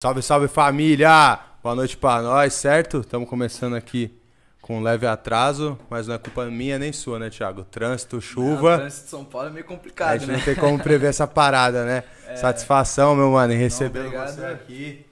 [0.00, 1.40] Salve, salve família!
[1.60, 3.00] Boa noite pra nós, certo?
[3.00, 4.16] Estamos começando aqui
[4.62, 7.64] com um leve atraso, mas não é culpa minha nem sua, né, Thiago?
[7.64, 8.70] Trânsito, chuva.
[8.70, 10.36] Não, trânsito de São Paulo é meio a complicado, gente né?
[10.36, 12.04] não tem como prever essa parada, né?
[12.36, 14.36] Satisfação, meu mano, em receber obrigado.
[14.36, 15.06] você aqui,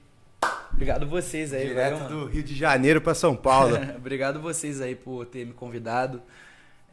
[0.71, 2.25] Obrigado vocês aí, direto valeu, do.
[2.27, 3.75] Rio de Janeiro pra São Paulo.
[3.97, 6.21] Obrigado vocês aí por ter me convidado,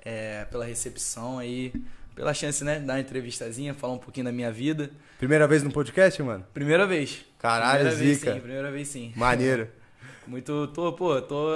[0.04, 1.72] é, pela recepção aí,
[2.16, 4.90] pela chance, né, dar uma entrevistazinha, falar um pouquinho da minha vida.
[5.16, 6.44] Primeira vez no podcast, mano?
[6.52, 7.24] Primeira vez.
[7.48, 8.34] Caralho, primeira vez, zica.
[8.34, 9.12] sim, primeira vez sim.
[9.16, 9.68] Maneiro.
[10.26, 11.48] Muito, tô, pô, tô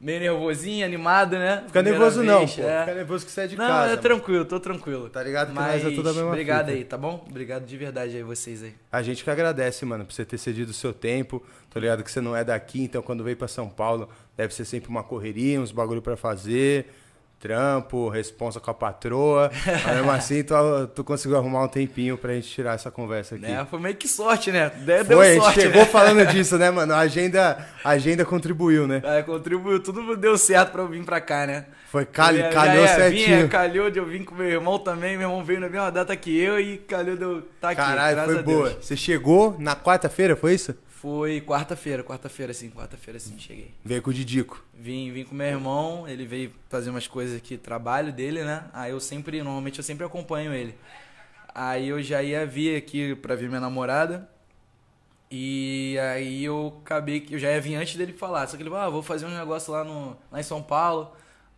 [0.00, 1.58] meio nervosinho, animado, né?
[1.58, 2.62] Fica Primeira nervoso não, vez, pô.
[2.62, 2.80] é.
[2.80, 3.84] Fica nervoso que você é de Não, casa.
[3.86, 4.02] é mano.
[4.02, 5.08] tranquilo, tô tranquilo.
[5.08, 6.76] Tá ligado que Mas nós é tudo a mesma obrigado fita.
[6.78, 7.24] aí, tá bom?
[7.30, 8.74] Obrigado de verdade aí vocês aí.
[8.90, 11.40] A gente que agradece, mano, por você ter cedido o seu tempo.
[11.70, 14.64] Tô ligado que você não é daqui, então quando veio pra São Paulo, deve ser
[14.64, 16.86] sempre uma correria, uns bagulho pra fazer,
[17.42, 19.50] trampo, responsa com a patroa.
[19.84, 20.54] Mas mesmo assim, tu,
[20.94, 23.42] tu conseguiu arrumar um tempinho pra gente tirar essa conversa aqui.
[23.44, 23.66] Né?
[23.68, 24.70] Foi meio que sorte, né?
[24.70, 25.86] Deu, Foi, a gente sorte, chegou né?
[25.86, 26.94] falando disso, né, mano?
[26.94, 29.02] A agenda, a agenda contribuiu, né?
[29.04, 31.66] É, contribuiu, tudo deu certo pra eu vir pra cá, né?
[31.90, 33.44] Foi cal, calhou ia vir, certinho.
[33.44, 36.16] é, calhou de eu vir com meu irmão também, meu irmão veio na mesma data
[36.16, 38.44] que eu e calhou de eu estar aqui, Caralho, foi a Deus.
[38.44, 38.78] boa.
[38.80, 40.74] Você chegou na quarta-feira, foi isso?
[41.02, 43.74] Foi quarta-feira, quarta-feira sim, quarta-feira sim, cheguei.
[43.84, 44.64] Veio com o Didico.
[44.72, 48.66] Vim, vim com meu irmão, ele veio fazer umas coisas aqui, trabalho dele, né?
[48.72, 50.76] Aí eu sempre, normalmente eu sempre acompanho ele.
[51.52, 54.28] Aí eu já ia vir aqui pra ver minha namorada.
[55.28, 58.46] E aí eu acabei que eu já ia vir antes dele falar.
[58.46, 61.10] Só que ele falou, ah, vou fazer um negócio lá, no, lá em São Paulo.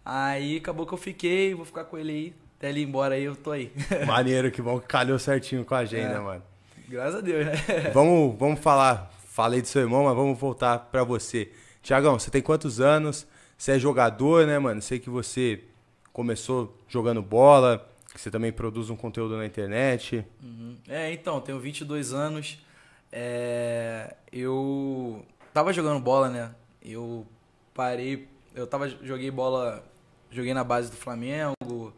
[0.03, 2.35] Aí acabou que eu fiquei, vou ficar com ele aí.
[2.57, 3.71] Até ele ir embora aí, eu tô aí.
[4.07, 6.19] Maneiro, que bom que calhou certinho com a agenda, É.
[6.19, 6.43] mano.
[6.89, 7.53] Graças a Deus, né?
[7.93, 9.13] vamos, vamos falar.
[9.35, 11.51] Falei do seu irmão, mas vamos voltar pra você.
[11.83, 13.27] Tiagão, você tem quantos anos?
[13.59, 14.81] Você é jogador, né, mano?
[14.81, 15.65] Sei que você
[16.13, 20.25] começou jogando bola, que você também produz um conteúdo na internet.
[20.41, 20.77] Uhum.
[20.87, 22.65] É, então, tenho 22 anos.
[23.11, 26.55] É, eu tava jogando bola, né?
[26.81, 27.27] Eu
[27.75, 29.85] parei, eu tava joguei bola,
[30.31, 31.93] joguei na base do Flamengo.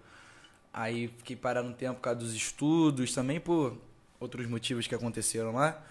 [0.72, 3.76] Aí fiquei parado um tempo por causa dos estudos, também por
[4.18, 5.84] outros motivos que aconteceram lá.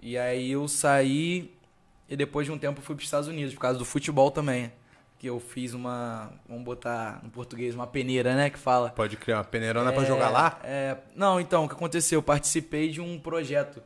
[0.00, 1.52] E aí eu saí
[2.08, 4.70] e depois de um tempo fui para os Estados Unidos por causa do futebol também,
[5.18, 8.90] que eu fiz uma, vamos botar no português, uma peneira, né, que fala.
[8.90, 10.60] Pode criar uma peneirona É, jogar lá?
[10.62, 12.18] é, não, então, o que aconteceu?
[12.18, 13.82] Eu participei de um projeto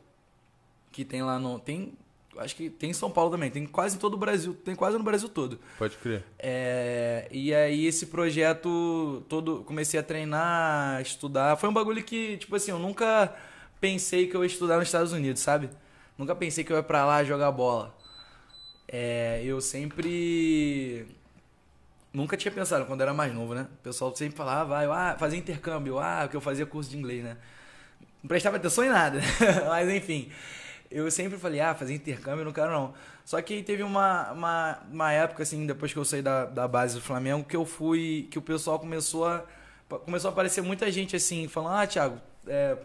[0.91, 1.57] que tem lá no.
[1.59, 1.93] Tem.
[2.37, 4.97] Acho que tem em São Paulo também, tem quase em todo o Brasil, tem quase
[4.97, 5.59] no Brasil todo.
[5.77, 6.23] Pode crer.
[6.39, 11.57] É, e aí esse projeto todo, comecei a treinar, estudar.
[11.57, 13.35] Foi um bagulho que, tipo assim, eu nunca
[13.81, 15.69] pensei que eu ia estudar nos Estados Unidos, sabe?
[16.21, 17.97] Nunca pensei que eu ia pra lá jogar bola.
[18.87, 21.07] É, eu sempre.
[22.13, 23.65] Nunca tinha pensado quando era mais novo, né?
[23.79, 26.97] O pessoal sempre falava, ah, vai, ah, fazer intercâmbio, ah, que eu fazia curso de
[26.97, 27.37] inglês, né?
[28.21, 29.19] Não prestava atenção em nada,
[29.67, 30.31] mas enfim.
[30.91, 32.93] Eu sempre falei, ah, fazer intercâmbio eu não quero não.
[33.25, 36.93] Só que teve uma, uma, uma época, assim, depois que eu saí da, da base
[36.93, 38.27] do Flamengo, que eu fui.
[38.29, 39.43] que o pessoal começou a.
[40.05, 42.77] Começou a aparecer muita gente assim, falando, ah, Thiago, é,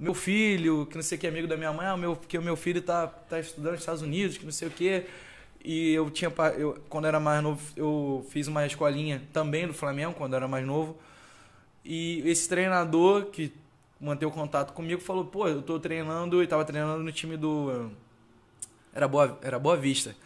[0.00, 2.42] meu filho, que não sei o que, amigo da minha mãe, ah, meu, que o
[2.42, 5.04] meu filho tá, tá estudando nos Estados Unidos, que não sei o que.
[5.62, 6.32] E eu tinha.
[6.56, 10.66] Eu, quando era mais novo, eu fiz uma escolinha também do Flamengo, quando era mais
[10.66, 10.96] novo.
[11.84, 13.52] E esse treinador que
[14.00, 17.90] manteve contato comigo falou: pô, eu tô treinando e tava treinando no time do.
[18.94, 20.16] Era Boa, era Boa Vista.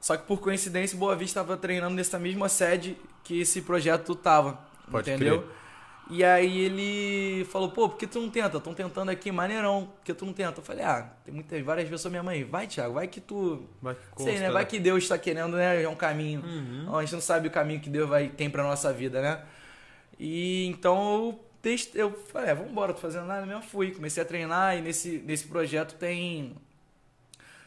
[0.00, 4.56] Só que por coincidência, Boa Vista tava treinando nessa mesma sede que esse projeto tava.
[4.88, 5.42] Pode entendeu?
[5.42, 5.58] crer.
[6.10, 8.58] E aí ele falou, pô, por que tu não tenta?
[8.58, 10.60] Tão tentando aqui, maneirão, por que tu não tenta?
[10.60, 13.66] Eu falei, ah, tem muitas, várias vezes a minha mãe, vai, Thiago, vai que tu.
[13.82, 14.50] Vai que Sei, né?
[14.50, 15.82] Vai que Deus está querendo, né?
[15.82, 16.42] É um caminho.
[16.42, 16.96] Uhum.
[16.96, 19.42] A gente não sabe o caminho que Deus vai, tem pra nossa vida, né?
[20.18, 23.62] E então eu, eu falei, é, vamos embora, tô fazendo nada mesmo.
[23.62, 26.56] Fui, comecei a treinar e nesse, nesse projeto tem.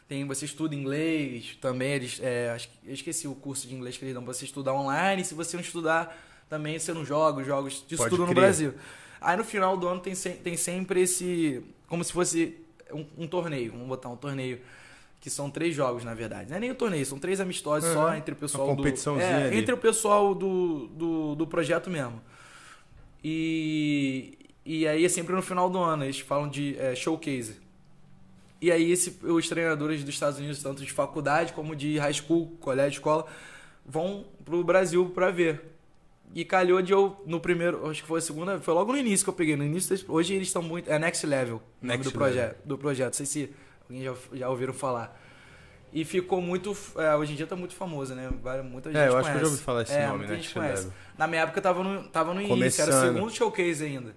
[0.08, 2.54] Tem, você estuda inglês também, eles, é,
[2.84, 5.24] eu esqueci o curso de inglês que eles dão pra você estudar online.
[5.24, 6.14] Se você não estudar,
[6.52, 8.34] também você não joga os jogos disso Pode tudo no.
[8.34, 8.74] Brasil.
[9.20, 11.62] Aí no final do ano tem, se- tem sempre esse.
[11.88, 12.58] Como se fosse
[12.92, 14.60] um, um torneio, vamos botar um torneio.
[15.20, 16.50] Que são três jogos, na verdade.
[16.50, 17.94] Não é nem um torneio, são três amistosos Uhum.
[17.94, 18.82] só entre o pessoal Uma do.
[18.82, 19.56] competiçãozinha É, ali.
[19.58, 22.20] entre o pessoal do, do, do projeto mesmo.
[23.24, 27.56] E, e aí é sempre no final do ano, eles falam de é, showcase.
[28.60, 32.56] E aí esse, os treinadores dos Estados Unidos, tanto de faculdade como de high school,
[32.60, 33.26] colégio, escola,
[33.86, 35.62] vão pro Brasil pra ver.
[36.34, 39.24] E calhou de eu, no primeiro, acho que foi a segunda, foi logo no início
[39.24, 39.54] que eu peguei.
[39.54, 40.90] No início, hoje eles estão muito.
[40.90, 42.56] É Next Level, Next do projeto.
[42.64, 43.08] Do projeto.
[43.08, 45.20] Não sei se alguém já, já ouviram falar.
[45.92, 46.74] E ficou muito.
[46.96, 48.30] é, hoje em dia tá muito famoso, né?
[48.64, 49.40] Muita gente É, eu acho que eu conhece.
[49.40, 50.34] já ouvi falar esse É, nome, né?
[50.36, 50.84] gente conhece.
[50.84, 50.94] leva.
[51.18, 54.16] Na minha época tava no, tava no início, era o segundo showcase ainda.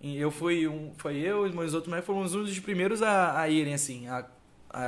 [0.00, 0.94] E eu fui um.
[0.96, 4.24] Foi eu e meus outros, mas fomos um dos primeiros a, a irem, assim, a,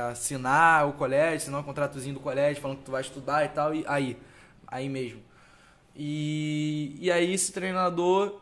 [0.09, 3.73] assinar o colégio, assinar um contratozinho do colégio falando que tu vai estudar e tal,
[3.75, 4.17] e aí,
[4.67, 5.21] aí mesmo.
[5.95, 8.41] E, e aí esse treinador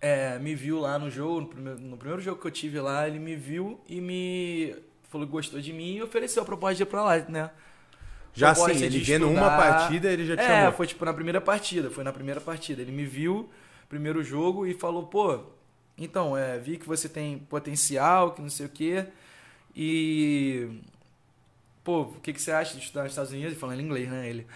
[0.00, 3.06] é, me viu lá no jogo, no primeiro, no primeiro jogo que eu tive lá,
[3.08, 4.74] ele me viu e me
[5.10, 7.50] falou que gostou de mim e ofereceu a proposta de ir pra lá, né?
[8.32, 9.40] Já assim, de ele vendo estudar.
[9.40, 10.72] uma partida, ele já te É, chamou.
[10.72, 12.80] foi tipo na primeira partida, foi na primeira partida.
[12.80, 13.50] Ele me viu,
[13.88, 15.40] primeiro jogo, e falou, pô,
[15.98, 19.06] então, é, vi que você tem potencial, que não sei o quê,
[19.74, 20.68] e...
[21.82, 23.58] Pô, o que, que você acha de estudar nos Estados Unidos?
[23.58, 24.46] Falando inglês, né, ele.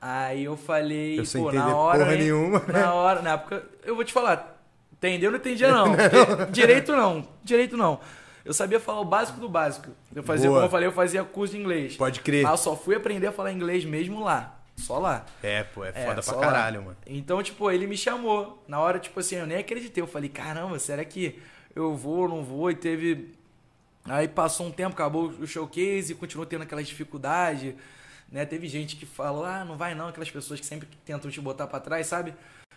[0.00, 1.98] Aí eu falei, Eu sem pô, na hora...
[2.04, 2.60] porra nenhuma.
[2.68, 4.56] Na hora, na época, eu vou te falar,
[4.92, 5.30] entendeu?
[5.30, 5.94] Não entendia não.
[5.96, 7.98] porque direito não, direito não.
[8.44, 9.90] Eu sabia falar o básico do básico.
[10.14, 10.60] Eu fazia, Boa.
[10.60, 11.96] como eu falei, eu fazia curso de inglês.
[11.96, 12.44] Pode crer.
[12.44, 14.54] Mas eu só fui aprender a falar inglês mesmo lá.
[14.76, 15.26] Só lá.
[15.42, 16.52] É, pô, é É, foda só pra lá.
[16.52, 16.96] caralho, mano.
[17.06, 18.62] Então, tipo, ele me chamou.
[18.68, 20.00] Na hora, tipo assim, eu nem acreditei.
[20.02, 21.38] Eu falei, caramba, será que
[21.74, 22.70] eu vou, não vou?
[22.70, 23.34] E teve.
[24.04, 27.74] Aí passou um tempo, acabou o showcase, continuou tendo aquelas dificuldades.
[28.30, 28.44] Né?
[28.44, 31.66] Teve gente que falou, ah, não vai não, aquelas pessoas que sempre tentam te botar
[31.66, 32.34] pra trás, sabe?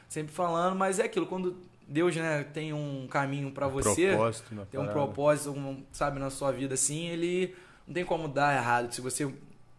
[0.07, 1.57] Sempre falando, mas é aquilo, quando
[1.87, 6.29] Deus, né, tem um caminho pra você, Propósito na tem um propósito, um, sabe, na
[6.29, 7.55] sua vida assim, ele
[7.85, 8.93] não tem como dar errado.
[8.93, 9.33] Se você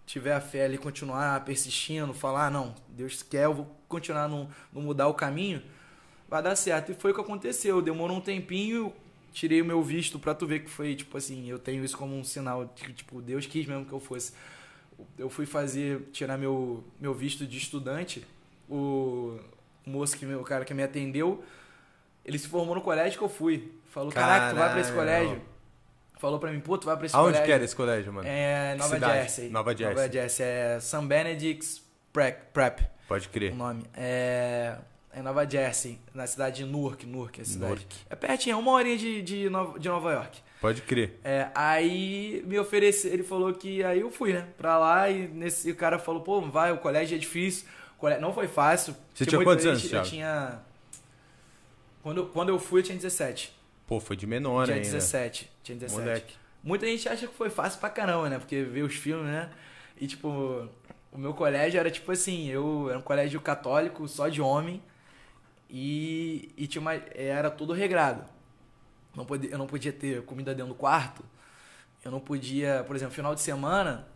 [0.04, 4.48] tiver a fé ali, continuar persistindo, falar, "Ah, não, Deus quer, eu vou continuar, não,
[4.72, 5.62] não mudar o caminho,
[6.28, 6.92] vai dar certo.
[6.92, 7.80] E foi o que aconteceu.
[7.82, 8.92] Demorou um tempinho,
[9.32, 12.16] tirei o meu visto pra tu ver que foi, tipo assim, eu tenho isso como
[12.16, 14.32] um sinal de que, tipo, Deus quis mesmo que eu fosse.
[15.18, 18.26] Eu fui fazer, tirar meu, meu visto de estudante,
[18.68, 19.38] o
[19.86, 21.42] moço, que, o cara que me atendeu,
[22.24, 23.72] ele se formou no colégio que eu fui.
[23.90, 25.42] Falou, caraca, tu vai pra esse colégio?
[26.18, 27.46] Falou pra mim, pô, tu vai pra esse Aonde colégio.
[27.46, 28.28] que era esse colégio, mano?
[28.28, 28.98] É Nova?
[28.98, 29.48] Jersey.
[29.50, 29.96] Nova Jersey.
[29.96, 30.46] Nova Jersey.
[30.46, 31.04] É St.
[31.04, 31.82] Benedict's
[32.12, 32.82] Prep.
[33.08, 33.54] Pode o crer.
[33.54, 33.82] nome.
[33.94, 34.76] É,
[35.12, 37.04] é Nova Jersey, na cidade de Newark.
[37.04, 37.72] Newark é a cidade.
[37.72, 37.96] Newark.
[38.08, 40.40] É pertinho, é uma horinha de, de, Nova, de Nova York.
[40.62, 41.18] Pode crer.
[41.24, 45.70] É, aí me ofereceu, ele falou que aí eu fui, né, pra lá e nesse
[45.70, 47.66] o cara falou, pô, vai, o colégio é difícil.
[47.98, 48.96] Colégio, não foi fácil.
[49.12, 50.60] Você tinha quantos anos, Eu tinha...
[52.02, 53.52] Quando, eu- quando eu fui, eu tinha 17.
[53.86, 54.88] Pô, foi de menor tinha ainda.
[54.88, 55.50] 17.
[55.62, 56.00] Tinha 17.
[56.00, 56.34] Moleque.
[56.62, 58.38] Muita gente acha que foi fácil pra caramba, né?
[58.38, 59.50] Porque vê os filmes, né?
[60.00, 60.28] E, tipo,
[61.12, 64.80] o meu colégio era tipo assim, eu era um colégio católico só de homem
[65.68, 68.24] e, e tinha uma, era tudo regrado.
[69.14, 71.24] Não podia, eu não podia ter comida dentro do quarto.
[72.04, 74.06] Eu não podia, por exemplo, final de semana,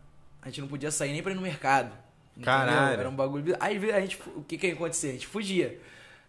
[0.42, 1.92] a gente não podia sair nem pra ir no mercado.
[2.32, 2.44] entendeu?
[2.46, 3.00] Caralho.
[3.00, 3.56] Era um bagulho.
[3.60, 5.10] Aí a gente, o que que ia acontecer?
[5.10, 5.78] A gente fugia.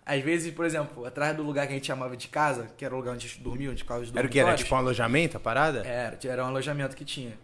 [0.05, 2.93] Às vezes, por exemplo, atrás do lugar que a gente chamava de casa, que era
[2.93, 4.39] o lugar onde a gente dormia, onde ficava os Era o que?
[4.39, 5.79] Era tipo um alojamento, a parada?
[5.85, 7.37] era, era um alojamento que tinha.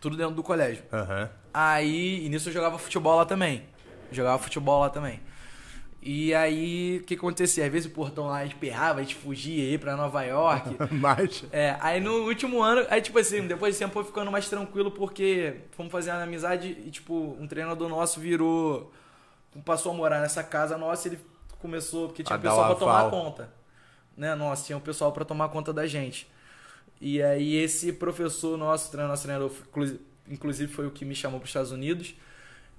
[0.00, 0.84] Tudo dentro do colégio.
[0.92, 1.28] Aham.
[1.52, 3.64] Aí, e nisso eu jogava futebol lá também.
[4.12, 5.20] Jogava futebol lá também.
[6.02, 7.66] E aí, o que acontecia?
[7.66, 10.76] Às vezes o portão lá esperrava, a gente fugia ia pra Nova York.
[10.94, 11.46] Marcha.
[11.52, 14.90] É, aí no último ano, aí tipo assim, depois de tempo foi ficando mais tranquilo
[14.90, 18.90] porque fomos fazer uma amizade e tipo, um treinador nosso virou,
[19.62, 21.20] passou a morar nessa casa nossa e ele
[21.58, 23.52] começou, porque tinha A pessoal pra tomar conta.
[24.16, 26.26] Né, nossa, tinha um pessoal pra tomar conta da gente.
[26.98, 29.50] E aí esse professor nosso, nosso treinador,
[30.28, 32.14] inclusive- foi o que me chamou para os Estados Unidos.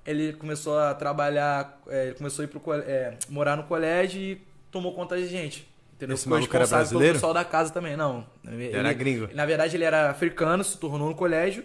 [0.05, 4.41] Ele começou a trabalhar, é, ele começou a ir pro, é, morar no colégio e
[4.71, 5.67] tomou conta da gente.
[5.93, 6.15] Entendeu?
[6.15, 7.13] Esse Ficou maluco era brasileiro?
[7.13, 8.25] pessoal da casa também, não.
[8.47, 9.29] Ele, era gringo.
[9.35, 11.63] Na verdade, ele era africano, se tornou no colégio.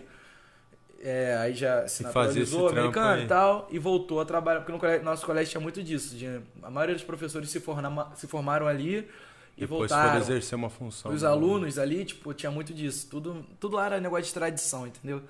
[1.03, 4.61] é, aí já se naturalizou, americano e tal, e voltou a trabalhar.
[4.61, 6.17] Porque no colégio- nosso colégio tinha muito disso.
[6.17, 9.09] de- a maioria dos professores se, forma- se formaram ali
[9.57, 10.09] e Depois voltaram.
[10.11, 11.13] foram exercer uma função.
[11.13, 13.07] Os alunos ali, tipo, tinha muito disso.
[13.11, 15.23] Tudo, tudo lá era negócio de tradição, entendeu?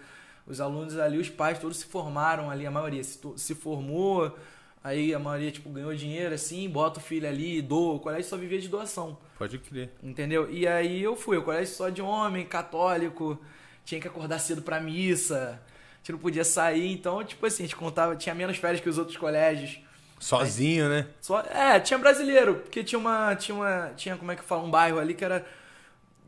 [0.47, 4.37] Os alunos ali, os pais todos se formaram ali, a maioria se, se formou,
[4.85, 7.95] aí a maioria, tipo, ganhou dinheiro assim, bota o filho ali, doa.
[7.95, 9.91] O colégio só vivia de doação, Pode crer.
[10.03, 10.49] entendeu?
[10.50, 13.38] E aí eu fui, o colégio só de homem, católico,
[13.85, 17.67] tinha que acordar cedo pra missa, a gente não podia sair, então, tipo assim, a
[17.67, 19.81] gente contava, tinha menos férias que os outros colégios.
[20.21, 21.07] Sozinho, né?
[21.21, 24.71] Só, é, tinha brasileiro, porque tinha uma, tinha uma, tinha como é que fala, um
[24.71, 25.45] bairro ali que era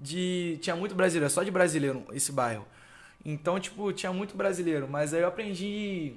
[0.00, 2.66] de, tinha muito brasileiro, só de brasileiro esse bairro.
[3.24, 6.14] Então, tipo, tinha muito brasileiro, mas aí eu aprendi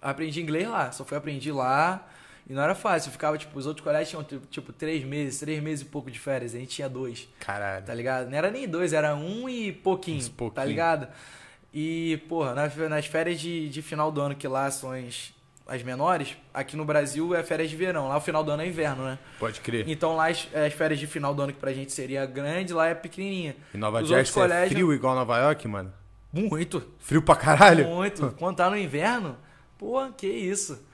[0.00, 2.06] aprendi inglês lá, só fui aprendi lá
[2.48, 5.60] e não era fácil, eu ficava, tipo, os outros colégios tinham, tipo, três meses, três
[5.62, 7.84] meses e pouco de férias, a gente tinha dois Caralho.
[7.84, 8.30] tá ligado?
[8.30, 10.50] Não era nem dois, era um e pouquinho, pouquinho.
[10.54, 11.08] tá ligado?
[11.74, 15.34] E, porra, nas, nas férias de, de final do ano, que lá são as,
[15.66, 18.66] as menores, aqui no Brasil é férias de verão, lá o final do ano é
[18.68, 19.18] inverno, né?
[19.38, 19.86] Pode crer.
[19.88, 22.86] Então lá as, as férias de final do ano, que pra gente seria grande, lá
[22.86, 23.54] é pequenininha.
[23.74, 25.92] Em Nova Jersey é colégios- frio igual Nova York, mano?
[26.32, 27.86] Muito, Frio pra caralho?
[27.86, 28.34] muito.
[28.38, 29.36] Quando tá no inverno,
[29.78, 30.86] pô, que isso.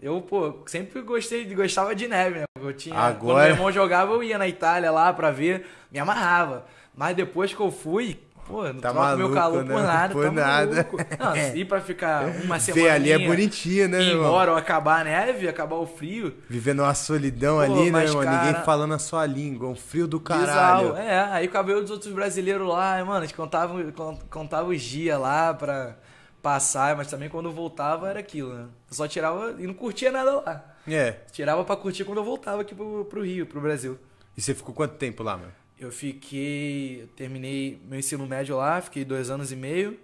[0.00, 2.44] Eu, pô, sempre gostei, gostava de neve, né?
[2.60, 5.98] Eu tinha, Quando Agora- meu irmão jogava, eu ia na Itália lá pra ver, me
[6.00, 6.66] amarrava.
[6.94, 9.74] Mas depois que eu fui, Pô, não Tá troco meu maluco, calor né?
[9.74, 10.66] por nada, Por tá nada.
[10.74, 10.96] maluco.
[11.18, 14.26] Não, ir pra ficar uma semana ali é bonitinho, né, ir meu irmão?
[14.28, 16.34] embora ou acabar a neve, acabar o frio.
[16.48, 18.22] Vivendo uma solidão Pô, ali, né, irmão?
[18.24, 20.88] cara- Ninguém falando a sua língua, um frio do caralho.
[20.90, 20.96] Bizarro.
[20.96, 24.82] É, aí cabelo dos outros brasileiros lá, e, mano, a gente contava, con- contava os
[24.82, 25.96] dias lá pra
[26.42, 28.64] passar, mas também quando voltava era aquilo, né?
[28.90, 30.64] Eu só tirava e não curtia nada lá.
[30.88, 31.12] É.
[31.30, 33.96] Tirava pra curtir quando eu voltava aqui pro, pro Rio, pro Brasil.
[34.36, 35.46] E você ficou quanto tempo lá, meu?
[35.84, 37.02] Eu fiquei.
[37.02, 39.98] Eu terminei meu ensino médio lá, fiquei dois anos e meio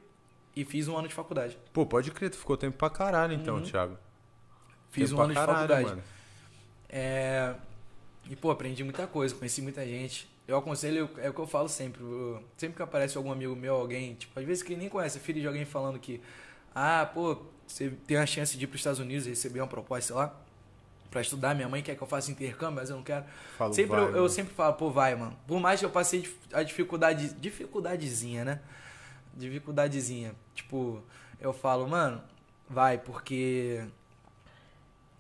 [0.57, 1.57] e fiz um ano de faculdade.
[1.73, 3.63] Pô, pode crer, tu ficou tempo pra caralho então, Uhum.
[3.63, 3.97] Thiago.
[4.91, 5.89] Fiz Tempo um ano pra de caralho, faculdade.
[5.97, 6.03] mano.
[6.89, 7.55] É,
[8.31, 10.29] E, pô, aprendi muita coisa, conheci muita gente.
[10.47, 12.03] Eu aconselho, é o que eu falo sempre.
[12.03, 15.41] eu- sempre que aparece algum amigo meu, alguém, tipo, às vezes que nem conhece, filho
[15.41, 16.21] de alguém falando que,
[16.75, 20.09] ah, pô, você tem a chance de ir pros Estados Unidos e receber uma proposta,
[20.09, 20.35] sei lá,
[21.11, 21.55] pra estudar.
[21.55, 23.25] Minha mãe quer que eu faça intercâmbio, mas eu não quero.
[23.57, 25.37] Falo, sempre vai, eu, eu sempre falo, pô, vai, mano.
[25.47, 28.61] Por mais que eu passei a dificuldade, dificuldadezinha, né?
[29.35, 30.35] Dificuldadezinha.
[30.55, 31.03] Tipo,
[31.41, 32.21] eu falo, mano,
[32.69, 33.85] vai, porque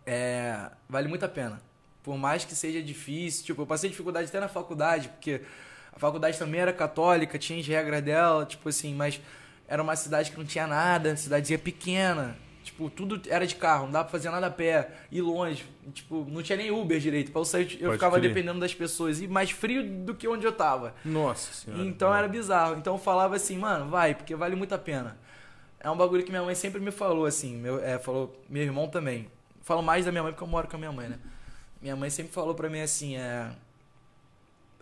[0.06, 1.60] é, vale muito a pena.
[2.02, 5.42] Por mais que seja difícil, tipo, eu passei dificuldade até na faculdade, porque
[5.92, 9.20] a faculdade também era católica, tinha as regras dela, tipo assim, mas
[9.66, 12.36] era uma cidade que não tinha nada, cidadezinha pequena.
[12.78, 15.66] Tipo, tudo era de carro, não dava pra fazer nada a pé, ir longe.
[15.92, 17.32] Tipo, não tinha nem Uber direito.
[17.32, 18.28] Pra eu sair, eu Pode ficava crer.
[18.28, 19.20] dependendo das pessoas.
[19.20, 20.94] E mais frio do que onde eu tava.
[21.04, 21.82] Nossa senhora.
[21.82, 22.76] Então era bizarro.
[22.76, 25.18] Então eu falava assim, mano, vai, porque vale muito a pena.
[25.80, 28.86] É um bagulho que minha mãe sempre me falou, assim, meu, é, falou, meu irmão
[28.86, 29.26] também.
[29.62, 31.18] Falo mais da minha mãe porque eu moro com a minha mãe, né?
[31.82, 33.50] Minha mãe sempre falou pra mim assim, é,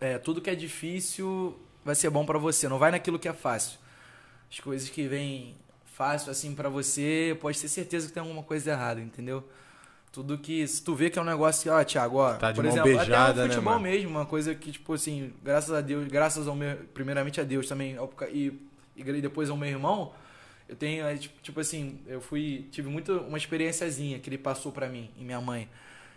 [0.03, 3.33] é tudo que é difícil vai ser bom pra você, não vai naquilo que é
[3.33, 3.79] fácil.
[4.51, 5.57] As coisas que vêm
[5.97, 9.43] fácil assim pra você, pode ter certeza que tem alguma coisa errada, entendeu?
[10.13, 12.57] Tudo que se tu vê que é um negócio que, ó, Thiago, ó, Tá de
[12.57, 13.83] por mão exemplo, beijada, até né, no futebol mano?
[13.83, 17.67] mesmo, uma coisa que tipo assim, graças a Deus, graças ao meu, primeiramente a Deus
[17.67, 18.53] também ao- e,
[18.97, 20.13] e depois ao meu irmão,
[20.69, 24.73] eu tenho, é, tipo, tipo assim, eu fui, tive muito uma experiênciazinha que ele passou
[24.73, 25.69] pra mim e minha mãe.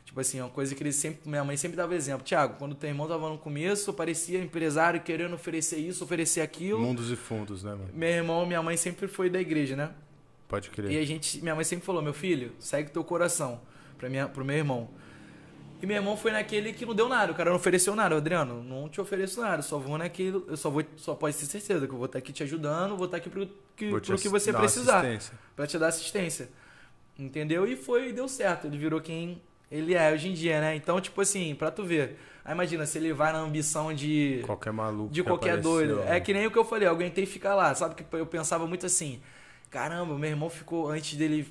[0.09, 2.23] Tipo assim, uma coisa que ele sempre, minha mãe sempre dava exemplo.
[2.23, 6.79] Tiago, quando teu irmão tava no começo, parecia empresário querendo oferecer isso, oferecer aquilo.
[6.79, 7.91] Mundos e fundos, né, mano?
[7.93, 9.91] Meu irmão, minha mãe sempre foi da igreja, né?
[10.47, 10.89] Pode crer.
[10.89, 13.61] E a gente, minha mãe sempre falou, meu filho, segue teu coração
[13.99, 14.89] pra minha, pro meu irmão.
[15.79, 18.17] E meu irmão foi naquele que não deu nada, o cara não ofereceu nada.
[18.17, 21.85] Adriano, não te ofereço nada, só vou naquilo, eu só vou, só pode ter certeza
[21.85, 24.51] que eu vou estar aqui te ajudando, vou estar aqui pro que, pro que você
[24.51, 25.05] precisar,
[25.55, 26.49] pra te dar assistência.
[27.15, 27.67] Entendeu?
[27.67, 29.39] E foi, deu certo, ele virou quem
[29.71, 30.75] ele é hoje em dia, né?
[30.75, 32.17] Então, tipo assim, pra tu ver.
[32.43, 35.13] Aí imagina, se ele vai na ambição de Qualquer maluco.
[35.13, 36.01] de que qualquer apareceu, doido.
[36.03, 36.19] É né?
[36.19, 37.73] que nem o que eu falei, eu aguentei ficar lá.
[37.75, 39.21] Sabe que eu pensava muito assim,
[39.69, 41.47] caramba, meu irmão ficou, antes dele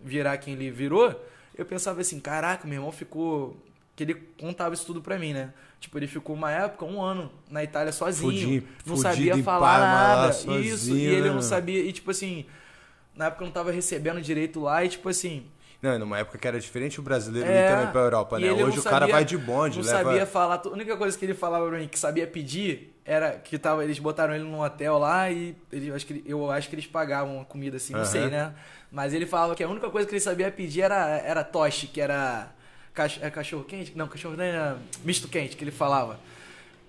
[0.00, 1.14] virar quem ele virou,
[1.56, 3.56] eu pensava assim, caraca, meu irmão ficou.
[3.94, 5.54] Que ele contava isso tudo pra mim, né?
[5.80, 8.30] Tipo, ele ficou uma época, um ano, na Itália sozinho.
[8.60, 10.32] Fudi- não fudido sabia falar nada.
[10.34, 11.42] sozinho, isso, e né, ele não mano?
[11.42, 11.80] sabia.
[11.82, 12.44] E tipo assim,
[13.14, 15.46] na época eu não tava recebendo direito lá, e tipo assim,
[15.82, 18.50] Não, numa época que era diferente o brasileiro É, ir também pra Europa, né?
[18.50, 20.02] Hoje não o cara vai de bonde, não leva.
[20.02, 20.62] sabia falar.
[20.64, 23.98] A única coisa que ele falava pra mim que sabia pedir era que tava, eles
[23.98, 27.40] botaram ele num hotel lá e ele, eu acho que, eu acho que eles pagavam
[27.40, 28.10] a comida assim, não Aham.
[28.10, 28.54] sei, né?
[28.90, 32.00] Mas ele falava que a única coisa que ele sabia pedir era, era toche, que
[32.00, 32.50] era
[33.20, 33.92] é cachorro quente?
[33.94, 36.18] Não, cachorro não era misto quente, que ele falava.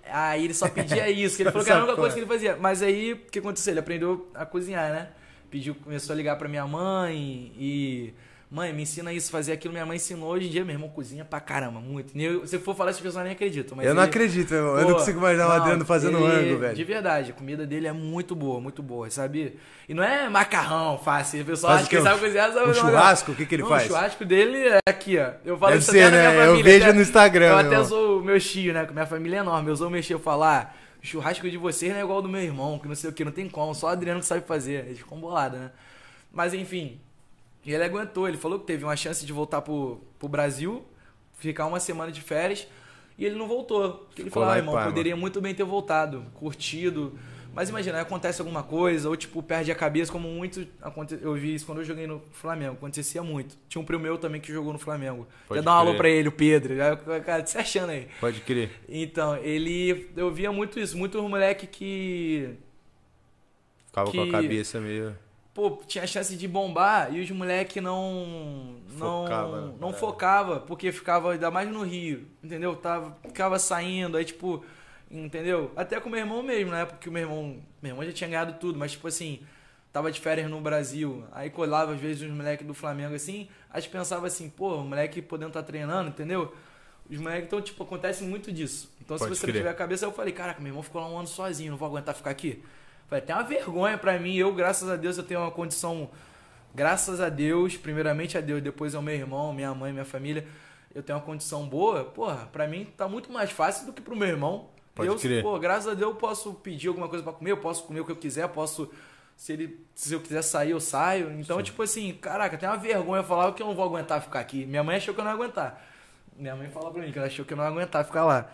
[0.09, 2.27] Aí ele só pedia isso, que ele falou que era a única coisa que ele
[2.27, 2.55] fazia.
[2.55, 3.73] Mas aí, o que aconteceu?
[3.73, 5.09] Ele aprendeu a cozinhar, né?
[5.51, 8.13] Pediu, começou a ligar pra minha mãe e...
[8.49, 9.73] Mãe, me ensina isso, fazer aquilo.
[9.73, 10.29] Minha mãe ensinou.
[10.29, 12.17] Hoje em dia, meu irmão cozinha pra caramba, muito.
[12.17, 13.77] Eu- se eu for falar, as pessoas nem acreditam.
[13.81, 14.77] Eu não ele- acredito, meu irmão.
[14.77, 16.85] Eu Pô, não consigo imaginar o não, Adriano fazendo ele- De velho.
[16.85, 19.59] verdade, a comida dele é muito boa, muito boa, sabe?
[19.89, 21.41] E não é macarrão fácil.
[21.41, 22.01] O pessoal Faz acha o que quê?
[22.01, 23.31] ele sabe cozinhar, sabe Um não, churrasco?
[23.33, 23.83] O que que ele não, faz?
[23.83, 25.31] O churrasco dele é aqui, ó.
[25.43, 26.37] Eu falo Deve isso ser, até na minha né?
[26.45, 26.63] Eu família.
[26.63, 28.85] vejo até- no Instagram, Eu até sou o meu tio, né?
[28.85, 29.69] Que minha família é enorme.
[29.69, 32.15] Eu sou o meu tio, eu falar, ah, o churrasco de vocês não é igual
[32.19, 33.75] ao do meu irmão, que não sei o que, não tem como.
[33.75, 34.85] Só o Adriano que sabe fazer.
[34.85, 35.69] Eles ficam bolados, né?
[36.31, 37.01] Mas enfim,
[37.67, 40.83] e ele aguentou, ele falou que teve uma chance de voltar pro, pro Brasil,
[41.37, 42.65] ficar uma semana de férias,
[43.17, 44.07] e ele não voltou.
[44.17, 47.19] Ele falou, ah, irmão, Parma." poderia muito bem ter voltado, curtido.
[47.53, 50.67] Mas imagina, acontece alguma coisa, ou tipo, perde a cabeça, como muito.
[51.21, 53.57] Eu vi isso quando eu joguei no Flamengo, acontecia muito.
[53.67, 55.27] Tinha um primo meu também que jogou no Flamengo.
[55.47, 56.75] Pode dar um alô pra ele, o Pedro.
[57.25, 58.07] Cara, se achando aí.
[58.19, 58.69] Pode crer.
[58.87, 60.07] Então, ele.
[60.15, 62.49] Eu via muito isso, muito moleque que.
[63.87, 65.17] Ficava com a Que- cabeça meio.
[65.57, 69.73] Pô, tinha chance de bombar e os moleque não não Focava, né?
[69.79, 69.93] não É.
[69.93, 72.75] focava, porque ficava ainda mais no Rio, entendeu?
[72.75, 74.63] Tava ficava saindo, aí tipo,
[75.09, 75.71] entendeu?
[75.75, 76.85] Até com o meu irmão mesmo, né?
[76.85, 79.39] Porque o meu irmão, meu irmão já tinha ganhado tudo, mas tipo assim,
[79.91, 83.81] tava de férias no Brasil, aí colava às vezes os moleques do Flamengo assim, aí
[83.81, 86.53] gente pensava assim, pô, o moleque podendo estar treinando, entendeu?
[87.09, 88.93] Os moleques, então, tipo, acontece muito disso.
[89.01, 89.55] Então, Pode se você crer.
[89.55, 91.77] não tiver a cabeça, eu falei, caraca, meu irmão ficou lá um ano sozinho, não
[91.79, 92.61] vou aguentar ficar aqui.
[93.07, 94.35] Foi até uma vergonha pra mim.
[94.35, 96.09] Eu, graças a Deus, eu tenho uma condição.
[96.75, 100.45] Graças a Deus, primeiramente a Deus, depois ao meu irmão, minha mãe, minha família.
[100.93, 102.03] Eu tenho uma condição boa.
[102.03, 104.69] Porra, pra mim tá muito mais fácil do que pro meu irmão.
[104.93, 105.43] Pode eu, crer.
[105.43, 108.05] pô, graças a Deus eu posso pedir alguma coisa pra comer, eu posso comer o
[108.05, 108.91] que eu quiser, posso.
[109.35, 111.31] Se, ele, se eu quiser sair, eu saio.
[111.39, 114.65] Então, tipo assim, caraca, tem uma vergonha falar que eu não vou aguentar ficar aqui.
[114.65, 115.79] Minha mãe achou que eu não ia aguentar.
[116.35, 118.49] Minha mãe falou pra mim que ela achou que eu não ia aguentar ficar lá.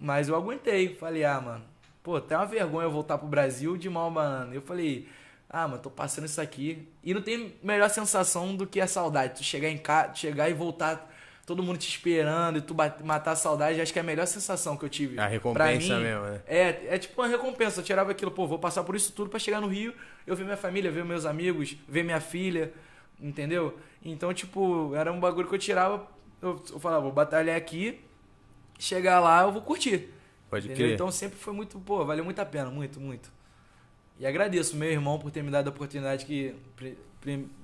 [0.00, 0.96] Mas eu aguentei.
[0.96, 1.64] Falei, ah, mano,
[2.06, 4.54] pô, tem uma vergonha eu voltar pro Brasil de mal banana.
[4.54, 5.08] Eu falei,
[5.50, 6.88] ah, mano, tô passando isso aqui.
[7.02, 9.38] E não tem melhor sensação do que a saudade.
[9.38, 11.12] Tu chegar em casa, chegar e voltar,
[11.44, 13.80] todo mundo te esperando e tu matar a saudade.
[13.80, 15.18] Acho que é a melhor sensação que eu tive.
[15.18, 16.42] A recompensa mim, mesmo, né?
[16.46, 17.80] É, é tipo uma recompensa.
[17.80, 19.92] Eu tirava aquilo, pô, vou passar por isso tudo pra chegar no Rio,
[20.24, 22.72] eu ver minha família, ver meus amigos, ver minha filha,
[23.20, 23.76] entendeu?
[24.04, 26.06] Então, tipo, era um bagulho que eu tirava.
[26.40, 27.98] Eu, eu falava, vou batalhar aqui,
[28.78, 30.14] chegar lá, eu vou curtir.
[30.48, 30.86] Pode Entendeu?
[30.86, 30.94] crer.
[30.94, 33.30] Então sempre foi muito, pô, valeu muito a pena, muito, muito.
[34.18, 36.54] E agradeço meu irmão por ter me dado a oportunidade que,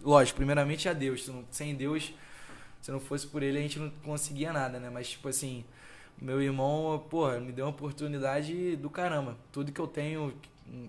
[0.03, 1.31] lógico, primeiramente a Deus.
[1.51, 2.13] Sem Deus,
[2.81, 4.91] se não fosse por ele, a gente não conseguia nada, né?
[4.91, 5.65] Mas, tipo assim,
[6.21, 9.37] meu irmão, porra, me deu uma oportunidade do caramba.
[9.51, 10.35] Tudo que eu tenho,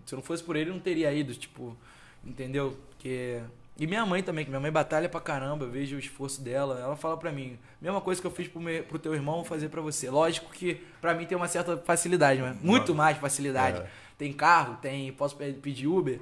[0.06, 1.78] se não fosse por ele, eu não teria ido, tipo,
[2.26, 2.78] entendeu?
[2.90, 3.42] Porque...
[3.78, 6.80] E minha mãe também, que minha mãe batalha pra caramba, eu vejo o esforço dela.
[6.80, 9.44] Ela fala pra mim, mesma coisa que eu fiz pro, meu, pro teu irmão, vou
[9.46, 10.10] fazer pra você.
[10.10, 12.56] Lógico que pra mim tem uma certa facilidade, né?
[12.62, 13.80] Muito mais facilidade.
[13.80, 13.88] É.
[14.18, 16.20] Tem carro, tem, posso pe- pedir Uber.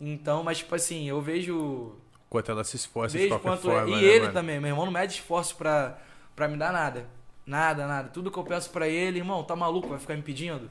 [0.00, 1.94] Então, mas tipo assim, eu vejo
[2.28, 3.98] Quanto ela se esforça de Vejo qualquer quanto forma, é.
[3.98, 4.32] E né, ele mano?
[4.32, 5.98] também, meu irmão não mede esforço pra,
[6.34, 7.06] pra me dar nada.
[7.46, 8.08] Nada, nada.
[8.08, 10.70] Tudo que eu peço pra ele, irmão, tá maluco, vai ficar me pedindo?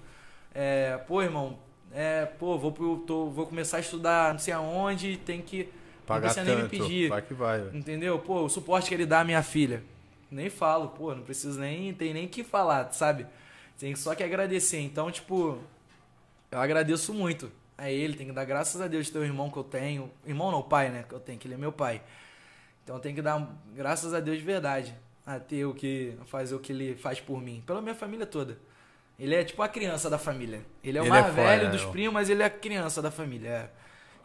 [0.53, 1.59] É, pô, irmão,
[1.91, 2.71] é, pô, vou,
[3.05, 5.69] tô, vou começar a estudar não sei aonde, tem que.
[6.09, 7.09] Pagar não precisa nem me tanto, pedir.
[7.09, 7.77] vai que vai, velho.
[7.77, 8.19] Entendeu?
[8.19, 9.83] Pô, o suporte que ele dá à minha filha.
[10.31, 13.25] Nem falo, pô, não preciso nem, tem nem que falar, sabe?
[13.79, 14.79] Tem só que agradecer.
[14.79, 15.57] Então, tipo,
[16.51, 19.49] eu agradeço muito a ele, tenho que dar graças a Deus de ter o irmão
[19.49, 20.11] que eu tenho.
[20.25, 21.05] Irmão não, pai, né?
[21.07, 22.01] Que eu tenho, que ele é meu pai.
[22.83, 24.95] Então eu tenho que dar graças a Deus de verdade.
[25.25, 26.15] A ter o que.
[26.25, 27.63] fazer o que ele faz por mim.
[27.65, 28.57] Pela minha família toda.
[29.19, 30.65] Ele é tipo a criança da família.
[30.83, 33.01] Ele é o Ele mais é velho é, dos primos, mas ele é a criança
[33.01, 33.49] da família.
[33.49, 33.69] é.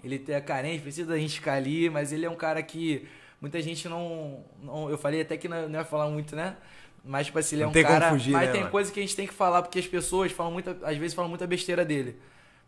[0.05, 3.09] Ele é carente, precisa da gente ficar ali, mas ele é um cara que
[3.40, 4.45] muita gente não.
[4.62, 6.57] não eu falei até que não, não ia falar muito, né?
[7.05, 8.11] Mas, tipo assim, ele é um cara.
[8.11, 8.71] fugir, mas né, tem mano?
[8.71, 10.77] coisa que a gente tem que falar, porque as pessoas falam muita.
[10.83, 12.19] Às vezes falam muita besteira dele.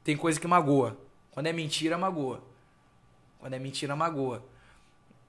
[0.05, 0.96] Tem coisa que magoa.
[1.31, 2.42] Quando é mentira, magoa.
[3.38, 4.44] Quando é mentira, magoa.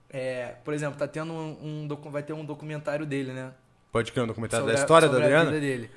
[0.09, 3.51] É, por exemplo, tá tendo um, um vai ter um documentário dele, né?
[3.91, 5.51] Pode criar um documentário Sobre da a- história da sobre a Adriana?
[5.51, 5.89] vida dele.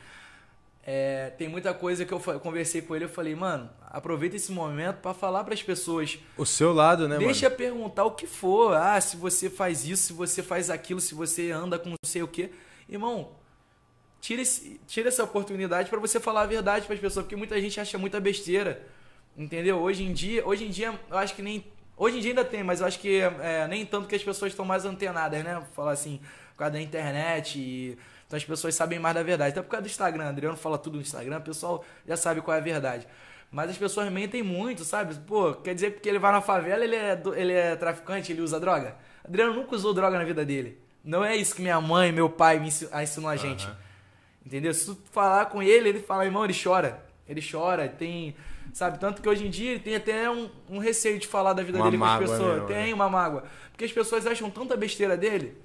[0.92, 4.96] É, tem muita coisa que eu conversei com ele, eu falei, mano, aproveita esse momento
[4.96, 6.18] pra falar pras pessoas.
[6.37, 7.57] O seu lado, né, Deixa mano?
[7.57, 8.74] perguntar o que for.
[8.74, 12.24] Ah, se você faz isso, se você faz aquilo, se você anda com não sei
[12.24, 12.50] o quê.
[12.88, 13.31] Irmão,
[14.20, 17.79] tira, esse, tira essa oportunidade pra você falar a verdade pras pessoas, porque muita gente
[17.79, 18.85] acha muita besteira.
[19.37, 19.79] Entendeu?
[19.79, 21.64] Hoje em dia, hoje em dia, eu acho que nem.
[21.96, 24.50] Hoje em dia ainda tem, mas eu acho que é, nem tanto que as pessoas
[24.50, 25.62] estão mais antenadas, né?
[25.72, 26.18] Falar assim,
[26.50, 27.96] por causa da internet e.
[28.31, 29.51] Então as pessoas sabem mais da verdade.
[29.51, 30.29] Até por causa do Instagram.
[30.29, 33.09] Adriano fala tudo no Instagram, o pessoal já sabe qual é a verdade.
[33.51, 35.16] Mas as pessoas mentem muito, sabe?
[35.27, 38.40] Pô, quer dizer que porque ele vai na favela, ele é, ele é traficante, ele
[38.40, 38.95] usa droga?
[39.25, 40.79] Adriano nunca usou droga na vida dele.
[41.05, 43.66] Não é isso que minha mãe, meu pai me ensi- ensinou a gente.
[43.66, 43.77] Aham.
[44.47, 44.73] Entendeu?
[44.73, 47.03] Se tu falar com ele, ele fala, irmão, ele chora.
[47.29, 48.37] Ele chora, tem.
[48.73, 49.01] Sabe?
[49.01, 51.79] Tanto que hoje em dia ele tem até um, um receio de falar da vida
[51.79, 52.53] Uma dele com as mágoa pessoas.
[52.55, 52.95] mesmo, tem né?
[52.95, 53.43] uma mágoa.
[53.73, 55.59] Porque as pessoas acham tanta besteira dele.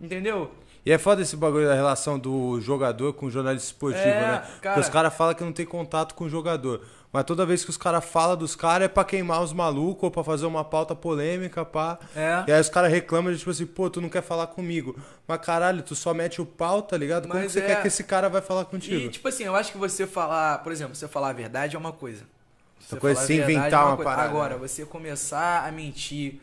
[0.00, 0.52] Entendeu?
[0.84, 4.42] E é foda esse bagulho da relação do jogador com o jornalista esportivo, É, né?
[4.60, 4.74] cara.
[4.74, 6.82] Porque os caras falam que não tem contato com o jogador.
[7.12, 10.10] Mas toda vez que os caras falam dos caras é pra queimar os malucos ou
[10.10, 11.98] pra fazer uma pauta polêmica, pá.
[12.16, 12.42] É.
[12.48, 14.96] E aí os caras reclamam de tipo assim, pô, tu não quer falar comigo.
[15.28, 17.28] Mas caralho, tu só mete o pau, tá ligado?
[17.28, 19.08] Como Mas que você é- quer que esse cara vai falar E, contigo?
[19.10, 21.92] tipo assim, eu acho que você falar, por exemplo, você falar a verdade é uma
[21.92, 22.24] coisa.
[22.80, 24.10] Você coisa sem inventar é uma coisa.
[24.10, 24.58] parada, Agora, né?
[24.68, 26.40] você começar a mentir,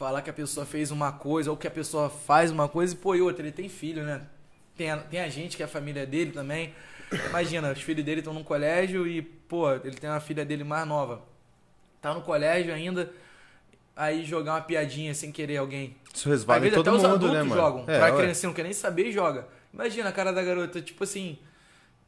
[0.00, 2.96] falar que a pessoa fez uma coisa ou que a pessoa faz uma coisa e,
[2.96, 4.22] pô, e outra, ele tem filho, né?
[4.74, 6.72] Tem a, tem a gente que é a família dele também.
[7.28, 10.88] Imagina, os filhos dele estão no colégio e, pô, ele tem uma filha dele mais
[10.88, 11.20] nova.
[12.00, 13.12] Tá no colégio ainda,
[13.94, 15.94] aí jogar uma piadinha sem querer alguém.
[16.14, 17.60] Isso resvala em todo até os mundo, adultos né, mano?
[17.60, 17.84] jogam.
[17.86, 19.48] É, pra criança não quer nem saber e joga.
[19.70, 21.38] Imagina a cara da garota, tipo assim,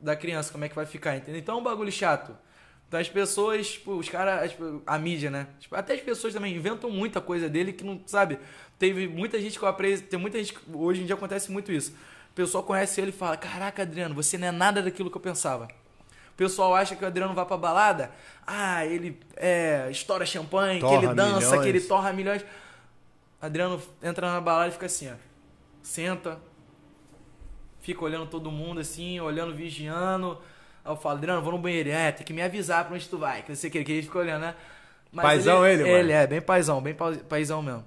[0.01, 1.39] da criança, como é que vai ficar, entendeu?
[1.39, 2.35] Então é um bagulho chato.
[2.93, 4.55] Então as pessoas, tipo, os caras,
[4.87, 5.47] a mídia, né?
[5.59, 8.39] Tipo, até as pessoas também inventam muita coisa dele que não, sabe?
[8.79, 11.73] Teve muita gente que eu aprecio, tem muita gente que hoje em dia acontece muito
[11.73, 11.93] isso.
[12.31, 15.23] O pessoal conhece ele e fala: Caraca, Adriano, você não é nada daquilo que eu
[15.23, 15.69] pensava.
[16.35, 18.11] O pessoal acha que o Adriano vai pra balada,
[18.47, 21.63] ah, ele é, estoura champanhe, que Torra ele dança, milhões.
[21.63, 22.45] que ele torra milhões.
[23.41, 25.15] Adriano entra na balada e fica assim, ó.
[25.83, 26.39] Senta,
[27.81, 30.39] fica olhando todo mundo assim, olhando, vigiando.
[30.85, 31.90] Aí eu falo, Adriano, vou no banheiro.
[31.90, 33.42] É, tem que me avisar pra onde tu vai.
[33.42, 34.55] Que não sei o que, que ele fica olhando, né?
[35.12, 35.97] Mas Paizão ele, mano?
[35.97, 36.97] Ele é, bem paizão, bem
[37.29, 37.85] paizão mesmo.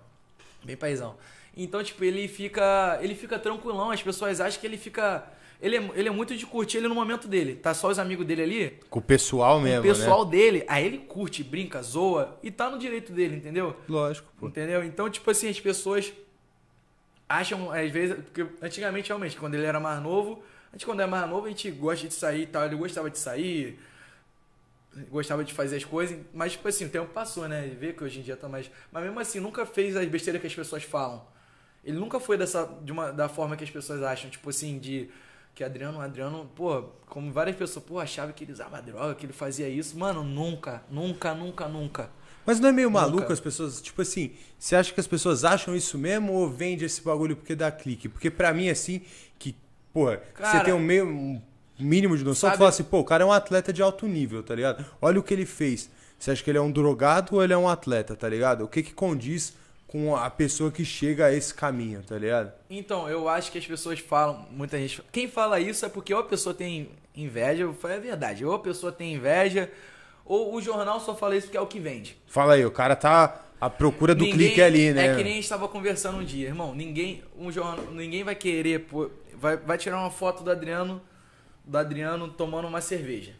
[0.63, 1.15] Bem paizão.
[1.58, 2.99] Então, tipo, ele fica.
[3.01, 5.23] Ele fica tranquilão, as pessoas acham que ele fica.
[5.62, 7.55] Ele é, ele é muito de curtir ele no momento dele.
[7.55, 10.31] Tá só os amigos dele ali, Com o pessoal mesmo, o pessoal né?
[10.31, 13.75] dele, aí ele curte, brinca, zoa e tá no direito dele, entendeu?
[13.88, 14.47] Lógico, pô.
[14.47, 14.84] Entendeu?
[14.84, 16.12] Então, tipo assim, as pessoas
[17.27, 20.43] acham, às vezes, porque antigamente, realmente, quando ele era mais novo,
[20.75, 23.09] a gente quando é mais novo, a gente gosta de sair e tal, ele gostava
[23.09, 23.79] de sair,
[25.09, 27.65] gostava de fazer as coisas, mas, tipo assim, o tempo passou, né?
[27.65, 28.69] Ele vê que hoje em dia tá mais.
[28.91, 31.25] Mas mesmo assim, nunca fez as besteiras que as pessoas falam.
[31.81, 35.09] Ele nunca foi dessa, de uma, da forma que as pessoas acham, tipo assim, de.
[35.53, 39.31] Que Adriano, Adriano, pô, como várias pessoas, pô, achava que ele usava droga, que ele
[39.31, 39.97] fazia isso.
[39.97, 42.09] Mano, nunca, nunca, nunca, nunca.
[42.45, 43.33] Mas não é meio maluco Nunca.
[43.33, 47.01] as pessoas, tipo assim, você acha que as pessoas acham isso mesmo ou vende esse
[47.01, 48.09] bagulho porque dá clique?
[48.09, 49.01] Porque pra mim, assim,
[49.39, 49.55] que,
[49.95, 51.41] pô, você Cara, tem um, meio, um
[51.79, 54.05] mínimo de noção, sabe- tu fala assim, pô, o cara é um atleta de alto
[54.05, 54.86] nível, tá ligado?
[55.01, 55.89] Olha o que ele fez.
[56.19, 58.63] Você acha que ele é um drogado ou ele é um atleta, tá ligado?
[58.65, 59.53] O que que condiz
[59.88, 62.51] com a pessoa que chega a esse caminho, tá ligado?
[62.69, 65.01] Então, eu acho que as pessoas falam, muita gente.
[65.12, 68.60] Quem fala isso é porque ou a pessoa tem inveja, foi a verdade, ou a
[68.60, 69.71] pessoa tem inveja,
[70.25, 72.17] ou o jornal só fala isso porque é o que vende.
[72.27, 75.08] Fala aí, o cara tá à procura do Ninguém- clique ali, né?
[75.08, 76.75] É que nem a gente estava conversando um dia, irmão.
[76.75, 78.86] Ninguém, um jornal, ninguém vai querer,
[79.38, 81.02] vai, vai tirar uma foto do Adriano,
[81.63, 83.34] do Adriano tomando uma cerveja.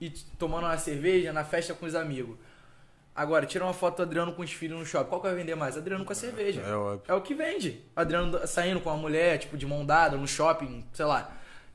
[0.00, 2.36] E tomando uma cerveja na festa com os amigos.
[3.14, 5.08] Agora, tira uma foto do Adriano com os filhos no shopping.
[5.10, 5.76] Qual que vai vender mais?
[5.76, 6.62] Adriano com a cerveja.
[6.62, 7.02] É óbvio.
[7.06, 7.80] É o que vende.
[7.94, 11.30] Adriano saindo com a mulher, tipo, de mão dada, no shopping, sei lá.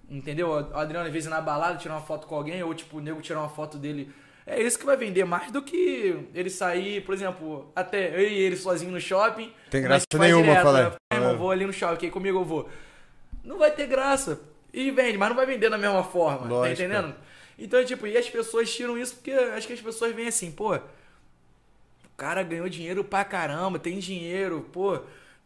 [0.10, 0.50] Entendeu?
[0.50, 3.22] O Adriano, às vezes, na balada, tirar uma foto com alguém, ou, tipo, o nego
[3.22, 4.12] tirar uma foto dele.
[4.48, 8.34] É isso que vai vender mais do que ele sair, por exemplo, até eu e
[8.39, 9.54] ele sozinho no shopping.
[9.70, 10.84] Tem graça nenhuma direto, falar.
[10.89, 10.96] né?
[11.12, 11.36] "Ah, irmão, É.
[11.36, 12.70] vou ali no shopping, aqui comigo eu vou.
[13.47, 14.39] Não vai ter graça.
[14.73, 16.47] E vende, mas não vai vender da mesma forma.
[16.47, 16.62] Lógico.
[16.77, 17.15] Tá entendendo?
[17.57, 20.75] Então, tipo, e as pessoas tiram isso porque acho que as pessoas veem assim, pô,
[20.75, 20.81] o
[22.17, 24.99] cara ganhou dinheiro pra caramba, tem dinheiro, pô,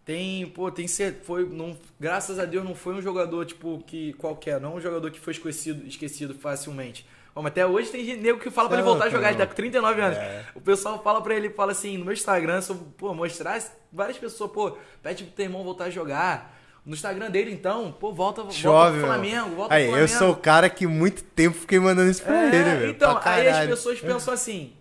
[0.03, 4.13] tem, pô, tem ser, foi, não, graças a Deus não foi um jogador tipo que
[4.13, 7.05] qualquer, não um jogador que foi esquecido, esquecido facilmente.
[7.33, 9.47] Mas até hoje tem gente- nego que fala pra ele voltar a jogar, ele tá
[9.47, 10.17] com 39 anos.
[10.17, 10.45] É.
[10.53, 14.17] O pessoal fala pra ele, fala assim, no meu Instagram, se eu, pô, mostrar, várias
[14.17, 16.59] pessoas, pô, pede pro teu irmão voltar a jogar.
[16.83, 19.05] No Instagram dele, então, pô, volta, volta Chove, pro meu.
[19.07, 20.19] Flamengo, volta Aí, pro eu Flamengo.
[20.19, 22.91] sou o cara que muito tempo fiquei mandando isso pra É, ele, velho.
[22.91, 24.73] Então, aí as pessoas pensam assim.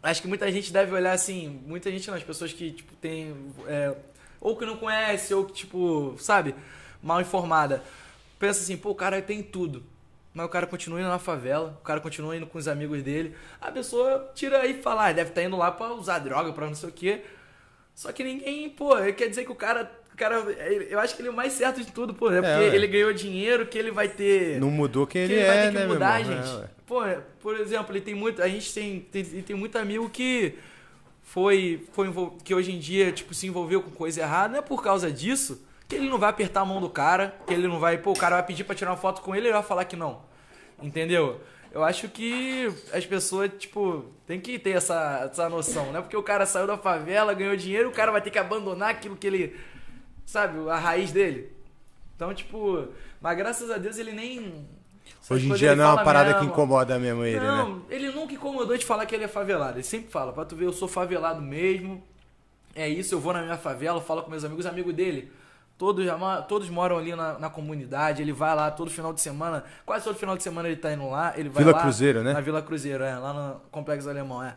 [0.00, 1.60] Acho que muita gente deve olhar assim.
[1.66, 3.34] Muita gente não, as pessoas que, tipo, tem.
[3.66, 3.94] é,
[4.40, 6.54] ou que não conhece, ou que, tipo, sabe,
[7.02, 7.82] mal informada.
[8.38, 9.82] Pensa assim, pô, o cara tem tudo.
[10.32, 13.34] Mas o cara continua indo na favela, o cara continua indo com os amigos dele.
[13.60, 16.66] A pessoa tira aí e fala, ah, deve estar indo lá pra usar droga, pra
[16.68, 17.22] não sei o quê.
[17.92, 19.90] Só que ninguém, pô, quer dizer que o cara.
[20.18, 20.36] Cara
[20.90, 22.30] eu acho que ele é o mais certo de tudo, pô.
[22.30, 22.74] É porque ué.
[22.74, 25.62] ele ganhou dinheiro, que ele vai ter Não mudou quem que ele, ele vai é,
[25.62, 26.64] ter que né, mudar, gente.
[26.64, 26.68] É.
[26.86, 27.02] Pô,
[27.40, 28.42] por exemplo, ele tem muito.
[28.42, 30.54] A gente tem, tem, ele tem muito amigo que
[31.22, 34.48] foi, foi que hoje em dia, tipo, se envolveu com coisa errada.
[34.52, 37.54] Não é por causa disso que ele não vai apertar a mão do cara, que
[37.54, 37.96] ele não vai.
[37.98, 39.84] Pô, o cara vai pedir pra tirar uma foto com ele e ele vai falar
[39.84, 40.20] que não.
[40.80, 41.40] Entendeu?
[41.72, 46.00] Eu acho que as pessoas, tipo, tem que ter essa, essa noção, né?
[46.00, 49.16] Porque o cara saiu da favela, ganhou dinheiro, o cara vai ter que abandonar aquilo
[49.16, 49.56] que ele.
[50.28, 51.50] Sabe, a raiz dele.
[52.14, 52.86] Então, tipo,
[53.18, 54.68] mas graças a Deus ele nem.
[55.30, 56.52] Hoje em dia não é uma parada que mesmo.
[56.52, 57.46] incomoda mesmo ele, né?
[57.46, 59.78] Não, ele nunca incomodou de falar que ele é favelado.
[59.78, 62.04] Ele sempre fala, pra tu ver, eu sou favelado mesmo.
[62.74, 65.32] É isso, eu vou na minha favela, falo com meus amigos, amigos dele.
[65.78, 66.04] Todos,
[66.46, 70.18] todos moram ali na, na comunidade, ele vai lá todo final de semana, quase todo
[70.18, 71.82] final de semana ele tá indo lá, ele vai Vila lá.
[71.82, 72.34] Cruzeiro, né?
[72.34, 74.54] Na Vila Cruzeiro, é, lá no Complexo Alemão, é.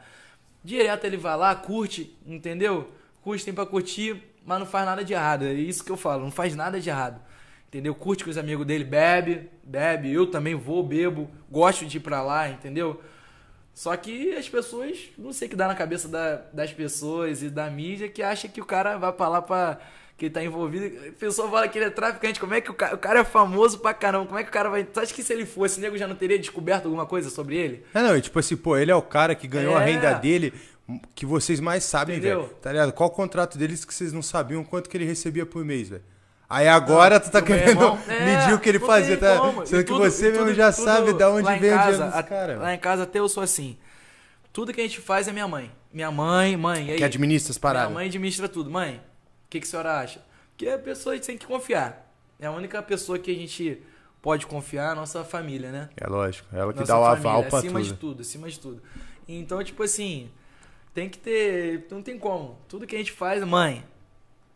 [0.62, 2.92] Direto ele vai lá, curte, entendeu?
[3.22, 5.46] Curte, tem pra curtir, mas não faz nada de errado.
[5.46, 7.22] É isso que eu falo, não faz nada de errado.
[7.68, 7.96] Entendeu?
[7.96, 10.12] Curte com os amigos dele, bebe, bebe.
[10.12, 13.02] Eu também vou, bebo, gosto de ir pra lá, entendeu?
[13.74, 17.50] Só que as pessoas, não sei o que dá na cabeça da- das pessoas e
[17.50, 19.80] da mídia que acha que o cara vai pra lá pra.
[20.18, 20.86] que ele tá envolvido.
[21.08, 22.40] A pessoa fala que ele é traficante.
[22.40, 24.28] Como é que o cara, o cara é famoso pra caramba?
[24.28, 24.84] Como é que o cara vai.
[24.84, 27.56] Tu acha que se ele fosse, o nego já não teria descoberto alguma coisa sobre
[27.56, 27.84] ele?
[27.92, 29.86] É, não, e tipo assim, pô, ele é o cara que ganhou a É.
[29.86, 30.54] renda dele
[31.16, 32.48] que vocês mais sabem, velho.
[32.62, 32.92] Tá ligado?
[32.94, 36.04] Qual o contrato deles que vocês não sabiam quanto que ele recebia por mês, velho?
[36.50, 39.38] Aí agora tu tá querendo irmão, é, medir o que ele não fazia, tá?
[39.38, 39.66] como.
[39.66, 41.78] Sendo que tudo- você e mesmo tudo- já tudo sabe da onde vem o dinheiro
[41.78, 42.60] casa, dos caras.
[42.60, 43.78] Lá em casa até eu sou assim.
[44.52, 45.72] Tudo que a gente faz é minha mãe.
[45.94, 46.98] Minha mãe, mãe, e aí?
[46.98, 47.88] Que administra as paradas.
[47.88, 48.70] Minha mãe administra tudo.
[48.70, 48.96] Mãe,
[49.46, 50.22] o que, que a senhora acha?
[50.50, 52.12] Porque a pessoa a gente tem que confiar.
[52.40, 53.82] É a única pessoa que a gente
[54.22, 55.90] pode confiar, é a nossa família, né?
[55.96, 57.88] É lógico, ela que Nossa dá o família, aval pra acima tudo.
[57.88, 58.82] de tudo, acima de tudo.
[59.28, 60.30] Então, tipo assim,
[60.94, 61.86] tem que ter.
[61.90, 62.58] Não tem como.
[62.68, 63.84] Tudo que a gente faz, mãe.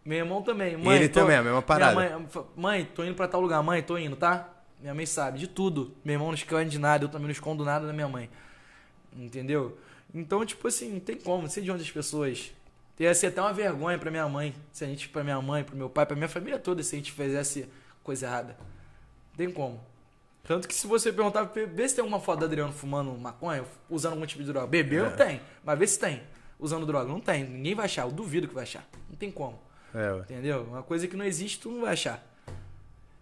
[0.04, 0.78] Meu irmão também.
[0.78, 1.95] Mãe, Ele tô- também, a mesma parada.
[1.95, 3.62] Mãe, mãe, tô indo pra tal lugar.
[3.63, 4.50] Mãe, tô indo, tá?
[4.80, 5.95] Minha mãe sabe de tudo.
[6.04, 8.30] Meu irmão não esconde de nada, eu também não escondo nada da minha mãe.
[9.15, 9.78] Entendeu?
[10.13, 12.52] Então, tipo assim, não tem como, não sei de onde as pessoas.
[13.00, 15.76] Ia ser até uma vergonha pra minha mãe, se a gente, pra minha mãe, pro
[15.76, 17.67] meu pai, pra minha família toda, se a gente fizesse
[18.04, 18.56] coisa errada.
[19.32, 19.82] Não tem como.
[20.47, 24.13] Tanto que se você perguntar, vê se tem alguma foto do Adriano fumando maconha, usando
[24.13, 24.67] algum tipo de droga.
[24.67, 25.10] Beber É.
[25.10, 26.21] tem, mas vê se tem.
[26.60, 27.43] Usando droga, não tem.
[27.43, 28.88] Ninguém vai achar, eu duvido que vai achar.
[29.10, 29.60] Não tem como.
[29.93, 30.19] É, ué.
[30.21, 30.63] Entendeu?
[30.63, 32.23] Uma coisa que não existe, tu não vai achar.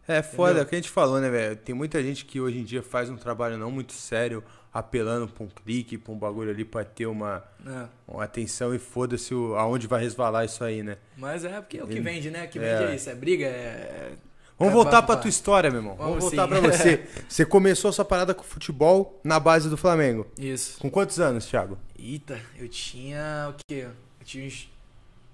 [0.08, 0.64] É foda, Entendeu?
[0.64, 1.56] é o que a gente falou, né, velho?
[1.56, 5.44] Tem muita gente que hoje em dia faz um trabalho não muito sério, apelando pra
[5.46, 7.88] um clique, pra um bagulho ali pra ter uma, né?
[8.06, 10.98] uma atenção e foda-se aonde vai resvalar isso aí, né?
[11.16, 12.44] Mas é porque é o que vende, né?
[12.46, 12.62] O que É.
[12.80, 14.12] vende é isso, é briga, é.
[14.58, 15.96] Vamos é voltar pra tua história, meu irmão.
[15.96, 16.62] Vamos, Vamos voltar sim.
[16.62, 17.08] pra você.
[17.28, 20.28] Você começou a sua parada com futebol na base do Flamengo.
[20.38, 20.80] Isso.
[20.80, 21.78] Com quantos anos, Thiago?
[21.98, 23.88] Eita, eu tinha o quê?
[24.20, 24.70] Eu tinha uns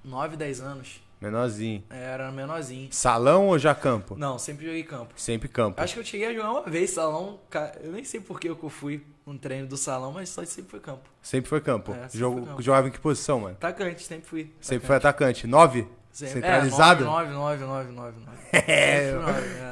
[0.04, 1.02] 9, 10 anos.
[1.22, 1.84] Menorzinho.
[1.90, 2.88] É, Era menorzinho.
[2.92, 4.16] Salão ou já campo?
[4.18, 5.14] Não, sempre joguei campo.
[5.18, 5.82] Sempre campo.
[5.82, 7.40] Acho que eu cheguei a jogar uma vez salão.
[7.84, 10.80] Eu nem sei por que eu fui um treino do salão, mas só sempre foi
[10.80, 11.04] campo.
[11.22, 11.92] Sempre foi campo.
[11.92, 12.62] É, sempre Jogo- foi campo.
[12.62, 13.56] Jogava em que posição, mano?
[13.56, 14.50] Atacante, sempre fui.
[14.62, 15.46] Sempre foi atacante.
[15.46, 15.86] Nove?
[16.20, 16.34] Sempre.
[16.42, 17.04] Centralizado?
[17.04, 18.38] É, 9, 9, 9, 9, 9.
[18.52, 19.14] É,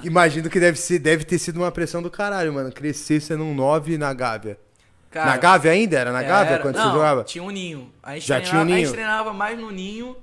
[0.04, 2.72] Imagino que deve, ser, deve ter sido uma pressão do caralho, mano.
[2.72, 4.58] Crescer sendo um 9 na Gávea.
[5.14, 5.98] na Gávea ainda?
[6.00, 7.24] Era na Gávea quando não, você jogava?
[7.24, 7.92] Tinha um ninho.
[8.04, 8.86] A gente Já treinava, tinha um A ninho?
[8.86, 10.16] gente treinava mais no ninho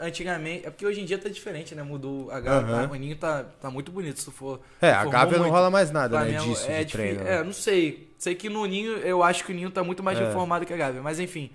[0.00, 0.66] antigamente.
[0.66, 1.82] É porque hoje em dia tá diferente, né?
[1.82, 2.74] Mudou a Gávea.
[2.76, 2.90] Aham.
[2.90, 4.60] O ninho tá, tá muito bonito, se for.
[4.80, 6.32] É, a Gávea não rola mais nada, né?
[6.32, 7.24] Flamengo Disso, é de treino.
[7.24, 7.36] né?
[7.36, 8.12] É, não sei.
[8.18, 10.24] Sei que no Ninho, eu acho que o Ninho tá muito mais É.
[10.26, 11.02] reformado que a Gávea.
[11.02, 11.50] Mas enfim,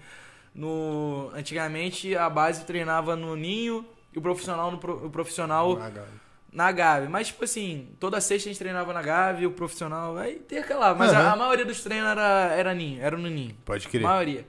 [0.53, 5.89] no antigamente a base treinava no Ninho e o profissional no pro- o profissional Na
[5.89, 6.09] Gávea.
[6.51, 7.09] na Gávea.
[7.09, 10.93] Mas tipo assim, toda sexta a gente treinava na Gávea, o profissional aí tem aquela,
[10.95, 11.31] mas a, Aham.
[11.31, 13.55] a maioria dos treinos era era Ninho, era no Ninho.
[13.65, 14.01] Pode A crer.
[14.01, 14.45] maioria.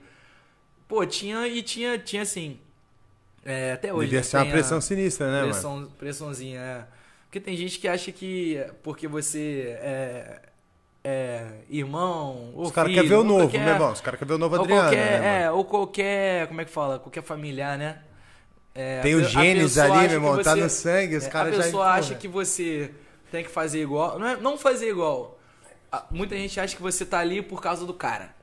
[0.87, 2.59] Pô, tinha e tinha tinha assim,
[3.45, 4.05] é, até hoje.
[4.09, 5.51] Devia ser uma tem a- pressão sinistra, né, mano?
[5.53, 6.85] Pressão, pressãozinha, é.
[7.25, 10.41] Porque tem gente que acha que porque você é,
[11.03, 13.91] é irmão ou Os caras querem ver o novo, qualquer- meu irmão.
[13.91, 15.57] Os caras querem ver o novo ou Adriano, qualquer, né, é, mano?
[15.57, 16.99] ou qualquer, como é que fala?
[16.99, 18.01] Qualquer familiar, né?
[18.75, 20.41] É, Tem a os a genes pessoa ali, meu irmão.
[20.43, 21.63] Tá no sangue, os é, caras A já...
[21.63, 21.95] pessoa porra.
[21.99, 22.91] acha que você
[23.31, 24.17] tem que fazer igual.
[24.17, 25.39] Não, é, não fazer igual.
[25.91, 28.33] A- Muita gente acha que você tá ali por causa do cara.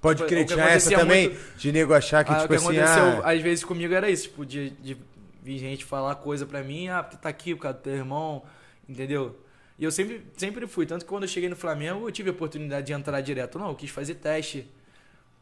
[0.00, 2.54] Pode Foi- crer, tinha essa também, muito- de nego achar que, Ah, tipo o que
[2.56, 4.96] assim, aconteceu, ah, às vezes, comigo era isso, tipo, de, de
[5.40, 8.42] vir gente falar coisa pra mim, ah, porque tá aqui por causa do teu irmão,
[8.88, 9.38] entendeu?
[9.78, 12.32] E eu sempre, sempre fui, tanto que quando eu cheguei no Flamengo, eu tive a
[12.32, 13.60] oportunidade de entrar direto.
[13.60, 14.68] Não, eu quis fazer teste,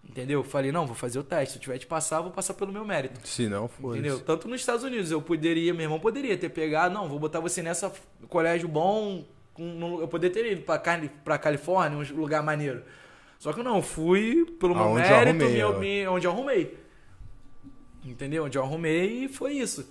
[0.09, 0.43] entendeu?
[0.43, 2.73] Falei, não, vou fazer o teste, se eu tiver de passar, eu vou passar pelo
[2.73, 3.21] meu mérito.
[3.27, 4.21] se não, foda Entendeu?
[4.21, 7.63] Tanto nos Estados Unidos, eu poderia, meu irmão poderia ter pegado, não, vou botar você
[7.63, 7.93] nessa
[8.29, 9.25] colégio bom,
[10.01, 12.83] eu poderia ter ido pra, Cali- pra Califórnia, um lugar maneiro.
[13.39, 16.79] Só que não, eu fui pelo meu Aonde eu mérito, arrumei, me- onde eu arrumei.
[18.05, 18.45] Entendeu?
[18.45, 19.87] Onde eu arrumei e foi isso.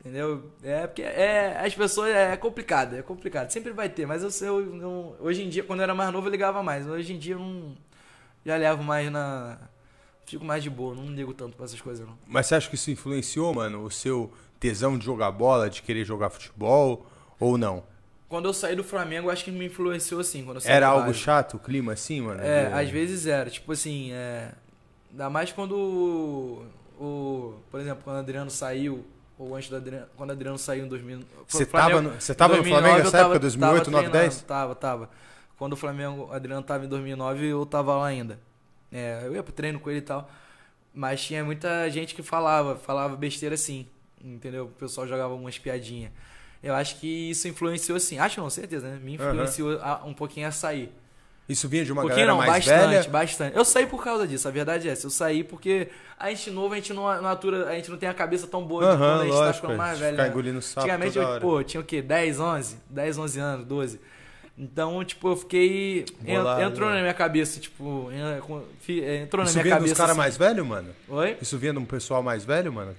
[0.00, 0.50] Entendeu?
[0.62, 3.50] É porque é, as pessoas é complicado, é complicado.
[3.50, 6.12] Sempre vai ter, mas eu, sei, eu não- hoje em dia, quando eu era mais
[6.12, 6.86] novo, eu ligava mais.
[6.86, 7.74] Hoje em dia eu não.
[8.46, 9.58] Já levo mais na.
[10.24, 12.16] Fico mais de boa, não ligo tanto pra essas coisas, não.
[12.26, 16.04] Mas você acha que isso influenciou, mano, o seu tesão de jogar bola, de querer
[16.04, 17.04] jogar futebol,
[17.40, 17.82] ou não?
[18.28, 20.44] Quando eu saí do Flamengo, acho que me influenciou assim.
[20.44, 22.40] Quando Era algo chato o clima assim, mano?
[22.40, 23.50] É, às vezes era.
[23.50, 24.52] Tipo assim, é...
[25.10, 26.66] ainda mais quando o,
[27.00, 29.04] o- Por exemplo, quando o Adriano saiu,
[29.38, 30.06] ou antes do Adriano.
[30.16, 31.20] Quando o Adriano saiu em 2000.
[31.48, 34.08] Você Flamengo- tava no- você tava no 2009, Flamengo eu nessa época, 2008, tava 9,
[34.08, 34.12] 10?
[34.12, 35.10] treinando, Tava, tava.
[35.58, 38.38] Quando o Flamengo, o Adriano tava em 2009, eu tava lá ainda.
[38.92, 40.30] É, eu ia pro treino com ele e tal.
[40.92, 43.86] Mas tinha muita gente que falava, falava besteira assim.
[44.22, 44.64] Entendeu?
[44.64, 46.10] O pessoal jogava umas piadinhas.
[46.62, 48.18] Eu acho que isso influenciou assim.
[48.18, 48.98] Acho não, certeza, né?
[49.02, 50.92] Me influenciou a- um pouquinho a sair.
[51.48, 53.08] Isso vinha de uma Um pouquinho galera não, mais bastante, velha?
[53.08, 53.56] bastante.
[53.56, 55.06] Eu saí por causa disso, a verdade é essa.
[55.06, 55.88] Eu saí porque
[56.18, 58.64] a gente novo, a gente não, não atura, a gente não tem a cabeça tão
[58.66, 59.54] boa de quando a gente tá lógico.
[59.60, 60.10] ficando mais velho.
[60.12, 60.28] Ficar né?
[60.28, 62.02] engolindo sapo Antigamente, eu, pô, tinha o quê?
[62.02, 62.78] 10, 11?
[62.90, 64.00] 10, 11 anos, 12.
[64.58, 66.06] Então, tipo, eu fiquei.
[66.20, 66.96] Bolado, entrou né?
[66.96, 68.08] na minha cabeça, tipo.
[68.80, 69.92] fi- Entrou na Isso minha vinha cabeça.
[69.92, 70.18] dos caras assim.
[70.18, 70.88] mais velhos, mano?
[71.08, 71.36] Oi?
[71.42, 72.94] Isso vinha de um pessoal mais velho, mano?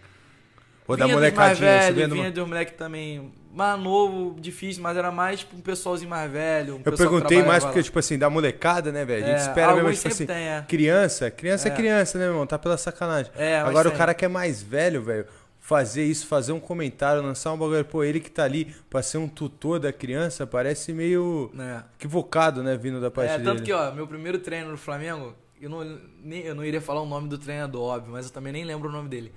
[0.87, 1.69] Ou da Vinha dos mais molecadinha?
[1.79, 5.57] Isso velho, vinha de vinha dos moleques também mais novo, difícil, mas era mais tipo,
[5.57, 6.75] um pessoalzinho mais velho.
[6.75, 7.83] Um Eu perguntei mais porque, lá.
[7.83, 9.25] tipo assim, da molecada, né, velho?
[9.25, 10.63] A gente É, espera mesmo, tipo assim, tem, é.
[10.67, 11.71] criança, criança é.
[11.71, 11.75] É.
[11.75, 12.45] criança, né, meu irmão?
[12.47, 13.31] Tá pela sacanagem.
[13.35, 15.25] É, mas Agora o cara que é mais velho, velho,
[15.67, 19.17] fazer isso, fazer um comentário, lançar um bagulho, pô, ele que tá ali pra ser
[19.17, 21.83] um tutor da criança, parece meio É.
[21.99, 23.43] equivocado, né, vindo da parte É, dele.
[23.49, 25.83] tanto que, ó, meu primeiro treino no Flamengo, eu não,
[26.23, 28.87] nem, eu não iria falar o nome do treinador, óbvio, mas eu também nem lembro
[28.87, 29.33] o nome dele.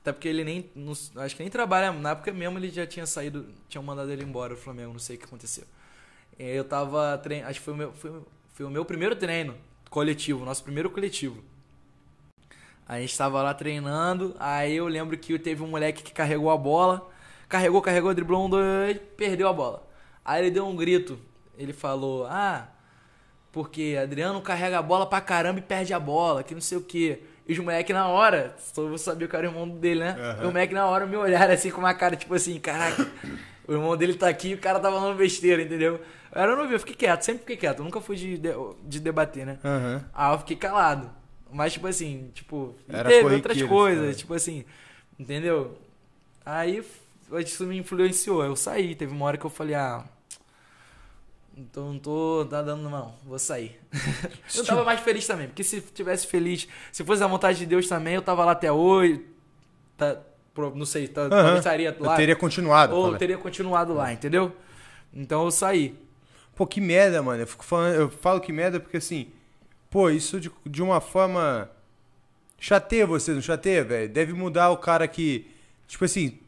[0.00, 0.68] Até porque ele nem.
[0.74, 1.92] não- acho que nem trabalha.
[1.92, 3.46] Na época mesmo ele já tinha saído.
[3.68, 5.62] Tinham mandado ele embora do Flamengo, não sei o que aconteceu.
[6.40, 7.16] Aí Eu tava.
[7.18, 8.10] Trein, acho que foi o, meu, foi,
[8.52, 9.54] foi o meu primeiro treino
[9.88, 11.44] coletivo, nosso primeiro coletivo.
[12.92, 16.58] A gente tava lá treinando, aí eu lembro que teve um moleque que carregou a
[16.58, 17.08] bola.
[17.48, 19.88] Carregou, carregou, driblou um, dois, perdeu a bola.
[20.22, 21.18] Aí ele deu um grito.
[21.56, 22.68] ele falou, ah,
[23.50, 26.82] porque Adriano carrega a bola pra caramba e perde a bola, que não sei o
[26.82, 27.22] quê.
[27.48, 30.10] E os moleques na hora, só vou saber que era o irmão dele, né?
[30.18, 30.42] Aham.
[30.42, 33.10] E o moleque na hora me olharam assim com uma cara, tipo assim, caraca,
[33.66, 35.98] o irmão dele tá aqui e o cara tá falando besteira, entendeu?
[36.30, 38.50] Eu não vi, eu fiquei quieto, sempre fiquei quieto, eu nunca fui de, de,
[38.84, 39.58] de debater, né?
[39.64, 40.04] Aham.
[40.12, 41.21] Ah, eu fiquei calado.
[41.52, 44.14] Mas, tipo assim, tipo, Era teve outras coisas, né?
[44.14, 44.64] tipo assim,
[45.18, 45.76] entendeu?
[46.44, 46.82] Aí
[47.38, 48.44] isso me influenciou.
[48.44, 50.04] Eu saí, teve uma hora que eu falei, ah.
[51.56, 53.78] Então não tô tá dando não, vou sair.
[54.56, 57.86] eu tava mais feliz também, porque se tivesse feliz, se fosse a vontade de Deus
[57.86, 59.26] também, eu tava lá até hoje.
[59.98, 60.18] Tá,
[60.74, 62.16] não sei, tá, talvez estaria Eu lá.
[62.16, 62.94] teria continuado.
[62.94, 64.56] ou teria continuado lá, entendeu?
[65.12, 65.94] Então eu saí.
[66.56, 67.42] Pô, que merda, mano.
[67.42, 69.30] Eu, fico falando, eu falo que merda porque assim,
[69.92, 71.70] pô, isso de, de uma forma.
[72.58, 74.08] Chateia você, não chateia, velho?
[74.08, 75.46] Deve mudar o cara que.
[75.86, 76.38] Tipo assim,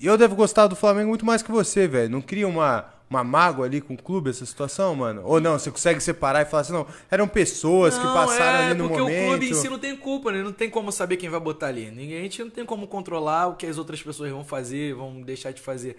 [0.00, 2.08] eu devo gostar do Flamengo muito mais que você, velho.
[2.08, 5.22] Não cria uma, uma mágoa ali com o clube essa situação, mano?
[5.24, 8.64] Ou não, você consegue separar e falar assim, não, eram pessoas que Não, passaram é,
[8.66, 9.24] ali no porque momento.
[9.24, 10.42] o clube em si não tem culpa, né?
[10.42, 11.90] Não tem como saber quem vai botar ali.
[11.90, 15.20] Ninguém, a gente não tem como controlar o que as outras pessoas vão fazer, vão
[15.20, 15.96] deixar de fazer.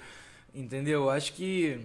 [0.56, 1.10] Entendeu?
[1.10, 1.80] Acho que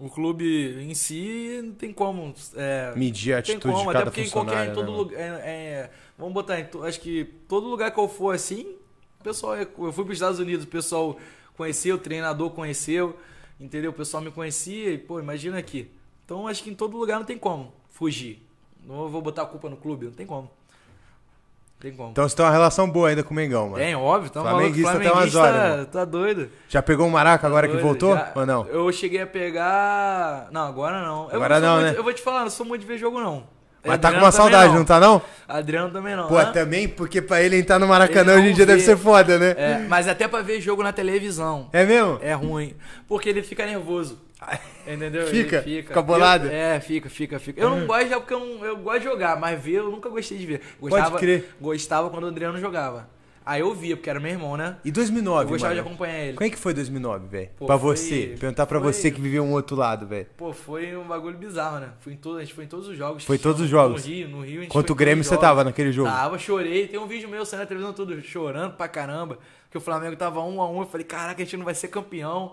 [0.00, 2.34] o clube em si não tem como.
[2.56, 5.20] É, Medir a atitude como, de até cada porque em qualquer em todo né, lugar.
[5.20, 6.66] é, é, vamos botar em.
[6.86, 8.76] Acho que todo lugar que eu for assim,
[9.20, 9.54] o pessoal.
[9.56, 11.18] é- Eu fui para os Estados Unidos, o pessoal
[11.56, 13.16] conheceu, o treinador conheceu,
[13.60, 13.90] entendeu?
[13.90, 15.90] O pessoal me conhecia e, pô, imagina aqui.
[16.24, 18.42] Então acho que em todo lugar não tem como fugir.
[18.86, 20.50] Não vou botar a culpa no clube, não tem como.
[21.82, 22.10] Não.
[22.10, 23.76] Então você tem uma relação boa ainda com o Mengão, mano.
[23.82, 26.50] Tem, óbvio, tá Flamenguista maluco, até umas horas, tá doido.
[26.68, 28.14] Já pegou o Maraca agora que Doido, voltou?
[28.14, 28.66] já- Ou não?
[28.66, 30.48] Eu cheguei a pegar.
[30.50, 31.28] Não, agora não.
[31.30, 31.98] Eu Agora sou não, muito- né?
[31.98, 33.44] Eu vou te falar, não sou muito de ver jogo, não.
[33.82, 34.84] Mas tá com Adriano uma saudade, não.
[34.84, 35.22] tá não?
[35.48, 36.28] Adriano também não.
[36.28, 36.52] Pô, Hã?
[36.52, 38.84] também, porque pra ele entrar no Maracanã hoje em não dia deve vê.
[38.84, 39.54] ser foda, né?
[39.56, 41.70] É, mas até pra ver jogo na televisão.
[41.72, 42.18] É mesmo?
[42.20, 42.74] É ruim.
[43.08, 44.18] Porque ele fica nervoso.
[44.86, 45.26] Entendeu?
[45.26, 45.56] Fica?
[45.58, 45.88] Ele fica.
[45.88, 46.46] Fica bolado?
[46.46, 47.60] Eu- é, fica, fica, fica.
[47.60, 50.08] Eu não gosto já porque eu, não- eu gosto de jogar, mas ver eu nunca
[50.08, 50.60] gostei de ver.
[50.80, 51.54] Gostava, crer.
[51.60, 53.08] Gostava quando o Adriano jogava.
[53.44, 54.76] Aí eu via, porque era meu irmão, né?
[54.84, 55.82] E 2009, Eu gostava mano?
[55.82, 56.36] de acompanhar ele.
[56.36, 57.48] Como é que foi 2009, velho?
[57.58, 58.36] Pra foi- você.
[58.38, 60.26] Perguntar pra foi- você que viveu um outro lado, velho.
[60.36, 61.88] Pô, foi um bagulho bizarro, né?
[62.00, 63.24] Fui em todo, a gente foi em todos os jogos.
[63.24, 64.04] Foi todos os No jogos?
[64.06, 66.08] Rio, no Rio a gente foi o Grêmio você tava naquele jogo?
[66.10, 66.86] Tava, chorei.
[66.86, 69.38] Tem um vídeo meu saindo na televisão tudo chorando pra caramba.
[69.70, 70.80] Que o Flamengo tava um a um.
[70.80, 72.52] Eu falei, caraca, a gente não vai ser campeão.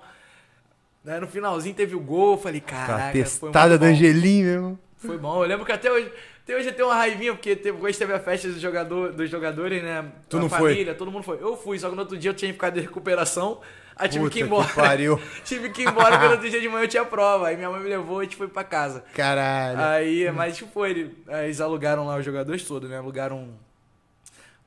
[1.07, 2.33] Aí no finalzinho teve o gol.
[2.33, 3.85] Eu falei, caraca, foi testada do.
[3.85, 4.79] Angelim, meu.
[4.97, 5.43] Foi bom.
[5.43, 6.11] Eu lembro que até hoje.
[6.43, 9.29] Até hoje eu tenho uma raivinha, porque teve, hoje teve a festa dos, jogador, dos
[9.29, 10.05] jogadores, né?
[10.29, 10.71] Tu a não foi?
[10.71, 11.37] família, todo mundo foi.
[11.41, 13.59] Eu fui, só que no outro dia eu tinha ficado de recuperação.
[13.97, 14.67] Aí tive Puta que ir embora.
[14.73, 15.19] pariu.
[15.43, 17.47] tive que ir embora, porque no outro dia de manhã eu tinha prova.
[17.49, 19.03] Aí minha mãe me levou e a gente foi pra casa.
[19.13, 19.77] Caralho.
[19.79, 22.97] Aí, mas tipo, foi, ele- eles alugaram lá os jogadores todos, né?
[22.97, 23.37] Alugaram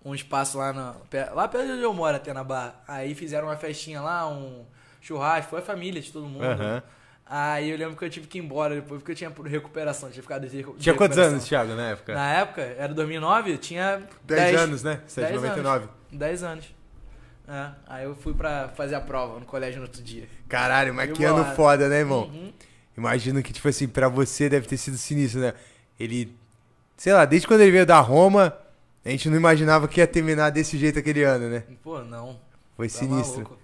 [0.04, 0.94] um, um espaço lá na.
[1.32, 2.74] Lá perto de onde eu moro, até na barra.
[2.86, 4.66] Aí fizeram uma festinha lá, um
[5.00, 6.44] churrasco, foi a família de todo mundo.
[6.44, 6.82] Aham.
[7.32, 10.20] Aí eu lembro que eu tive que ir embora depois, porque eu tinha recuperação, tinha
[10.22, 11.34] ficado de recu- de Tinha quantos recuperação.
[11.36, 12.14] anos, Thiago, na época?
[12.14, 15.00] Na época, era 2009, eu tinha 10 10 anos, né?
[15.06, 15.84] Você é de 10 99.
[15.84, 16.74] Anos, 10 anos.
[17.48, 20.28] É, aí eu fui pra fazer a prova no colégio no outro dia.
[20.48, 22.24] Caralho, mas que ano foda, né, irmão?
[22.24, 22.52] Uhum.
[22.96, 25.54] Imagino que, tipo assim, pra você deve ter sido sinistro, né?
[25.98, 26.36] Ele,
[26.96, 28.56] sei lá, desde quando ele veio da Roma,
[29.04, 31.62] a gente não imaginava que ia terminar desse jeito aquele ano, né?
[31.82, 32.40] Pô, não.
[32.76, 33.42] Foi tá sinistro.
[33.44, 33.58] maluco.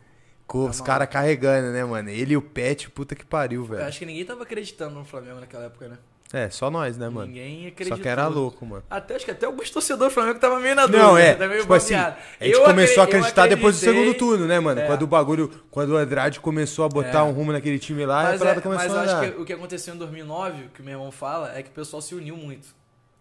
[0.46, 2.08] Com Tá os caras carregando, né, mano?
[2.08, 3.84] Ele e o Pet, puta que pariu, Eu velho.
[3.84, 5.98] acho que ninguém tava acreditando no Flamengo naquela época, né?
[6.32, 7.28] É, só nós, né, mano?
[7.28, 7.98] Ninguém Só acreditou.
[8.00, 8.82] que era louco, mano.
[8.90, 11.02] Até, acho que até alguns torcedores do Flamengo tava meio na dúvida.
[11.04, 11.34] Não, é.
[11.34, 14.12] tá meio Tipo assim, a gente Eu começou a acre- eu acreditar depois do segundo
[14.14, 14.80] turno, né, mano?
[14.80, 14.86] É.
[14.86, 17.22] Quando o bagulho, quando o Andrade começou a botar É.
[17.22, 19.40] um rumo naquele time lá, a Mas, parada é, começou mas a eu acho que
[19.40, 22.02] o que aconteceu em 2009, o que o meu irmão fala, é que o pessoal
[22.02, 22.68] se uniu muito.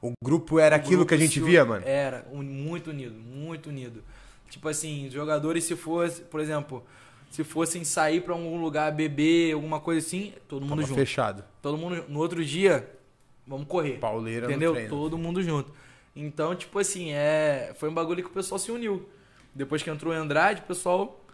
[0.02, 1.84] O grupo era O aquilo grupo que a gente via, mano.
[1.86, 4.04] Era, muito unido, muito unido.
[4.50, 6.84] Tipo assim, os jogadores se fosse, por exemplo,
[7.30, 10.96] se fossem sair pra algum lugar beber, alguma coisa assim, todo mundo junto.
[10.96, 11.44] fechado.
[11.62, 12.90] Todo mundo no outro dia,
[13.46, 14.00] vamos correr.
[14.00, 14.88] Pauleira Entendeu?
[14.90, 15.72] Todo mundo junto.
[16.16, 19.08] Então, tipo assim, é, foi um bagulho que o pessoal se uniu.
[19.54, 21.26] Depois que entrou o Andrade, o pessoal,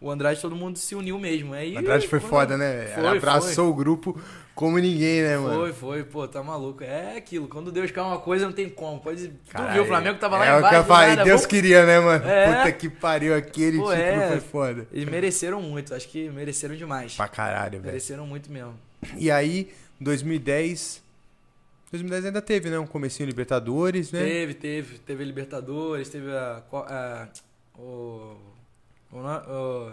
[0.00, 1.52] o Andrade todo mundo se uniu mesmo.
[1.52, 2.86] Aí, Andrade foi foda, né?
[2.86, 4.18] Foi, abraçou o grupo
[4.60, 5.54] como ninguém, né, mano?
[5.58, 6.84] Foi, foi, pô, tá maluco.
[6.84, 9.00] É aquilo, quando Deus quer uma coisa, não tem como.
[9.00, 10.66] Pode, tu viu, o Flamengo tava lá é embaixo.
[10.66, 12.28] o que eu falei, nada, Deus queria, né, mano?
[12.28, 12.56] É.
[12.58, 14.28] Puta que pariu, aquele Pô, título é.
[14.28, 14.86] foi foda.
[14.92, 17.14] Eles mereceram muito, acho que mereceram demais.
[17.16, 17.84] Pra caralho, velho.
[17.86, 18.74] Mereceram muito mesmo.
[19.16, 21.02] E aí, 2010.
[21.90, 22.78] 2010 ainda teve, né?
[22.78, 24.20] Um comecinho Libertadores, né?
[24.22, 24.98] Teve, teve.
[24.98, 26.62] Teve a Libertadores, teve a.
[26.68, 27.28] co- a-
[27.78, 28.36] o,
[29.10, 29.90] o, o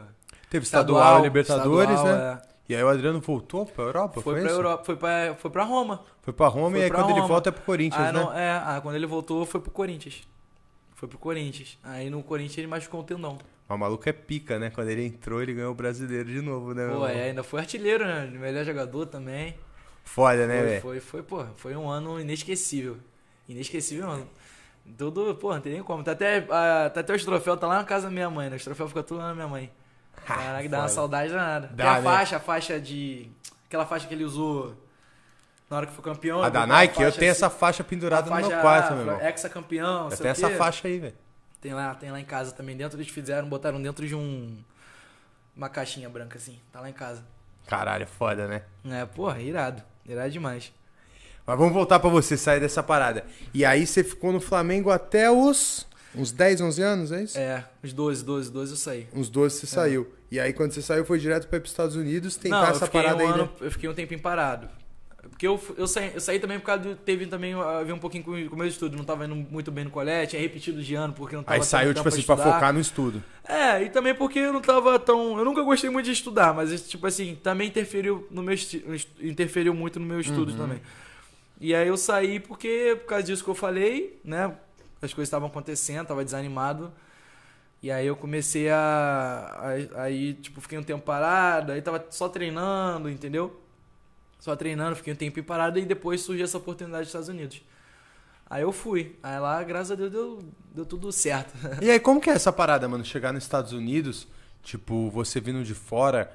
[0.50, 2.40] Teve estadual, Libertadores, estadual, né?
[2.44, 2.57] é.
[2.70, 4.22] E aí o Adriano voltou pra Europa?
[4.22, 4.60] Foi, Foi, pra isso?
[4.60, 6.04] Europa, foi pra, foi pra Roma.
[6.22, 7.28] Foi pra Roma Foi e aí quando ele Roma.
[7.28, 8.20] volta é pro Corinthians, ah, né?
[8.20, 10.28] não, é, ah, quando ele voltou foi pro Corinthians.
[10.96, 11.78] Foi pro Corinthians.
[11.84, 13.38] Aí no Corinthians ele machucou o tendão.
[13.70, 14.70] Mas o maluco é pica, né?
[14.70, 16.88] Quando ele entrou, ele ganhou o brasileiro de novo, né?
[16.88, 18.26] Pô, é, ainda foi artilheiro, né?
[18.28, 19.56] Melhor jogador também.
[20.04, 20.82] Foda, né, Foi, velho?
[20.82, 22.98] foi, foi, pô, foi um ano inesquecível.
[23.48, 24.28] Inesquecível, mano.
[24.98, 26.02] Tudo, pô, não tem nem como.
[26.02, 28.56] Tá até, ah, tá até os troféus, tá lá na casa da minha mãe, né?
[28.56, 29.70] Os troféus ficam tudo lá na minha mãe.
[30.28, 31.68] Caraca, dá uma saudade danada.
[31.68, 32.04] Dá, Tem a né?
[32.04, 33.32] faixa, a faixa de.
[33.68, 34.76] Aquela faixa que ele usou
[35.70, 36.44] na hora que foi campeão.
[36.44, 38.94] A da botou uma Nike, eu tenho assim, essa faixa pendurada no faixa, meu quarto,
[38.94, 39.22] meu irmão.
[39.22, 41.16] Ex-campeão, Eu tenho essa faixa aí, velho.
[41.62, 42.76] Tem lá, tem lá em casa também.
[42.76, 44.58] Dentro eles fizeram, botaram dentro de um.
[45.56, 46.60] Uma caixinha branca assim.
[46.72, 47.24] Tá lá em casa.
[47.66, 48.64] Caralho, foda, né?
[48.90, 49.82] É, porra, irado.
[50.06, 50.72] Irado demais.
[51.46, 53.26] Mas vamos voltar pra você sair dessa parada.
[53.54, 57.38] E aí você ficou no Flamengo até os uns 10, 11 anos, é isso?
[57.38, 59.08] É, uns 12, 12, 12 eu saí.
[59.14, 60.17] Uns 12 você saiu.
[60.30, 63.02] E aí quando você saiu foi direto para os Estados Unidos tentar Não, essa fiquei
[63.02, 63.50] parada um aí, ano, né?
[63.62, 64.68] Eu fiquei um tempinho parado.
[65.30, 66.96] Porque eu, eu, saí, eu saí também por causa do.
[66.96, 67.52] Teve também.
[67.52, 68.96] Eu vi um pouquinho com, com o meu estudo.
[68.98, 71.64] Não tava indo muito bem no colégio, tinha repetido de ano porque não tava Aí
[71.64, 73.22] saiu, tipo assim, pra focar no estudo.
[73.48, 75.38] É, e também porque eu não tava tão.
[75.38, 78.56] Eu nunca gostei muito de estudar, mas, tipo assim, também interferiu no meu
[79.22, 80.58] interferiu muito no meu estudo Uhum.
[80.58, 80.82] também.
[81.60, 84.54] E aí eu saí porque, por causa disso que eu falei, né?
[85.02, 86.92] As coisas estavam acontecendo, tava desanimado.
[87.82, 89.86] E aí eu comecei a.
[89.96, 93.62] Aí, tipo, fiquei um tempo parado, aí tava só treinando, entendeu?
[94.40, 97.62] Só treinando, fiquei um tempo parado e depois surgiu essa oportunidade dos Estados Unidos.
[98.50, 99.16] Aí eu fui.
[99.22, 100.40] Aí lá, graças a Deus, deu,
[100.74, 101.54] deu tudo certo.
[101.82, 103.04] E aí, como que é essa parada, mano?
[103.04, 104.28] Chegar nos Estados Unidos,
[104.64, 106.32] tipo, você vindo de fora,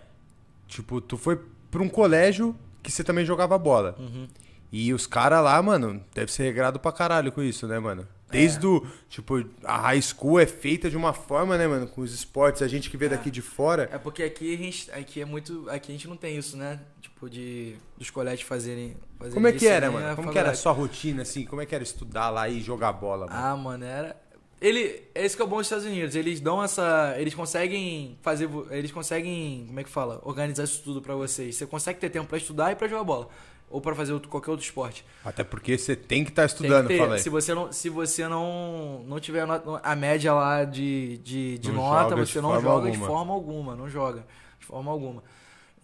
[0.68, 1.40] tipo, tu foi
[1.70, 3.96] pra um colégio que você também jogava bola.
[3.98, 4.28] Uhum.
[4.70, 8.06] E os caras lá, mano, deve ser regrado pra caralho com isso, né, mano?
[8.32, 12.12] Desde o, tipo, a high school é feita de uma forma, né, mano, com os
[12.12, 13.88] esportes, a gente que vê daqui de fora.
[13.92, 16.80] É porque aqui a gente, aqui é muito, aqui a gente não tem isso, né?
[17.00, 20.16] Tipo de dos colégios fazerem, fazerem Como é que era, nem mano?
[20.16, 21.44] Como que era a sua rotina, assim?
[21.44, 23.38] Como é que era estudar lá e jogar bola, mano?
[23.38, 24.16] Ah, mano, era
[24.62, 26.14] ele, é isso que é o bom dos Estados Unidos.
[26.14, 31.02] Eles dão essa, eles conseguem fazer, eles conseguem, como é que fala, organizar isso tudo
[31.02, 31.56] pra vocês.
[31.56, 33.28] Você consegue ter tempo pra estudar e pra jogar bola
[33.72, 35.04] ou pra fazer outro, qualquer outro esporte.
[35.24, 36.98] Até porque você tem que estar Tem estudando, que ter.
[37.00, 37.18] falei.
[37.18, 39.44] Se você não, se você não, não tiver
[39.82, 43.06] a média lá de, de, de nota, você de não joga de alguma.
[43.06, 44.24] forma alguma, não joga
[44.60, 45.22] de forma alguma.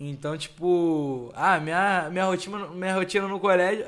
[0.00, 3.84] Então, tipo, ah, minha, minha, rotina, minha rotina no colégio,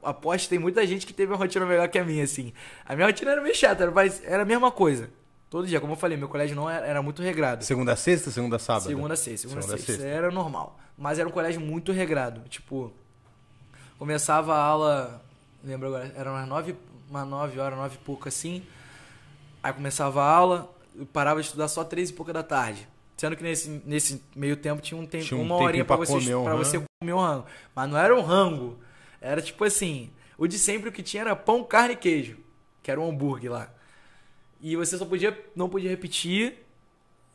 [0.00, 2.52] aposto que tem muita gente que teve uma rotina melhor que a minha, assim.
[2.86, 5.10] A minha rotina era meio chata, mas era a mesma coisa.
[5.48, 7.64] Todo dia, como eu falei, meu colégio não era, era muito regrado.
[7.64, 8.84] Segunda a sexta, segunda a sábado?
[8.86, 9.92] Segunda a sexta, segunda, Segunda sexta.
[10.02, 10.06] sexta.
[10.08, 10.78] Era normal.
[10.96, 12.42] Mas era um colégio muito regrado.
[12.48, 12.92] Tipo,
[14.00, 15.22] começava a aula.
[15.62, 16.74] Lembro agora, era umas nove,
[17.08, 18.62] umas nove horas, nove e pouco assim.
[19.62, 22.88] Aí começava a aula, eu parava de estudar só três e pouca da tarde.
[23.18, 26.06] Sendo que nesse, nesse meio tempo tinha um tempo, Tinha um uma horinha pra, pra
[26.06, 27.44] você, comer um pra você comer um rango.
[27.76, 28.78] Mas não era um rango.
[29.20, 32.38] Era tipo assim, o de sempre o que tinha era pão, carne e queijo.
[32.82, 33.68] Que era um hambúrguer lá.
[34.62, 36.66] E você só podia, não podia repetir.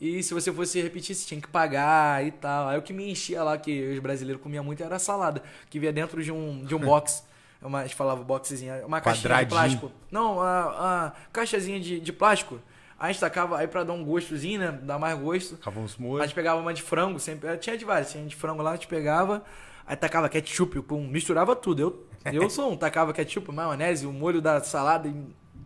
[0.06, 2.68] E se você fosse repetir, você tinha que pagar e tal.
[2.70, 5.42] Aí o que me enchia lá, que os brasileiros comiam muito, era a salada.
[5.70, 7.24] Que vinha dentro de um, de um box.
[7.62, 9.92] Uma, a gente falava boxezinha, uma caixinha de plástico.
[10.12, 12.60] Não, a, a caixazinha de, de plástico.
[13.00, 14.72] Aí a gente tacava aí pra dar um gostozinho, né?
[14.84, 15.56] Dar mais gosto.
[15.58, 16.26] Ficava uns A molhos.
[16.26, 17.50] gente pegava uma de frango, sempre.
[17.50, 19.44] eh, Tinha de várias, tinha de frango lá, a gente pegava,
[19.88, 21.82] aí tacava ketchup, com, misturava tudo.
[21.82, 25.12] Eu, eu sou um, tacava ketchup, maionese, o molho da salada,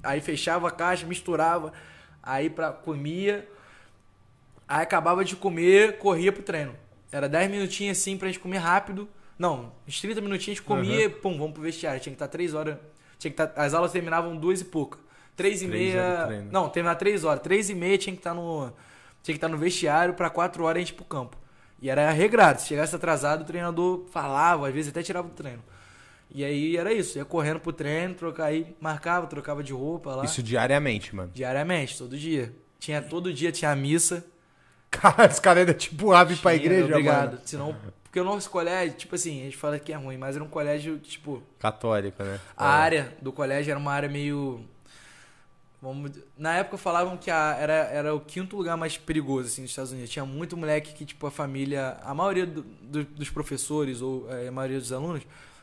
[0.01, 1.73] aí fechava a caixa, misturava,
[2.23, 3.47] aí pra, comia,
[4.69, 6.75] aí acabava de comer, corria pro treino.
[7.11, 9.09] Era 10 minutinhos assim pra gente comer rápido.
[9.37, 11.99] Não, uns 30 minutinhos a gente comia, e, pum, vamos pro vestiário.
[11.99, 12.77] Tinha que estar 3 horas.
[13.17, 14.99] Tinha que estar, as aulas terminavam duas e pouca.
[15.35, 16.45] 3 e meia.
[16.51, 17.41] Não, terminar 3 horas.
[17.41, 18.71] 3 e meia tinha que estar no.
[19.23, 21.35] Tinha que estar no vestiário pra 4 horas a gente ir pro campo.
[21.81, 22.61] E era regrado.
[22.61, 25.63] Se chegasse atrasado, o treinador falava, às vezes até tirava do treino.
[26.31, 30.25] E aí era isso, ia correndo pro treino, trocar aí, marcava, trocava de roupa lá.
[30.25, 31.31] Isso diariamente, mano.
[31.33, 32.53] Diariamente, todo dia.
[32.77, 34.25] Tinha todo dia tinha missa.
[34.91, 37.31] Cara, os caras ainda tipo ave pra igreja, Obrigado.
[37.33, 37.41] mano.
[37.45, 40.43] Senão, porque o nosso colégio, tipo assim, a gente fala que é ruim, mas era
[40.43, 42.39] um colégio, tipo, Católico, né?
[42.57, 44.65] a área do colégio era uma área meio.
[45.81, 49.71] Vamos, na época falavam que a, era, era o quinto lugar mais perigoso assim, nos
[49.71, 50.09] Estados Unidos.
[50.09, 51.97] Tinha muito moleque que, tipo, a família.
[52.03, 55.21] A maioria do- do- dos professores, ou eh, a maioria dos alunos,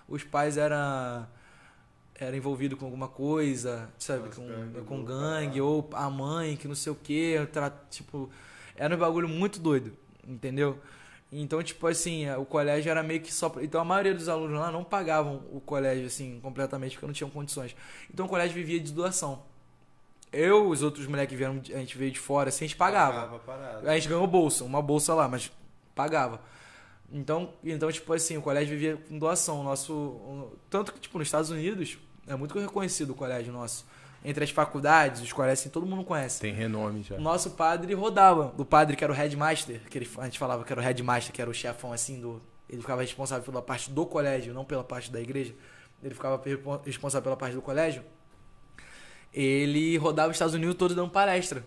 [0.08, 1.26] os pais eram
[2.18, 6.90] era envolvido com alguma coisa, sabe, com, com gangue, ou a mãe que não sei
[6.90, 7.36] o que,
[7.90, 8.30] tipo,
[8.76, 9.96] era um bagulho muito doido,
[10.26, 10.78] entendeu?
[11.30, 13.52] Então, tipo assim, o colégio era meio que só.
[13.60, 17.30] Então a maioria dos alunos lá não pagavam o colégio, assim, completamente, porque não tinham
[17.30, 17.74] condições.
[18.12, 19.42] Então o colégio vivia de doação.
[20.32, 23.40] Eu, os outros moleques que vieram, a gente veio de fora, assim, a gente pagava.
[23.84, 25.50] A gente ganhou bolsa, uma bolsa lá, mas
[25.94, 26.40] pagava.
[27.10, 29.60] Então, então, tipo assim, o colégio vivia com doação.
[29.60, 33.86] O Nosso, tanto que, tipo, nos Estados Unidos, é muito reconhecido o colégio nosso.
[34.28, 36.40] Entre as faculdades, os colégios, assim, todo mundo conhece.
[36.40, 37.14] Tem renome já.
[37.14, 38.52] O nosso padre rodava.
[38.58, 41.32] O padre que era o headmaster, que ele, a gente falava que era o headmaster,
[41.32, 44.82] que era o chefão, assim, do, ele ficava responsável pela parte do colégio, não pela
[44.82, 45.54] parte da igreja.
[46.02, 46.42] Ele ficava
[46.84, 48.02] responsável pela parte do colégio.
[49.32, 51.64] Ele rodava os Estados Unidos todo dando palestra,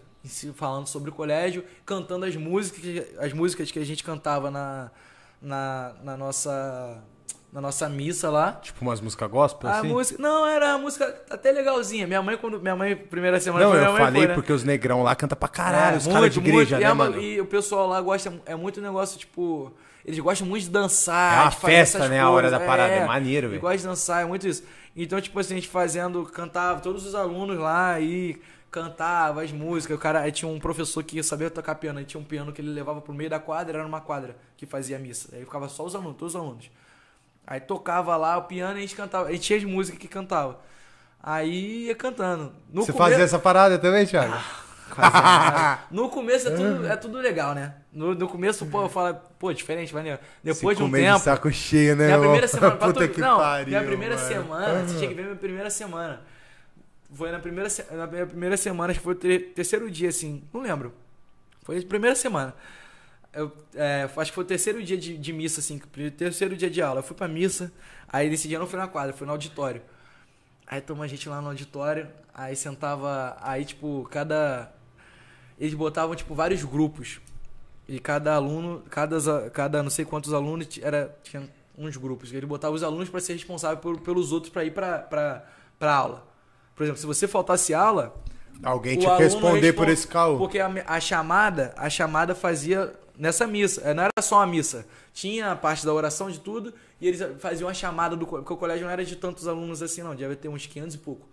[0.54, 4.92] falando sobre o colégio, cantando as músicas, as músicas que a gente cantava na,
[5.42, 7.02] na, na nossa
[7.52, 8.54] na nossa missa lá.
[8.62, 9.88] Tipo umas músicas gospel, a assim?
[9.88, 12.06] música, não, era uma música até legalzinha.
[12.06, 14.34] Minha mãe, quando minha mãe, primeira semana Não, foi, eu falei foi, né?
[14.36, 16.86] porque os negrão lá canta pra caralho, É, os caras de igreja, muito.
[16.88, 17.20] né, e, mano?
[17.22, 19.72] e o pessoal lá gosta, é muito negócio, tipo,
[20.06, 21.40] eles gostam muito de dançar.
[21.40, 22.60] É uma festa, né, a hora coisas.
[22.60, 23.62] da parada, é maneiro, Eles velho.
[23.62, 24.64] gostam de dançar, é muito isso.
[24.96, 28.40] Então, tipo assim, a gente fazendo, cantava, todos os alunos lá aí
[28.70, 29.98] cantava as músicas.
[29.98, 32.62] O cara, aí tinha um professor que sabia tocar piano, aí tinha um piano que
[32.62, 35.30] ele levava pro meio da quadra, era numa quadra que fazia a missa.
[35.34, 36.70] Aí ficava só os alunos, todos os alunos.
[37.50, 39.28] Aí tocava lá o piano e a gente cantava.
[39.28, 40.60] A gente tinha as músicas que cantava.
[41.22, 42.54] Aí ia cantando.
[42.72, 44.32] No Você começo- fazia essa parada também, Thiago?
[44.98, 45.80] Nada.
[45.92, 47.74] No começo é tudo, é tudo legal, né?
[47.92, 50.20] No, no começo, pô, eu falo, pô, diferente, maneiro.
[50.44, 51.18] Depois Se de um tempo.
[51.18, 52.76] de saco cheio, né, minha primeira semana.
[52.78, 54.28] Puta tu- que não, pariu, minha primeira mano.
[54.28, 54.88] semana.
[54.88, 56.22] Você tinha que ver minha primeira semana.
[57.14, 60.10] Foi na primeira, se- na minha primeira semana, acho que foi o ter- terceiro dia,
[60.10, 60.44] assim.
[60.54, 60.94] Não lembro.
[61.64, 62.54] Foi a primeira semana.
[63.34, 65.80] Eu, é, acho que foi o terceiro dia de, de missa, assim.
[66.18, 67.00] Terceiro dia de aula.
[67.00, 67.72] Eu fui pra missa.
[68.08, 69.82] Aí nesse dia eu não fui na quadra, fui no auditório.
[70.66, 72.08] Aí tomou a gente lá no auditório.
[72.34, 73.38] Aí sentava.
[73.42, 74.72] Aí, tipo, cada.
[75.60, 77.20] Eles botavam, tipo, vários grupos.
[77.88, 82.32] E cada aluno, cada, cada não sei quantos alunos, era, tinha uns grupos.
[82.32, 85.46] Ele botava os alunos para ser responsável por- pelos outros para ir pra, pra,
[85.78, 86.28] pra aula.
[86.76, 88.16] Por exemplo, se você faltasse aula,
[88.64, 90.38] Alguém tinha que responder por respon- esse caô.
[90.38, 93.82] Porque a, a chamada, a chamada fazia nessa missa.
[93.84, 94.88] Eh, Não era só a missa.
[95.14, 98.54] Tinha a parte da oração de tudo e eles faziam a chamada do co- porque
[98.54, 101.28] o colégio não era de tantos alunos assim não, devia ter uns 500 e pouco.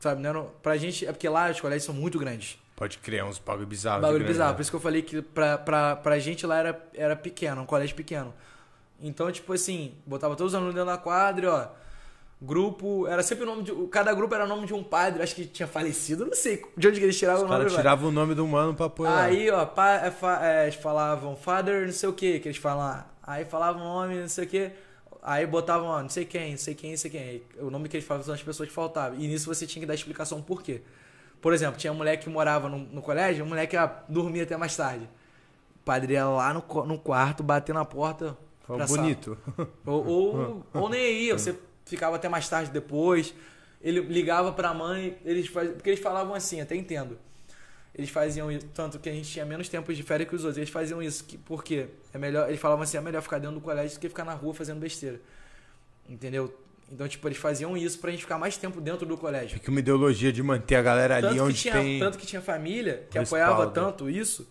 [0.00, 2.58] Sabe, não era, pra gente, é porque lá os colégios são muito grandes.
[2.76, 4.02] Pode criar uns bagulho bizarro.
[4.02, 4.50] Bagulho bizarro.
[4.50, 4.56] né?
[4.56, 7.66] Por isso que eu falei que pra, pra, pra gente lá era, era pequeno, um
[7.66, 8.34] colégio pequeno.
[9.00, 11.68] Então, tipo assim, botava todos os alunos dentro da quadra, e, ó.
[12.44, 13.72] Grupo, era sempre o nome de.
[13.88, 16.88] Cada grupo era o nome de um padre, acho que tinha falecido, não sei de
[16.88, 17.60] onde que eles tiravam Os o nome.
[17.64, 19.22] caras tiravam o nome do mano pra lá.
[19.22, 22.58] Aí, ó, pa, é, fa- é, eles falavam father, não sei o que, que eles
[22.58, 23.10] falam lá.
[23.22, 24.70] Aí falavam o nome, não sei o que.
[25.22, 27.20] Aí botavam, ó, não sei quem, não sei quem, não sei quem.
[27.22, 29.18] Aí, o nome que eles falavam são as pessoas que faltavam.
[29.18, 30.82] E nisso você tinha que dar explicação por quê.
[31.40, 34.42] Por exemplo, tinha um moleque que morava no, no colégio, um moleque que ah, dormia
[34.42, 35.08] até mais tarde.
[35.76, 38.36] O padre ia lá no, no quarto, bater na porta.
[38.66, 39.38] Foi bonito.
[39.86, 43.34] Ou, ou, ou nem ia, você ficava até mais tarde depois.
[43.80, 45.70] Ele ligava pra mãe, eles faz...
[45.72, 47.18] porque eles falavam assim, até entendo.
[47.94, 50.58] Eles faziam isso, tanto que a gente tinha menos tempo de férias que os outros.
[50.58, 53.60] Eles faziam isso, que, porque é melhor, eles falavam assim, é melhor ficar dentro do
[53.60, 55.20] colégio do que ficar na rua fazendo besteira.
[56.08, 56.52] Entendeu?
[56.90, 59.58] Então, tipo, eles faziam isso pra gente ficar mais tempo dentro do colégio.
[59.58, 61.98] Fica uma ideologia de manter a galera ali Tanto onde tinha, tem.
[61.98, 64.48] tanto que tinha família que apoiava tanto isso,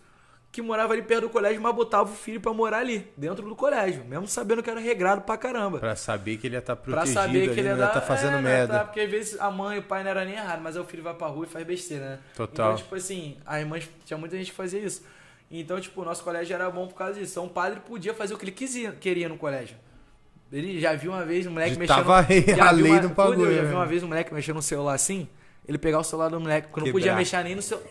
[0.54, 3.56] que morava ali perto do colégio, mas botava o filho pra morar ali, dentro do
[3.56, 5.80] colégio, mesmo sabendo que era regrado pra caramba.
[5.80, 7.88] Pra saber que ele ia estar Pra protegido saber ali, que ele ia dar.
[7.88, 8.78] tá fazendo é, né, merda.
[8.78, 8.84] tá?
[8.84, 10.86] porque às vezes a mãe e o pai não era nem errado, mas aí o
[10.86, 12.18] filho vai pra rua e faz besteira, né?
[12.36, 12.66] Total.
[12.74, 13.90] Então, tipo assim, as mães.
[14.06, 15.02] Tinha muita gente que fazia isso.
[15.50, 17.32] Então, tipo, o nosso colégio era bom por causa disso.
[17.32, 19.76] Então o padre podia fazer o que ele quisia, queria no colégio.
[20.52, 22.12] Ele já viu uma vez um moleque mexendo.
[22.12, 23.68] a já viu lei uma- do bagulho, Já né?
[23.68, 25.28] viu uma vez um moleque mexendo no celular assim?
[25.66, 27.82] Ele pegar o celular do moleque, porque não podia mexer nem no seu.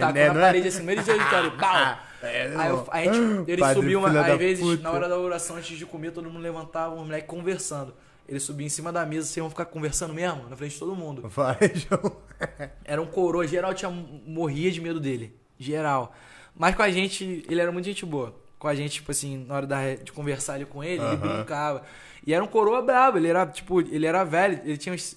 [0.00, 0.44] Tacou né, na não é?
[0.44, 1.50] parede assim, no meio de auditório.
[1.58, 1.98] Bau!
[2.22, 3.18] É, Aí eu- a gente,
[3.50, 4.82] ele Padre subiu uma, às vezes, puta.
[4.82, 7.94] na hora da oração, antes de comer, todo mundo levantava, um moleque conversando.
[8.26, 10.94] Ele subia em cima da mesa, vocês vão ficar conversando mesmo, na frente de todo
[10.96, 11.22] mundo.
[11.28, 12.16] Vai, João.
[12.84, 15.36] Era um coroa, geral tinha, morria de medo dele.
[15.58, 16.14] Geral.
[16.56, 18.34] Mas com a gente, ele era muito gente boa.
[18.58, 21.82] Com a gente, tipo assim, na hora da, de conversar ali com ele, ele brincava.
[22.26, 25.16] E era um coroa brabo, ele era, tipo, ele era velho, ele tinha uns.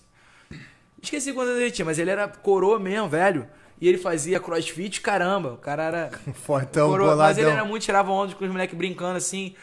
[1.02, 3.48] Esqueci quantos ele tinha, mas ele era coroa mesmo, velho.
[3.80, 5.54] E ele fazia crossfit, caramba.
[5.54, 6.12] O cara era.
[6.34, 9.54] Fortão, coroa, mas ele era muito, tirava onda com os moleques brincando assim.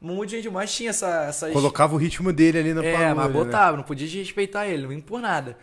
[0.00, 1.52] Muita gente mais tinha essa, essas.
[1.52, 3.32] Colocava o ritmo dele ali no É, mas né?
[3.32, 5.56] botava, não podia respeitar ele, não vinha por nada.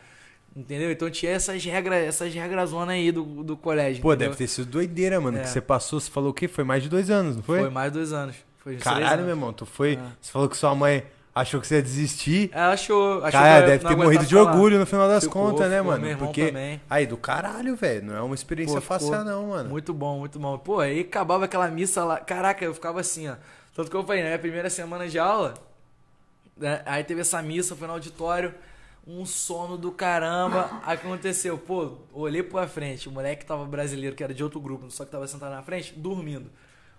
[0.55, 0.89] Entendeu?
[0.91, 4.01] Então tinha essas regras, essas regras zona aí do, do colégio.
[4.01, 4.29] Pô, entendeu?
[4.29, 5.37] deve ter sido doideira, mano.
[5.37, 5.41] É.
[5.41, 6.47] Que você passou, você falou o quê?
[6.47, 7.59] Foi mais de dois anos, não foi?
[7.59, 8.35] Foi mais dois anos.
[8.59, 9.51] Foi Caralho, meu irmão.
[9.51, 9.93] Tu foi.
[9.93, 9.99] É.
[10.21, 11.03] Você falou que sua mãe
[11.35, 12.49] achou que você ia desistir.
[12.53, 13.17] Ela achou.
[13.17, 16.17] achou Cara, que deve ter morrido de orgulho no final das Ficou, contas, né, mano?
[16.17, 16.47] Porque.
[16.47, 16.81] também.
[16.89, 18.05] Aí, do caralho, velho.
[18.05, 19.69] Não é uma experiência Pô, fácil, ficou não, mano.
[19.69, 20.57] Muito bom, muito bom.
[20.57, 22.17] Pô, aí acabava aquela missa lá.
[22.19, 23.35] Caraca, eu ficava assim, ó.
[23.75, 25.53] Tanto que eu falei, minha primeira semana de aula,
[26.55, 28.55] né, aí teve essa missa, foi no auditório,
[29.05, 30.81] um sono do caramba.
[30.85, 31.57] Aconteceu?
[31.57, 35.03] Pô, olhei pra frente, o moleque que tava brasileiro, que era de outro grupo, só
[35.03, 36.49] que tava sentado na frente, dormindo.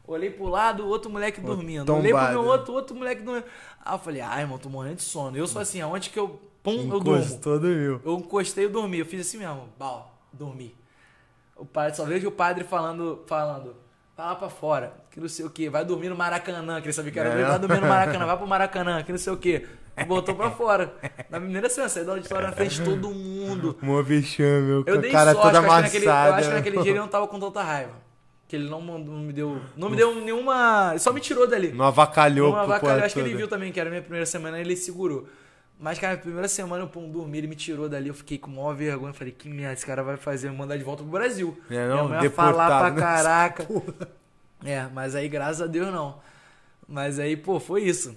[0.07, 1.93] Olhei pro lado, outro moleque dormindo.
[1.93, 2.49] Olhei pro meu tombado.
[2.49, 3.45] outro, outro moleque dormindo.
[3.85, 5.37] Aí eu falei, ai, irmão, tô morrendo de sono.
[5.37, 6.41] Eu sou assim, aonde que eu.
[6.63, 7.17] Pum, eu durmo.
[7.23, 8.01] Encostou, dormiu.
[8.05, 8.99] Eu encostei e dormi.
[8.99, 9.69] Eu fiz assim mesmo.
[9.79, 10.75] Bal, dormi.
[11.57, 13.75] O padre, só vejo o padre falando, falando.
[14.17, 17.11] vai lá pra fora, que não sei o quê, vai dormir no Maracanã, queria saber
[17.11, 17.45] que era É.
[17.45, 19.67] vai dormir no Maracanã, vai pro Maracanã, que não sei o quê.
[19.97, 20.95] E botou pra fora.
[21.31, 23.77] Na primeira semana, saiu da auditório na frente de todo mundo.
[23.81, 24.85] Mó vexame, meu.
[24.87, 26.37] Eu dei cara sorte, toda eu acho, que naquele, eu amassada.
[26.37, 27.93] acho que naquele dia ele não tava com tanta raiva.
[28.49, 29.61] Que ele não, mandou- não me deu.
[29.77, 30.97] Não me deu nenhuma.
[30.99, 31.73] Só me tirou dali.
[31.73, 31.85] Não
[32.61, 34.77] avacalhou porra eu acho que ele viu também que era a minha primeira semana, ele
[34.77, 35.29] segurou.
[35.79, 38.51] Mas, cara, na primeira semana eu pum, dormi, ele me tirou dali, eu fiquei com
[38.51, 39.13] maior vergonha.
[39.13, 41.59] Falei, que merda, esse cara vai fazer, me mandar de volta pro Brasil.
[41.71, 43.01] É, não, Minha mãe falar pra né?
[43.03, 43.67] caraca.
[44.65, 46.19] É, mas aí, graças a Deus, não.
[46.89, 48.17] Mas aí, pô, foi isso.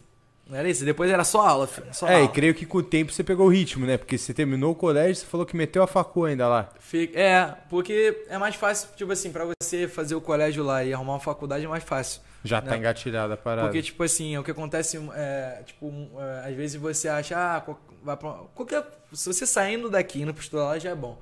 [0.49, 0.83] Não era isso.
[0.83, 1.87] Depois era só aula, filho.
[1.93, 2.27] Só É, e aula.
[2.29, 3.97] creio que com o tempo você pegou o ritmo, né?
[3.97, 6.69] Porque você terminou o colégio, você falou que meteu a facu ainda lá.
[6.79, 10.91] Fica- É, porque é mais fácil, tipo assim, pra você fazer o colégio lá e
[10.93, 12.21] arrumar uma faculdade é mais fácil.
[12.43, 12.77] Já tá Né?
[12.77, 13.67] engatilhada a parada.
[13.67, 18.15] Porque, tipo assim, o que acontece é, tipo, é, às vezes você acha, ah, vai
[18.17, 18.83] pra, qualquer,
[19.13, 21.19] se você saindo daqui indo pro estudar lá já é bom.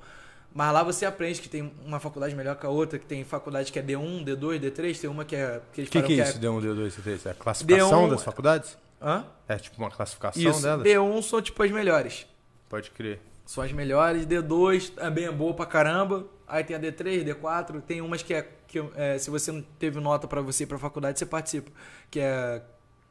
[0.54, 3.70] Mas lá você aprende que tem uma faculdade melhor que a outra, que tem faculdade
[3.70, 5.60] que é D1, D2, D3, tem uma que é...
[5.72, 6.38] Que eles O que, falam que é isso?
[6.38, 7.26] Deu um, deu dois, deu três?
[7.26, 8.78] É a classificação um- das faculdades?
[9.00, 9.26] Hã?
[9.46, 10.86] É tipo uma classificação Isso, delas?
[10.86, 12.26] D1 são tipo as melhores.
[12.68, 13.20] Pode crer.
[13.46, 16.26] São as melhores, D2 também é boa pra caramba.
[16.46, 19.98] Aí tem a D3, D4, tem umas que é que é, se você não teve
[19.98, 21.70] nota pra você ir pra faculdade, você participa,
[22.10, 22.62] que é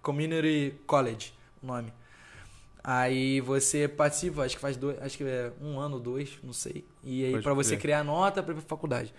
[0.01, 1.91] Community College, o nome.
[2.83, 6.85] Aí você participa, acho que faz dois, acho que é um ano, dois, não sei.
[7.03, 9.13] E aí pra você criar nota pra faculdade.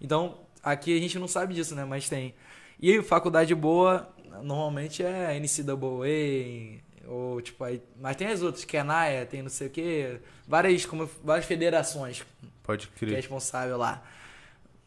[0.00, 2.34] Então, aqui a gente não sabe disso, né, mas tem.
[2.80, 4.08] E faculdade boa,
[4.42, 9.50] normalmente é NCAA, ou tipo, aí, mas tem as outras, que é NAIA, tem não
[9.50, 12.24] sei o quê, várias, como, várias federações
[12.62, 13.16] Pode que é crer.
[13.16, 14.02] responsável lá.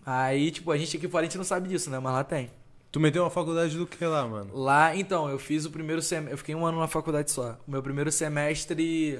[0.05, 1.99] Aí, tipo, a gente aqui fora a gente não sabe disso, né?
[1.99, 2.49] Mas lá tem.
[2.91, 4.55] Tu meteu uma faculdade do que lá, mano?
[4.55, 6.33] Lá, então, eu fiz o primeiro semestre.
[6.33, 7.57] Eu fiquei um ano na faculdade só.
[7.67, 9.19] O meu primeiro semestre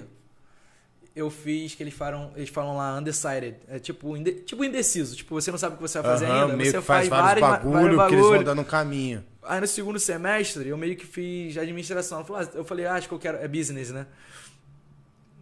[1.16, 3.56] eu fiz que eles falam, eles falam lá undecided.
[3.68, 5.16] É tipo, inde, tipo indeciso.
[5.16, 6.58] Tipo, você não sabe o que você vai fazer Aham, ainda.
[6.58, 9.24] meio você que faz, vários várias- bagulho vários que eles vão dando no caminho.
[9.44, 12.20] Aí no segundo semestre eu meio que fiz administração.
[12.20, 13.38] Eu falei, ah, eu falei, ah, acho que eu quero.
[13.38, 14.08] É business, né?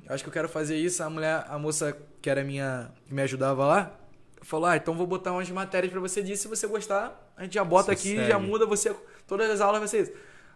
[0.09, 1.01] Acho que eu quero fazer isso.
[1.03, 2.91] A mulher, a moça que era minha.
[3.07, 3.95] que me ajudava lá,
[4.41, 6.41] falou, ah, então vou botar umas matérias pra você disso.
[6.43, 8.27] Se você gostar, a gente já bota aqui segue.
[8.27, 8.93] já muda você.
[9.27, 10.11] Todas as aulas vai ser isso.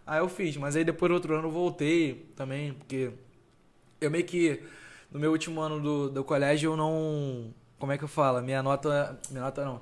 [0.06, 3.12] Aí eu fiz, mas aí depois outro ano eu voltei também, porque
[4.02, 4.60] eu meio que.
[5.12, 7.54] No meu último ano do, do colégio eu não.
[7.80, 8.42] Como é que eu falo?
[8.42, 9.18] Minha nota.
[9.30, 9.82] Minha nota não.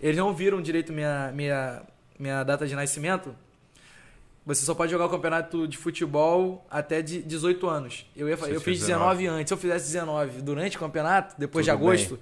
[0.00, 1.82] Eles não viram direito minha, minha,
[2.18, 3.34] minha data de nascimento.
[4.46, 8.06] Você só pode jogar o campeonato de futebol até de 18 anos.
[8.14, 9.48] Eu, ia, eu fiz 19 antes.
[9.48, 12.18] Se eu fizesse 19 durante o campeonato, depois de Tudo bem, agosto,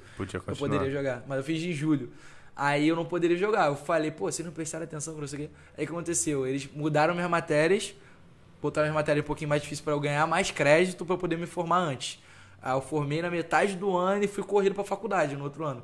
[0.46, 1.24] eu poderia jogar.
[1.26, 2.12] Mas eu fiz em julho.
[2.55, 3.66] Aí eu não poderia jogar.
[3.66, 5.50] Eu falei, pô, vocês não prestaram atenção com isso aqui.
[5.76, 6.46] Aí o que aconteceu?
[6.46, 7.92] Eles mudaram minhas matérias,
[8.61, 11.46] botaram minhas matérias um pouquinho mais difíceis pra eu ganhar mais crédito eu poder me
[11.46, 12.22] formar antes.
[12.62, 15.82] Aí eu formei na metade do ano e fui corrido pra faculdade no outro ano.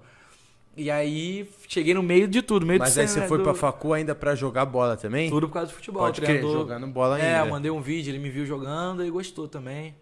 [0.77, 4.15] E aí cheguei no meio de tudo, meio Mas aí você foi pra facu ainda
[4.15, 5.29] pra jogar bola também?
[5.29, 6.03] Tudo por causa do futebol.
[6.03, 7.47] Pode crer, jogando bola É, ainda.
[7.49, 9.97] eu mandei um vídeo, ele me viu jogando e gostou também.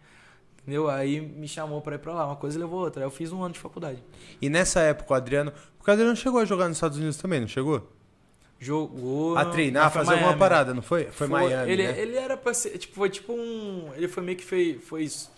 [0.61, 0.91] Entendeu?
[0.91, 2.27] Aí me chamou pra ir pra lá.
[2.27, 3.01] Uma coisa levou a outra.
[3.03, 4.03] Aí eu fiz um ano de faculdade.
[4.43, 5.51] E nessa época o Adriano...
[5.79, 7.89] Porque o Adriano chegou a jogar nos Estados Unidos também, não chegou?
[8.59, 9.37] Jogou.
[9.39, 10.39] A treinar, foi fazer alguma Miami.
[10.41, 11.05] parada, não foi?
[11.05, 12.01] Foi, Miami, ele, né?
[12.01, 12.77] ele era pra ser.
[12.79, 13.91] Tipo, foi tipo um.
[13.95, 15.31] Ele foi meio que foi, foi isso,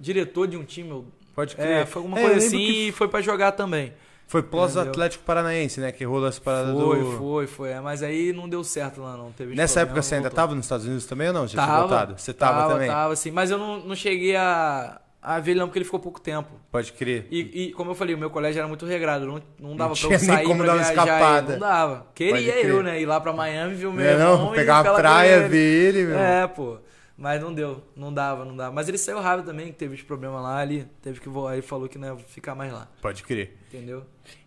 [0.00, 1.04] diretor de um time.
[1.34, 1.82] Pode crer.
[1.82, 3.92] É, foi alguma É, coisa assim que e foi pra jogar também.
[4.26, 4.90] Foi pós Entendeu?
[4.92, 5.90] Atlético Paranaense, né?
[5.90, 7.12] Que rolou essa parada Foi, do...
[7.18, 7.70] foi, foi.
[7.70, 9.32] É, Mas aí não deu certo lá, não.
[9.32, 10.36] Teve Nessa época você ainda voltou.
[10.44, 11.48] tava nos Estados Unidos também ou não?
[11.48, 11.80] Já tinha Tava.
[11.80, 12.14] voltado?
[12.16, 12.88] Você tava, também?
[12.88, 13.32] Tava, sim.
[13.32, 16.48] Mas eu não, não cheguei a, a ver ele não, porque ele ficou pouco tempo.
[16.70, 17.26] Pode crer.
[17.28, 19.98] E, e, como eu falei, o meu colégio era muito regrado, não, não dava pra
[20.00, 21.52] tinha eu nem sair como pra dar uma escapada.
[21.54, 22.06] Não dava.
[22.14, 23.00] Queria eu, né?
[23.02, 24.52] Ir lá pra Miami, ver o meu Não é irmão não?
[24.52, 26.18] e Pegar ficar a lá com praia, ver ele, meu.
[26.18, 26.78] É, pô.
[27.20, 28.74] Mas não deu, não dava, não dava.
[28.74, 31.60] Mas ele saiu rápido também, que teve os problemas lá ali, teve que voar, aí
[31.60, 33.58] falou que não ia ficar mais lá, Pode crer.
[33.68, 34.04] entendeu?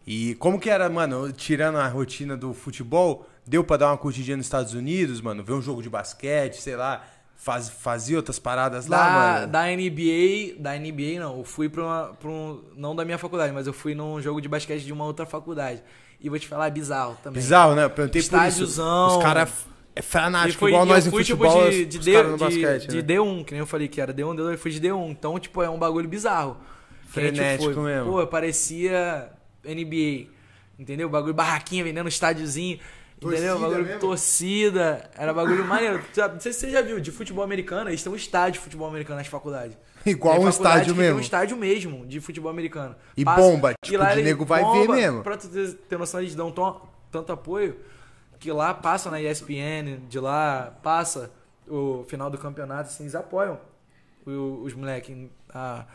[0.08, 4.36] E como que era, mano, tirando a rotina do futebol, deu pra dar uma curtidinha
[4.36, 5.44] nos Estados Unidos, mano?
[5.44, 7.04] Ver um jogo de basquete, sei lá,
[7.36, 9.52] faz, fazia outras paradas lá, Da, mano?
[9.52, 13.54] da NBA, da NBA não, eu fui pra, uma, pra um, não da minha faculdade,
[13.54, 15.84] mas eu fui num jogo de basquete de uma outra faculdade.
[16.20, 17.40] E vou te falar, é bizarro também.
[17.42, 17.84] Bizarro, né?
[17.84, 18.36] Eu perguntei por isso.
[18.36, 19.18] Estádiozão.
[19.18, 21.98] Os caras é E fanático, foi, igual e nós em fui, futebol, tipo, de, de,
[22.00, 23.02] os D- no de- basquete, de né?
[23.04, 25.10] D1, que nem eu falei que era D1, D2, eu fui de D1.
[25.12, 26.58] Então, tipo, é um bagulho bizarro.
[27.12, 28.12] Que a gente Frenético foi, mesmo.
[28.12, 29.30] Pô, parecia
[29.64, 30.28] NBA.
[30.80, 31.08] Entendeu?
[31.10, 32.80] Bagulho barraquinha, vendendo estádiozinho.
[33.22, 33.54] Entendeu?
[33.54, 34.00] Torcida Bagulho mesmo?
[34.00, 35.10] torcida.
[35.18, 36.02] Era bagulho maneiro.
[36.34, 38.88] Não sei se você já viu, de futebol americano, eles têm um estádio de futebol
[38.88, 39.78] americano nas faculdades.
[40.06, 41.18] Igual um estádio que mesmo.
[41.18, 42.96] um estádio mesmo de futebol americano.
[43.16, 45.24] E bomba, tipo, lá de ele nego vai ver mesmo.
[45.24, 47.78] Pra tu ter, ter noção, eles dão tão- tanto apoio
[48.44, 51.32] que lá passa na ESPN, de lá passa
[51.66, 53.58] o final do campeonato, assim, eles apoiam
[54.26, 55.16] os moleques.
[55.54, 55.86] a-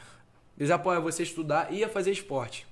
[0.56, 2.66] eles apoiam você estudar e a fazer esporte.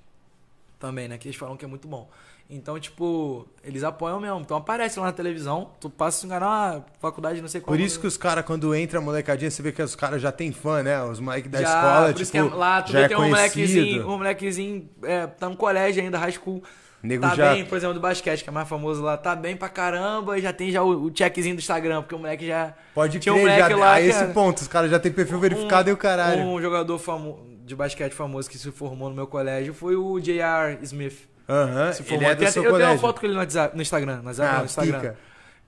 [0.78, 1.16] também, né?
[1.16, 2.08] Que eles falam que é muito bom.
[2.50, 4.40] Então, tipo, eles apoiam mesmo.
[4.40, 7.74] Então aparece lá na televisão, tu passa um canal, ah, faculdade, não sei qual.
[7.74, 10.30] Por isso que os caras, quando entra a molecadinha, você vê que os caras já
[10.30, 11.02] tem fã, né?
[11.02, 13.08] Os moleques da já, escola, por tipo, isso que é, lá tu já vê é
[13.08, 16.62] que é um molequezinho, um molequezinho é, tá no colégio ainda, high school.
[17.02, 19.56] Nego tá já- bem, por exemplo, do basquete, que é mais famoso lá, tá bem
[19.56, 22.74] pra caramba e já tem já o, o checkzinho do Instagram, porque o moleque já.
[22.94, 25.12] Pode Tinha um crer, moleque já, lá a esse era- ponto, os caras já tem
[25.12, 26.42] perfil verificado e o caralho.
[26.42, 27.38] Um jogador famo...
[27.64, 30.78] de basquete famoso que se formou no meu colégio foi o J.R.
[30.82, 31.28] Smith.
[31.48, 32.30] Aham, Se ele formou.
[32.30, 33.00] é do Tem seu até- eu tenho uma colégio.
[33.00, 34.16] foto com ele no, WhatsApp, no Instagram.
[34.16, 35.00] No, WhatsApp, não, Ah, no Instagram.
[35.00, 35.16] pica.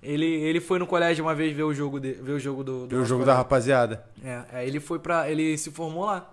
[0.03, 2.83] Ele, ele foi no colégio uma vez ver o jogo, de, ver o jogo do.
[2.87, 3.39] do Viu o jogo da colégio.
[3.43, 4.05] rapaziada.
[4.25, 5.29] É, aí ele foi pra.
[5.31, 6.29] Ele se formou lá.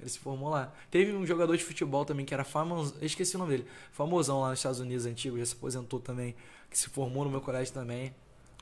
[0.00, 0.72] Ele se formou lá.
[0.90, 2.94] Teve um jogador de futebol também que era famoso.
[3.02, 3.66] Esqueci o nome dele.
[3.92, 6.34] Famosão lá nos Estados Unidos, antigo, já se aposentou também.
[6.70, 8.14] Que se formou no meu colégio também.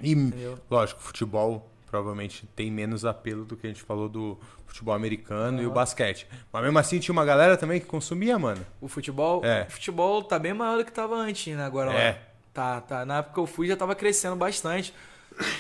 [0.03, 0.59] E, Entendeu?
[0.71, 5.67] lógico, futebol provavelmente tem menos apelo do que a gente falou do futebol americano e
[5.67, 6.27] o basquete.
[6.53, 8.65] Mas mesmo assim tinha uma galera também que consumia, mano.
[8.81, 9.45] O futebol.
[9.45, 9.67] É.
[9.69, 11.65] O futebol tá bem maior do que tava antes, né?
[11.65, 11.99] Agora lá.
[11.99, 12.23] É.
[12.53, 13.05] Tá, tá.
[13.05, 14.93] Na época que eu fui já tava crescendo bastante.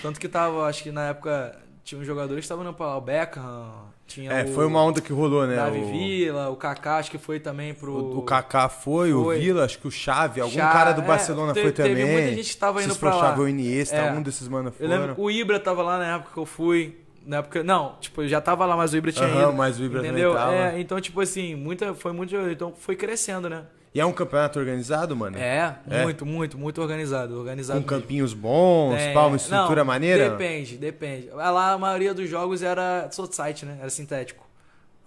[0.03, 2.97] Tanto que tava, acho que na época tinha uns jogadores que estavam indo pra lá,
[2.99, 3.70] o Beckham,
[4.09, 5.55] tinha É, o foi uma onda que rolou, né?
[5.55, 7.93] Davi o, Villa, o Kaká, acho que foi também pro.
[7.93, 9.37] o, o Kaká foi, Foi.
[9.37, 12.05] o Vila, acho que o Chave, algum Chave, cara do é, Barcelona foi teve também.
[12.12, 13.20] muita gente que indo pra o lá.
[13.28, 14.09] Chave ou Iniesta, É.
[14.09, 14.91] algum desses mano Eu foram.
[14.91, 16.99] lembro que o Ibra tava lá na época que eu fui.
[17.24, 17.62] Na época.
[17.62, 19.53] Não, tipo, eu já tava lá, mas o Ibra tinha Aham, ido.
[19.53, 20.34] mas o Ibra também Entendeu?
[20.34, 20.55] tava.
[20.55, 22.34] É, então, tipo assim, muita, foi muito.
[22.37, 23.62] Então foi crescendo, né?
[23.97, 25.38] E é um campeonato organizado, mano?
[25.38, 26.03] É, É.
[26.03, 27.38] muito, muito, muito organizado.
[27.38, 28.03] Organizado Com mesmo.
[28.03, 29.14] campinhos bons, Tem.
[29.14, 30.28] pá, uma estrutura Não, maneira?
[30.28, 31.30] Depende, depende.
[31.30, 33.78] Lá a maioria dos jogos era site, né?
[33.80, 34.47] Era sintético.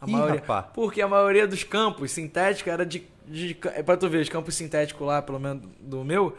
[0.02, 0.64] A Ih, maioria, rapá.
[0.64, 3.56] porque a maioria dos campos sintéticos era de, de.
[3.76, 6.36] é Pra tu ver, os campos sintéticos lá, pelo menos do meu,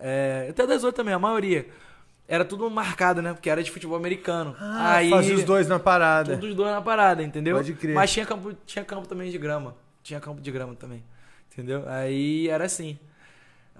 [0.00, 1.66] é, até das outras também, a maioria.
[2.26, 3.34] Era tudo marcado, né?
[3.34, 4.56] Porque era de futebol americano.
[4.58, 6.32] Ah, Aí, fazia os dois na parada.
[6.32, 7.56] Todos os dois na parada, entendeu?
[7.56, 7.94] Pode crer.
[7.94, 9.74] Mas tinha campo, tinha campo também de grama.
[10.02, 11.04] Tinha campo de grama também.
[11.54, 11.84] Entendeu?
[11.88, 12.98] Aí era assim.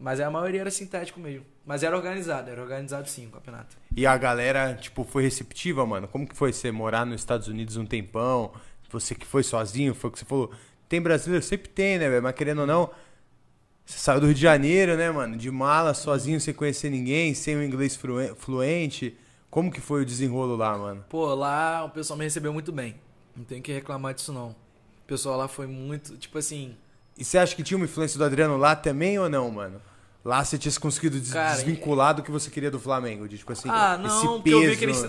[0.00, 1.44] Mas a maioria era sintético mesmo.
[1.66, 3.76] Mas era organizado, era organizado sim o campeonato.
[3.96, 6.08] E a galera, tipo, foi receptiva, mano?
[6.08, 8.52] Como que foi você morar nos Estados Unidos um tempão?
[8.90, 10.50] Você que foi sozinho, foi o que você falou.
[10.88, 11.44] Tem brasileiro?
[11.44, 12.22] Sempre tem, né, velho?
[12.22, 12.90] Mas querendo ou não,
[13.84, 15.36] você saiu do Rio de Janeiro, né, mano?
[15.36, 19.16] De mala, sozinho, sem conhecer ninguém, sem o inglês fluen- fluente.
[19.50, 21.04] Como que foi o desenrolo lá, mano?
[21.08, 22.96] Pô, lá o pessoal me recebeu muito bem.
[23.36, 24.50] Não tenho que reclamar disso não.
[24.50, 26.76] O pessoal lá foi muito, tipo assim,
[27.16, 29.80] E você acha que tinha uma influência do Adriano lá também ou não, mano?
[30.24, 33.52] Lá você tinha conseguido des- Cara, desvincular do que você queria do Flamengo, de tipo
[33.52, 34.62] assim, ah, não, esse porque peso.
[34.64, 35.02] eu vi que eles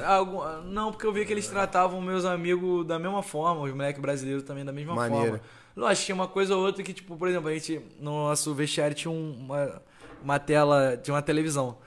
[0.66, 4.44] não, porque eu vi que eles tratavam meus amigos da mesma forma, os moleques brasileiros
[4.44, 5.26] também da mesma Maneiro.
[5.40, 5.42] forma.
[5.76, 8.96] Lógico, tinha uma coisa ou outra que tipo, por exemplo, a gente no nosso vestiário
[8.96, 9.82] tinha um- uma
[10.24, 11.78] uma tela, tinha uma televisão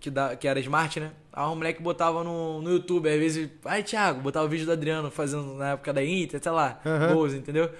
[0.00, 1.12] que, da, que era smart, né?
[1.32, 4.72] Aí o moleque botava no, no YouTube, às vezes, ai Thiago, botava o vídeo do
[4.72, 6.80] Adriano fazendo na época da Inter, sei lá,
[7.12, 7.70] gols, entendeu?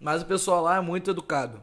[0.00, 1.62] Mas o pessoal lá é muito educado.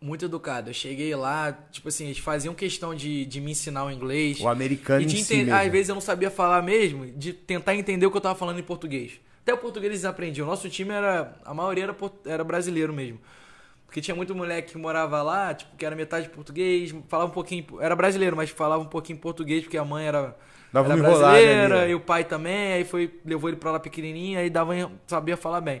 [0.00, 0.70] Muito educado.
[0.70, 4.40] Eu cheguei lá, tipo assim, eles faziam questão de, de me ensinar o inglês.
[4.40, 8.06] O americano E de si às vezes eu não sabia falar mesmo, de tentar entender
[8.06, 9.20] o que eu tava falando em português.
[9.42, 10.46] Até o português eles aprendiam.
[10.46, 11.34] O nosso time era.
[11.44, 13.18] A maioria era, era brasileiro mesmo.
[13.86, 17.64] Porque tinha muito moleque que morava lá, tipo, que era metade português, falava um pouquinho.
[17.80, 20.36] Era brasileiro, mas falava um pouquinho português, porque a mãe era,
[20.70, 21.88] Dava era brasileira, ali, ó.
[21.92, 24.74] e o pai também, aí foi, levou ele pra lá pequenininho, aí dava,
[25.06, 25.80] sabia falar bem.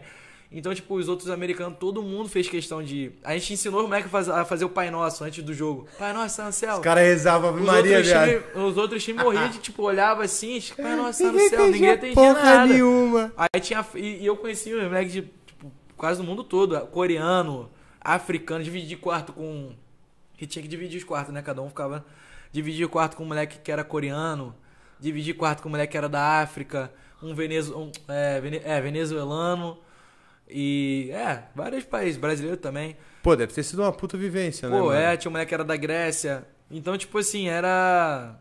[0.50, 3.12] Então, tipo, os outros americanos, todo mundo fez questão de.
[3.22, 5.86] A gente ensinou os moleques a fazer, a fazer o Pai Nosso antes do jogo.
[5.98, 6.76] Pai Nosso, no céu.
[6.76, 10.96] Os caras rezavam Ave Maria, time, os outros times morriam de, tipo, olhava assim, Pai
[10.96, 12.66] Nosso, tá no céu, ninguém porra nada.
[12.72, 13.30] nenhuma.
[13.36, 13.84] Aí tinha.
[13.94, 16.80] E, e eu conheci os moleques de tipo, quase do mundo todo.
[16.86, 17.68] Coreano,
[18.00, 19.72] africano, dividi quarto com.
[20.38, 21.42] Que tinha que dividir os quartos, né?
[21.42, 22.06] Cada um ficava.
[22.50, 24.54] Dividir quarto com um moleque que era coreano.
[24.98, 26.90] Dividir quarto com um moleque que era da África.
[27.22, 29.76] Um, venezu, um é, vene- é, venezuelano.
[30.50, 31.10] E.
[31.12, 32.16] É, vários países.
[32.18, 32.96] Brasileiro também.
[33.22, 35.64] Pô, deve ter sido uma puta vivência, né, Pô, é, tinha um moleque que era
[35.64, 36.46] da Grécia.
[36.70, 38.36] Então, tipo assim, era.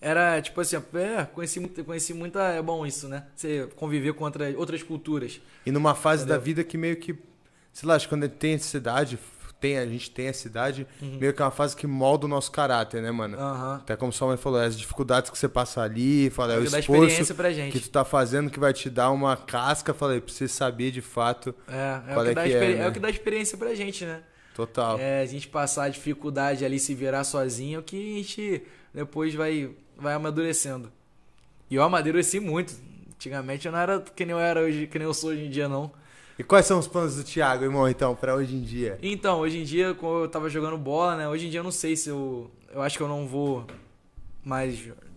[0.00, 2.40] Era, tipo assim, é, conheci, muito- conheci muita.
[2.42, 3.24] É bom isso, né?
[3.34, 5.40] Você conviver com outra, outras culturas.
[5.64, 6.38] E numa fase Entendeu?
[6.38, 7.16] da vida que meio que,
[7.72, 9.18] sei lá, acho que quando tem a cidade,
[9.64, 11.16] tem, a gente tem a cidade, Uhum.
[11.18, 13.38] meio que é uma fase que molda o nosso caráter, né, mano?
[13.38, 13.76] Aham.
[13.76, 16.64] Até como sua mãe falou, é as dificuldades que você passa ali, fala, é o
[16.64, 17.34] esforço
[17.72, 21.00] que tu tá fazendo que vai te dar uma casca, falei, pra você saber de
[21.00, 22.84] fato, É, é, Qual o que é dá que é, né?
[22.84, 24.20] é o que dá experiência pra gente, né?
[24.54, 24.98] total.
[25.00, 28.62] É, a gente passar a dificuldade ali, se virar sozinho, que a gente
[28.92, 30.92] depois vai, vai amadurecendo.
[31.70, 32.74] E eu amadureci muito.
[33.14, 35.50] Antigamente eu não era que nem eu era hoje, que nem eu sou hoje em
[35.50, 35.90] dia, não.
[36.38, 38.98] E quais são os planos do Thiago, irmão, então, pra hoje em dia?
[39.02, 41.28] Então, hoje em dia, como eu tava jogando bola, né?
[41.28, 42.50] Hoje em dia eu não sei se eu.
[42.72, 43.64] Eu acho que eu não vou
[44.44, 44.76] mais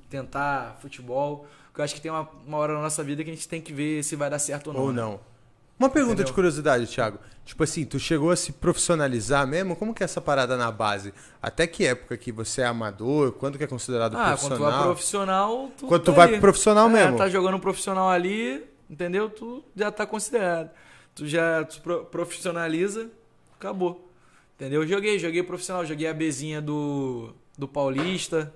[0.09, 1.47] tentar futebol.
[1.68, 3.59] Porque eu acho que tem uma, uma hora na nossa vida que a gente tem
[3.61, 4.82] que ver se vai dar certo ou não.
[4.82, 5.01] Ou né?
[5.01, 5.20] não?
[5.80, 6.26] Uma pergunta Entendeu?
[6.26, 7.20] de curiosidade, Thiago.
[7.45, 9.76] Tipo assim, tu chegou a se profissionalizar mesmo?
[9.76, 11.13] Como que é essa parada na base?
[11.41, 13.32] Até que época que você é amador?
[13.34, 14.84] Quando que é considerado Ah, quando tu vai profissional?
[14.86, 16.32] profissional, tu Quando tu tá vai ali.
[16.34, 17.18] pro profissional É, mesmo.
[17.18, 19.30] tá jogando profissional ali, entendeu?
[19.30, 20.72] Tu já tá considerado.
[21.18, 23.09] Tu já tu pro- profissionaliza,
[23.55, 24.07] acabou.
[24.55, 24.86] Entendeu?
[24.86, 28.53] Joguei, joguei profissional, joguei a Bzinha do, do Paulista.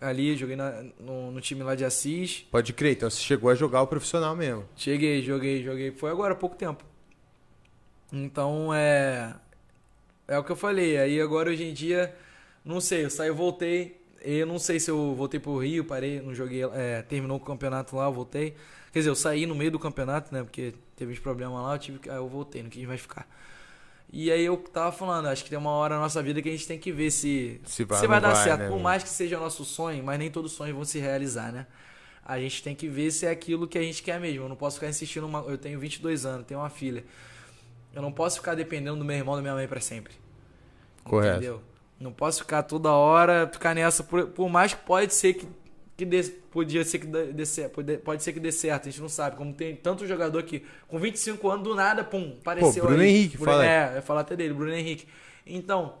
[0.00, 2.46] Ali, joguei na- no, no time lá de Assis.
[2.48, 4.64] Pode crer, então você chegou a jogar o profissional mesmo.
[4.76, 5.90] Cheguei, joguei, joguei.
[5.90, 6.84] Foi agora há pouco tempo.
[8.12, 9.34] Então é.
[10.28, 10.96] É o que eu falei.
[10.96, 12.14] Aí agora hoje em dia,
[12.64, 14.00] não sei, eu saí, eu voltei.
[14.22, 16.62] Eu não sei se eu voltei pro Rio, parei, não joguei.
[16.72, 18.54] É, terminou o campeonato lá, eu voltei.
[18.92, 20.42] Quer dizer, eu saí no meio do campeonato, né?
[20.42, 22.08] Porque teve uns problemas lá, eu tive que.
[22.08, 23.26] Aí eu voltei, não quis mais ficar.
[24.12, 26.52] E aí eu tava falando, acho que tem uma hora na nossa vida que a
[26.52, 28.60] gente tem que ver se, Se vai se vai dar vai, certo.
[28.62, 30.98] né, Por mais que seja o nosso sonho, mas nem todos os sonhos vão se
[30.98, 31.66] realizar, né?
[32.24, 34.44] A gente tem que ver se é aquilo que a gente quer mesmo.
[34.44, 35.26] Eu não posso ficar insistindo.
[35.26, 35.40] Uma...
[35.40, 37.04] Eu tenho 22 anos, tenho uma filha.
[37.94, 40.12] Eu não posso ficar dependendo do meu irmão e da minha mãe pra sempre.
[41.02, 41.38] Correto.
[41.38, 41.62] Entendeu?
[41.98, 44.02] Não posso ficar toda hora, ficar nessa.
[44.04, 45.48] Por, por mais que pode ser que.
[46.00, 49.00] Que dê, podia ser que dê, certo, pode, pode ser que dê certo, a gente
[49.00, 49.36] não sabe.
[49.36, 53.08] Como tem tanto jogador que com 25 anos, do nada, pum, apareceu Bruno aí.
[53.08, 53.66] Henrique, Bruno, fala.
[53.66, 55.06] É, eu falar até dele, Bruno Henrique.
[55.46, 55.94] Então,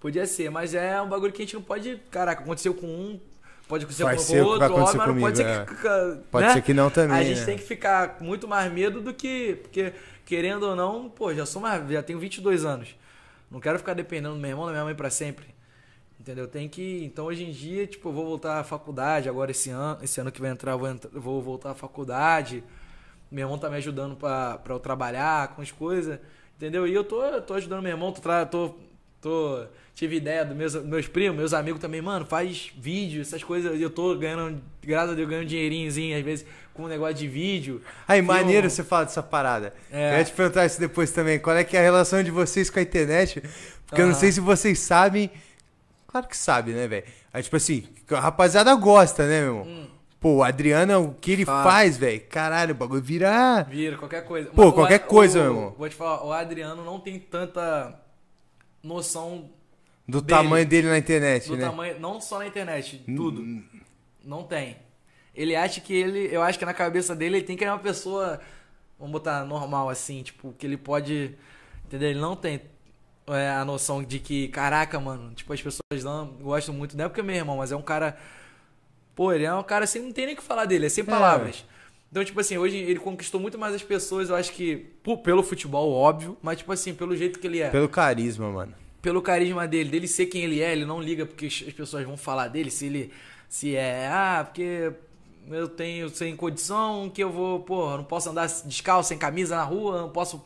[0.00, 2.00] podia ser, mas é um bagulho que a gente não pode.
[2.10, 3.18] Caraca, aconteceu com um,
[3.66, 5.42] pode acontecer Vai com ser o que o vai outro, acontecer óbvio, mas não pode
[5.42, 6.30] comigo, ser que.
[6.30, 6.52] Pode né?
[6.52, 7.16] ser que não também.
[7.16, 7.46] A gente né?
[7.46, 9.58] tem que ficar com muito mais medo do que.
[9.62, 9.92] Porque,
[10.26, 11.88] querendo ou não, pô, já sou mais.
[11.90, 12.94] Já tenho 22 anos.
[13.50, 15.55] Não quero ficar dependendo do meu irmão e da minha mãe pra sempre.
[16.26, 16.48] Entendeu?
[16.48, 17.04] Tem que.
[17.04, 19.96] Então hoje em dia, tipo, eu vou voltar à faculdade agora esse ano.
[20.02, 22.64] Esse ano que vai entrar, eu vou, entrar- eu vou voltar à faculdade.
[23.30, 26.18] Meu irmão tá me ajudando pra, pra eu trabalhar com as coisas.
[26.56, 26.84] Entendeu?
[26.84, 28.20] E eu tô, eu tô ajudando meu irmão, tô,
[28.50, 28.74] tô,
[29.20, 33.80] tô- tive ideia dos meus, meus primos, meus amigos também, mano, faz vídeo, essas coisas.
[33.80, 37.80] Eu tô ganhando, graças a Deus, ganhando dinheirinhozinho, às vezes, com um negócio de vídeo.
[38.08, 38.34] Aí, Filma.
[38.34, 39.72] maneiro você falar dessa parada.
[39.92, 40.14] É.
[40.14, 41.38] Eu ia te perguntar isso depois também.
[41.38, 43.40] Qual é que é a relação de vocês com a internet?
[43.86, 45.30] Porque eu não sei se vocês sabem.
[46.16, 47.04] Claro que sabe, né, velho?
[47.32, 49.66] Aí, tipo assim, a rapaziada gosta, né, meu irmão?
[49.66, 49.86] Hum.
[50.18, 51.62] Pô, o Adriano, o que ele Fala.
[51.62, 52.22] faz, velho?
[52.30, 53.62] Caralho, o bagulho vira.
[53.64, 54.48] Vira, qualquer coisa.
[54.50, 55.74] Pô, Mas o qualquer A- coisa, o- meu irmão.
[55.76, 57.94] Vou te falar, o Adriano não tem tanta
[58.82, 59.50] noção
[60.08, 60.38] Do Dele.
[60.40, 61.64] tamanho dele na internet, do né?
[61.66, 63.44] tamanho, não só na internet, Hum, tudo.
[64.24, 64.76] Não tem.
[65.34, 67.78] Ele acha que ele, eu acho que na cabeça dele ele tem que ser uma
[67.78, 68.40] pessoa,
[68.98, 71.36] vamos botar normal assim, tipo, que ele pode,
[71.84, 72.08] entendeu?
[72.10, 72.62] Ele não tem
[73.28, 77.08] é, a noção de que, caraca, mano, tipo, as pessoas não gostam muito, não é
[77.08, 78.16] porque é meu irmão, mas é um cara,
[79.14, 81.04] pô, ele é um cara assim, não tem nem o que falar dele, é sem
[81.04, 81.64] palavras.
[82.10, 85.42] Então, tipo assim, hoje ele conquistou muito mais as pessoas, eu acho que, por- pelo
[85.42, 88.72] futebol, óbvio, mas, tipo assim, pelo jeito que ele é Pelo carisma, mano.
[89.02, 92.16] pelo carisma dele, dele ser quem ele é, ele não liga porque as pessoas vão
[92.16, 93.12] falar dele, se ele
[93.48, 94.92] se é, ah, porque
[95.50, 99.62] eu tenho sem condição, que eu vou, porra, não posso andar descalço, sem camisa na
[99.64, 100.42] rua, não posso,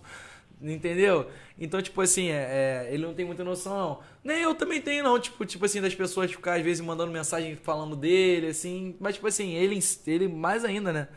[0.61, 1.27] entendeu?
[1.61, 3.99] Então, tipo assim, é, é, ele não tem muita noção, não.
[4.25, 7.55] Nem eu também tenho, não, tipo, tipo assim, das pessoas ficar às vezes mandando mensagem
[7.55, 11.09] falando dele, assim, mas tipo assim, ele, ele mais ainda, né?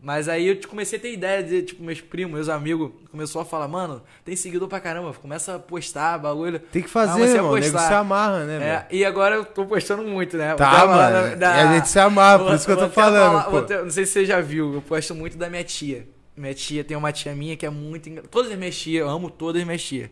[0.00, 3.44] Mas aí eu comecei a ter ideia de, tipo, meus primos, meus amigos, começou a
[3.44, 6.58] falar, mano, tem seguidor pra caramba, começa a postar bagulho.
[6.58, 7.52] Tem que Ah, fazer, você irmão.
[7.52, 8.86] O nego se amarra, né?
[8.90, 10.54] É, e agora eu tô postando muito, né?
[10.54, 11.28] Tá, mano.
[11.38, 14.06] E a gente se amarra, por isso que eu tô falando, falar- até- não sei
[14.06, 16.06] se você já viu, eu posto muito da minha tia.
[16.36, 18.22] Minha tia tem uma tia minha que é muito engra...
[18.28, 20.10] Todas as minhas tias, eu amo todas as minhas tias.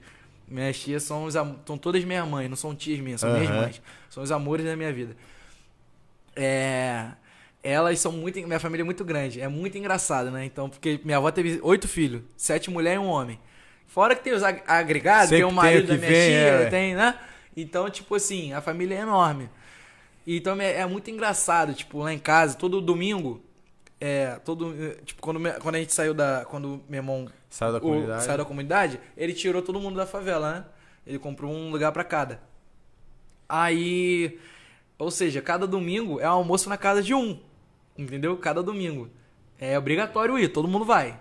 [0.49, 1.59] Minhas tias são, os am...
[1.67, 3.61] são todas minhas mães, não são tias minhas, são minhas Aham.
[3.63, 3.83] mães.
[4.09, 5.17] São os amores da minha vida.
[6.35, 7.09] É...
[7.63, 8.39] Elas são muito.
[8.47, 9.41] Minha família é muito grande.
[9.41, 10.45] É muito engraçado, né?
[10.45, 13.41] Então, porque minha avó teve oito filhos, sete mulheres e um homem.
[13.87, 16.31] Fora que tem os ag- agregados, Sempre tem o tem marido o da minha vem,
[16.31, 17.19] tia, é, tem, né?
[17.57, 19.49] Então, tipo assim, a família é enorme.
[20.27, 23.43] Então é, é muito engraçado, tipo, lá em casa, todo domingo,
[24.01, 27.79] é, todo, eh, tipo, quando, quando a gente saiu da, quando meu irmão Saiu da
[27.79, 28.25] o- comunidade.
[28.25, 30.65] saiu da comunidade, ele tirou todo mundo da favela, né?
[31.07, 32.41] Ele comprou um lugar pra cada.
[33.49, 34.39] Aí,
[34.99, 37.39] ou seja, cada domingo é um almoço na casa de um,
[37.97, 38.37] entendeu?
[38.37, 39.09] Cada domingo.
[39.59, 41.19] É obrigatório ir, todo mundo vai.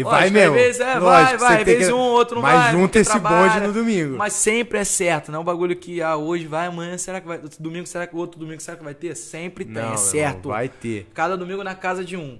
[0.00, 0.54] E Lógico, vai mesmo.
[0.54, 2.72] vezes é, Lógico, vai, vai, vezes que- um, outro não Mas vai.
[2.72, 3.66] junta porque esse bonde trabalha.
[3.66, 4.16] no domingo.
[4.16, 7.26] Mas sempre é certo, não é um bagulho que ah, hoje vai, amanhã será que
[7.28, 9.14] vai, outro domingo será que outro domingo será que vai ter?
[9.14, 10.38] Sempre tem, Não, é certo.
[10.38, 11.06] irmão, vai ter.
[11.14, 12.38] Cada domingo na casa de um.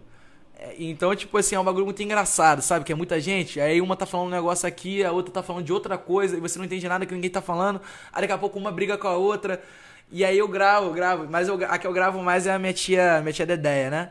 [0.58, 2.84] É, Então, tipo assim, é um bagulho muito engraçado, sabe?
[2.84, 3.61] Que é muita gente.
[3.61, 6.40] Aí uma tá falando um negócio aqui, a outra tá falando de outra coisa, e
[6.40, 7.80] você não entende nada que ninguém tá falando.
[8.12, 9.61] Aí daqui a pouco uma briga com a outra.
[10.12, 11.26] E aí eu gravo, eu gravo.
[11.30, 14.11] Mas eu, a que eu gravo mais é a minha tia, minha tia Dedéia, né?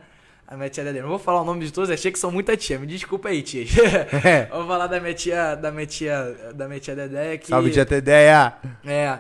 [0.52, 1.04] A minha tia Dedéia.
[1.04, 2.80] Não vou falar o nome de todos, achei que são muita tia.
[2.80, 3.62] Me desculpa aí, tia.
[4.26, 4.46] É.
[4.52, 7.48] Vou falar da minha tia, da minha tia, da minha tia Dedéia que...
[7.48, 8.54] Salve, tia Tedeia.
[8.84, 9.20] É.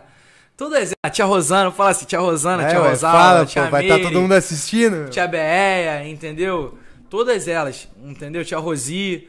[0.57, 3.63] Todas a tia Rosana, vou falar assim, tia Rosana, É, tia ué, Rosalva, fala, tia
[3.63, 5.09] pô, vai estar Meire, todo mundo assistindo.
[5.09, 6.77] Tia Beia, entendeu?
[7.09, 8.43] Todas elas, entendeu?
[8.43, 9.27] Tia Rosi.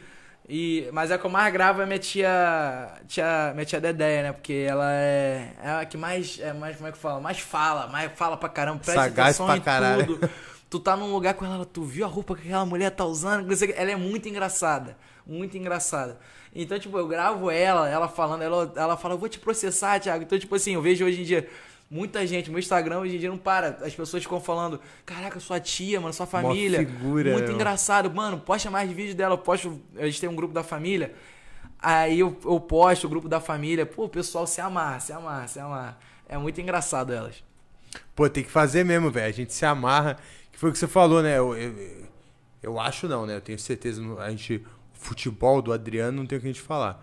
[0.48, 4.32] E, mas a que eu mais gravo é minha tia, tia, minha tia Dedéia, né?
[4.32, 7.20] Porque ela é, é a que mais, é mais, como é que fala?
[7.20, 10.06] Mais fala, mais fala pra caramba, presta Sagaz atenção pra caralho.
[10.06, 10.28] tudo.
[10.70, 13.46] Tu tá num lugar com ela, tu viu a roupa que aquela mulher tá usando?
[13.74, 14.96] Ela é muito engraçada,
[15.26, 16.16] muito engraçada.
[16.54, 20.22] Então, tipo, eu gravo ela, ela falando, ela, ela fala, eu vou te processar, Thiago.
[20.22, 21.48] Então, tipo assim, eu vejo hoje em dia
[21.90, 23.78] muita gente, meu Instagram hoje em dia não para.
[23.82, 26.78] As pessoas ficam falando, caraca, sua tia, mano, sua família.
[26.78, 27.54] figura, muito meu.
[27.54, 28.08] engraçado.
[28.08, 29.34] Mano, posta mais vídeos dela.
[29.34, 31.12] Eu posto, a gente tem um grupo da família.
[31.80, 33.84] Aí eu, eu posto o grupo da família.
[33.84, 35.98] Pô, o pessoal se amarra, se amarra, se amarra.
[36.28, 37.42] É muito engraçado elas.
[38.14, 39.26] Pô, tem que fazer mesmo, velho.
[39.26, 40.16] A gente se amarra.
[40.60, 41.38] Foi o que você falou, né?
[41.38, 41.74] Eu, eu,
[42.62, 43.34] eu acho não, né?
[43.36, 44.02] Eu tenho certeza.
[44.18, 44.56] A gente.
[44.94, 47.02] O futebol do Adriano não tem o que a gente falar.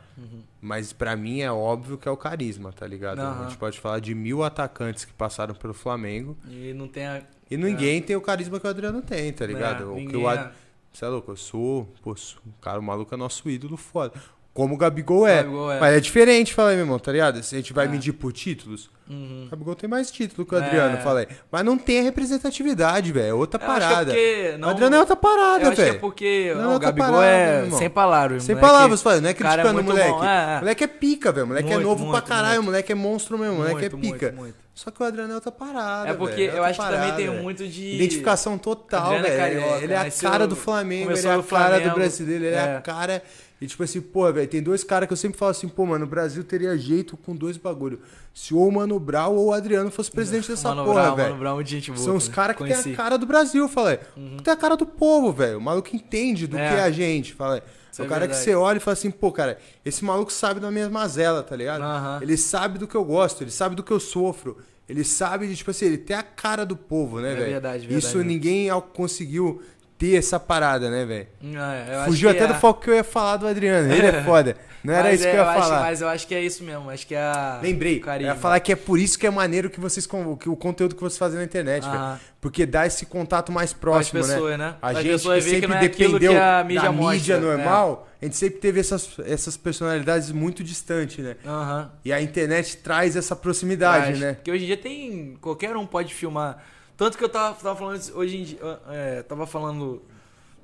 [0.62, 3.18] Mas pra mim é óbvio que é o carisma, tá ligado?
[3.18, 3.30] A Uhum.
[3.32, 3.43] Aham.
[3.49, 6.38] gente pode falar de mil atacantes que passaram pelo Flamengo.
[6.47, 7.24] E não tem a.
[7.49, 9.86] E ninguém tem o carisma que o Adriano tem, tá ligado?
[9.86, 10.34] É, o que o é.
[10.38, 10.53] Ad...
[10.93, 11.32] Você é louco?
[11.32, 11.91] Eu sou.
[12.03, 12.39] Pô, sou...
[12.62, 14.14] cara, o maluco é nosso ídolo foda.
[14.58, 15.36] Como o Gabigol é.
[15.43, 15.80] Gabigol é.
[15.80, 17.43] Mas é diferente, falei, meu irmão, tá ligado?
[17.43, 17.88] Se a gente vai É.
[17.88, 19.43] medir por títulos, Uhum.
[19.45, 21.01] o Gabigol tem mais título que o Adriano, É.
[21.01, 21.28] falei.
[21.51, 23.28] Mas não tem a representatividade, velho.
[23.28, 24.05] É outra Eu é parada.
[24.05, 25.99] porque não- O Adriano é outra parada, acho que é velho.
[25.99, 28.43] porque Não, ó, o Gabigol parada, é sem palavras.
[28.43, 29.22] Sem palavras, falei.
[29.22, 30.10] Não é é criticando o moleque.
[30.12, 30.55] bom, é, é.
[30.55, 31.45] O moleque é pica, velho.
[31.45, 32.47] O moleque é Muito, novo pra muito, caralho.
[32.55, 32.62] muito.
[32.62, 33.53] O moleque é monstro mesmo.
[33.53, 34.36] O moleque é pica.
[34.74, 36.10] Só que o Adriano é outra parada.
[36.10, 36.58] É porque velho.
[36.58, 37.43] eu acho que também parada, tem velho.
[37.43, 37.95] muito de.
[37.95, 39.62] Identificação total, é velho.
[39.84, 42.60] ele é a cara do Flamengo, ele é a cara do brasileiro, ele é.
[42.60, 42.82] a é.
[42.82, 43.24] cara.
[43.60, 46.05] E tipo assim, pô, velho, tem dois caras que eu sempre falo assim, pô, mano,
[46.05, 47.99] o Brasil teria jeito com dois bagulho.
[48.34, 51.30] Se ou o Mano Brown ou o Adriano fosse presidente dessa Mano porra, velho.
[51.30, 52.03] Mano Brown, muito gente boa.
[52.03, 52.53] São os cara.
[52.53, 52.84] caras que Conheci.
[52.84, 53.99] tem a cara do Brasil, falei.
[54.43, 55.58] Tem a cara do povo, velho.
[55.58, 56.70] O maluco entende do É.
[56.70, 57.62] que é a gente, falei.
[57.97, 60.70] O é cara que você olha e fala assim, pô, cara, esse maluco sabe da
[60.70, 61.82] minha mazela, tá ligado?
[61.82, 62.20] Aham.
[62.22, 64.58] Ele sabe do que eu gosto, ele sabe do que eu sofro.
[64.88, 67.51] Ele sabe de, tipo assim, ele tem a cara do povo, né, É velho?
[67.53, 69.62] verdade, verdade Isso ninguém conseguiu
[69.98, 71.28] ter essa parada, né, velho?
[71.43, 73.91] É, eu acho Fugiu que até é- do foco que eu ia falar do Adriano.
[73.91, 74.56] Ele é foda.
[74.84, 75.80] Não era Mas isso é, que eu ia acho- falar.
[75.82, 76.89] mas eu acho que é isso mesmo.
[76.89, 77.60] Acho que é a.
[77.62, 80.56] Lembrei, eu ia falar que é por isso que é maneiro que vocês que o
[80.56, 82.10] conteúdo que vocês fazem na internet, Aham.
[82.10, 82.20] velho.
[82.39, 84.58] Porque dá esse contato mais próximo, pessoas, né?
[84.70, 84.76] né?
[84.82, 87.14] A As gente pessoas que que sempre não é dependeu que a mídia da mostra,
[87.18, 87.39] mídia é.
[87.39, 91.36] normal, a gente sempre teve essas, essas personalidades muito distantes, né?
[91.45, 91.91] Aham.
[92.06, 94.34] E a internet traz essa proximidade, Mas, né?
[94.36, 95.38] Porque hoje em dia tem.
[95.41, 96.64] Qualquer um pode filmar.
[96.98, 98.60] Tanto que eu tava, tava falando hoje em dia.
[98.89, 100.02] É, tava falando.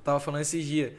[0.02, 0.92] Tava falando esses dias.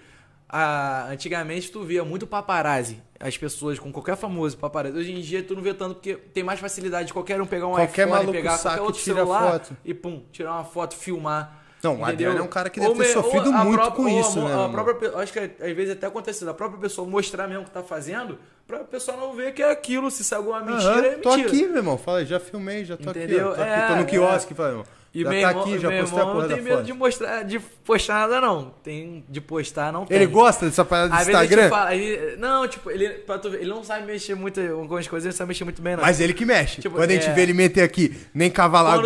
[0.48, 3.02] Ah, antigamente tu via muito paparazzi.
[3.20, 4.98] As pessoas com qualquer famoso paparazzi.
[4.98, 7.68] Hoje em dia tu não vê tanto porque tem mais facilidade de qualquer um pegar
[7.68, 9.78] um Qualquer iPhone, pegar qualquer outro celular foto.
[9.84, 11.64] e pum, tirar uma foto, filmar.
[11.84, 12.06] Não, o?
[12.06, 14.20] Adriano é um cara que deve Ou ter me- sofrido a muito própria- com a
[14.20, 14.66] isso, mo- né?
[14.66, 17.72] A própria, acho que às vezes até acontece da própria pessoa mostrar mesmo o que
[17.72, 21.10] tá fazendo, pra pessoa não ver que é aquilo, se sai alguma mentira, Aham, é
[21.16, 21.48] Tô mentira.
[21.50, 21.98] aqui, meu irmão.
[21.98, 23.52] Fala, já filmei, já tô Entendeu?
[23.52, 23.62] aqui.
[23.62, 24.06] Ó, tô, aqui, É, tô no é.
[24.06, 24.86] quiosque, fala, irmão.
[25.14, 26.92] E já meu tá irmão, aqui, já meu postei a porra não tem medo de,
[26.92, 28.74] mostrar, de postar nada, não.
[28.84, 30.18] Tem de postar, não tem.
[30.18, 31.70] Ele gosta dessa parada do Às Instagram?
[31.70, 33.08] fala, ele- não, tipo, ele,
[33.40, 36.04] tu ele não sabe mexer muito, algumas coisas ele não sabe mexer muito bem, não.
[36.04, 36.82] Mas ele que mexe.
[36.82, 37.32] Tipo, Quando a gente é.
[37.34, 38.50] vê ele meter aqui, nem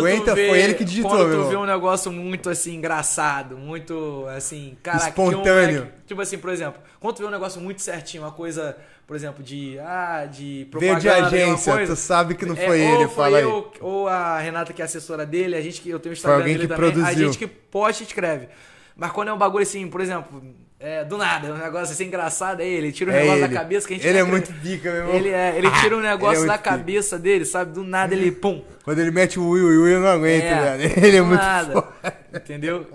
[0.00, 1.62] aguenta, vê- foi ele que digitou, Quando meu tu vê irmão.
[1.62, 5.78] um negócio muito, assim, engraçado, muito, assim, um Espontâneo.
[5.82, 8.76] moleque- tipo assim, por exemplo, quando tu vê um negócio muito certinho, uma coisa,
[9.10, 12.54] por exemplo, de, ah, de Veio propaganda, de agência, uma coisa, tu sabe que não
[12.54, 13.42] É, foi ou ele, foi fala aí.
[13.42, 16.44] eu, Ou a Renata, que é assessora dele, a gente que eu tenho o Instagram
[16.44, 17.26] dele também, a produziu.
[17.26, 18.46] gente que posta e escreve.
[18.94, 20.40] Mas quando é um bagulho assim, por exemplo,
[20.78, 23.48] é, do nada, um negócio assim engraçado, aí ele tira um É negócio ele.
[23.48, 25.14] da cabeça que a gente Ele é muito pica, meu irmão.
[25.16, 26.70] Ele, é, ele tira um negócio é da muito pica.
[26.76, 27.72] cabeça dele, sabe?
[27.72, 30.76] Do nada ele, pum, Quando ele mete o Will, o Will eu não aguento, é,
[30.76, 30.92] velho.
[31.04, 31.88] Ele é muito nada, foda.
[32.32, 32.86] Entendeu?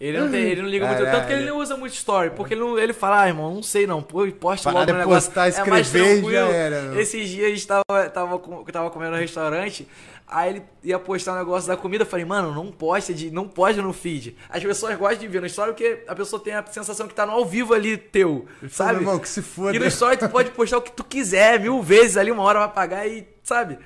[0.00, 1.04] Ele não, tem, ele não liga muito.
[1.04, 2.30] Tanto que ele não usa muito story.
[2.30, 4.02] Porque ele, não, ele fala, ah, irmão, não sei não.
[4.02, 5.30] Pô, posta Parada logo é negócio.
[5.30, 6.32] postar, é mais escrever, tranquilo.
[6.32, 7.00] já era.
[7.00, 9.86] Esses dias a gente tava, tava, com- tava comendo no restaurante.
[10.26, 12.04] Aí ele ia postar um negócio da comida.
[12.04, 14.34] Eu falei, mano, não posta, de, não posta no feed.
[14.48, 17.26] As pessoas gostam de ver no story porque a pessoa tem a sensação que tá
[17.26, 18.46] no ao vivo ali teu.
[18.70, 19.00] Sabe?
[19.00, 19.76] irmão, que se foda.
[19.76, 22.60] E no story tu pode postar o que tu quiser, mil vezes ali, uma hora
[22.60, 23.78] vai pagar e, sabe?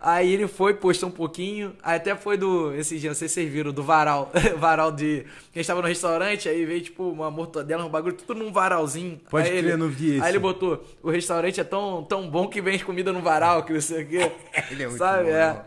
[0.00, 1.74] Aí ele foi, postou um pouquinho.
[1.82, 2.72] Aí até foi do.
[2.74, 4.30] Esses dias, não sei se vocês viram, do varal.
[4.58, 5.24] varal de.
[5.52, 8.52] Que a gente tava no restaurante, aí veio tipo uma mortadela, um bagulho, tudo num
[8.52, 9.18] varalzinho.
[9.30, 10.22] Pode aí crer, ele, não vi esse.
[10.22, 13.72] Aí ele botou: o restaurante é tão, tão bom que vem comida no varal, que
[13.72, 14.32] não sei o quê.
[14.70, 15.24] Ele é muito Sabe?
[15.24, 15.64] bom, é.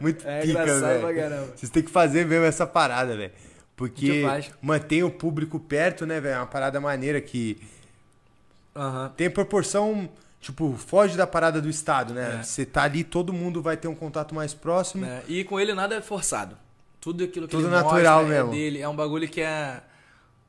[0.00, 1.14] Muito É pica, velho.
[1.14, 1.52] caramba.
[1.54, 3.32] Vocês têm que fazer mesmo essa parada, velho.
[3.76, 4.24] Porque
[4.60, 6.34] mantém o público perto, né, velho?
[6.34, 7.56] É uma parada maneira que
[8.76, 9.10] Aham.
[9.16, 10.08] tem proporção,
[10.40, 12.38] tipo, foge da parada do Estado, né?
[12.40, 12.42] É.
[12.42, 15.04] Você tá ali, todo mundo vai ter um contato mais próximo.
[15.04, 16.56] É, E com ele nada é forçado.
[17.00, 18.52] Tudo aquilo que Tudo ele natural mostra mesmo.
[18.52, 18.80] é dele.
[18.80, 19.82] É um bagulho que é.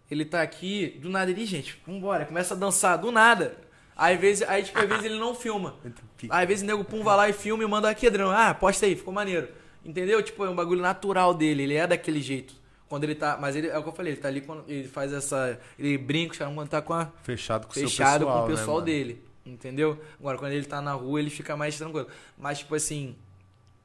[0.09, 3.55] Ele tá aqui, do nada ele, gente, vambora, começa a dançar, do nada.
[3.95, 5.75] Aí, vezes, aí, tipo, às vezes ele não filma.
[6.17, 6.35] Pica.
[6.35, 8.31] Aí, às vezes o nego Pum vai lá e filma e manda aqui, Adriano.
[8.31, 9.47] Ah, posta aí, ficou maneiro.
[9.85, 10.21] Entendeu?
[10.21, 12.53] Tipo, é um bagulho natural dele, ele é daquele jeito.
[12.89, 13.37] Quando ele tá.
[13.39, 15.57] Mas ele, é o que eu falei, ele tá ali quando ele faz essa.
[15.79, 17.09] Ele brinca, quando tá com a.
[17.23, 18.85] Fechado com o seu Fechado pessoal, com o né, pessoal mano?
[18.85, 19.23] dele.
[19.45, 19.99] Entendeu?
[20.19, 22.07] Agora, quando ele tá na rua, ele fica mais tranquilo.
[22.37, 23.15] Mas, tipo assim.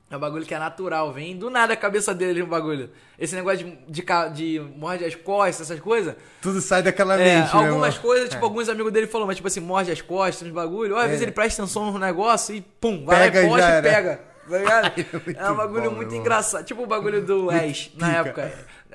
[0.09, 2.89] É um bagulho que é natural, vem do nada a cabeça dele o bagulho.
[3.19, 4.05] Esse negócio de, de,
[4.35, 6.15] de morde as costas, essas coisas.
[6.41, 9.49] Tudo sai daquela É, mente, né, algumas coisas, tipo, alguns amigos dele falaram, mas tipo
[9.49, 10.93] assim, morde as costas, uns bagulho.
[10.95, 11.09] Ou às É.
[11.09, 13.83] vezes ele presta atenção no negócio e pum, vai Pega lá e e posta e
[13.83, 14.21] pega.
[14.49, 14.93] Tá ligado?
[15.27, 16.65] muito é um bagulho bom, muito engraçado.
[16.65, 18.53] Tipo o bagulho do Ash, na época.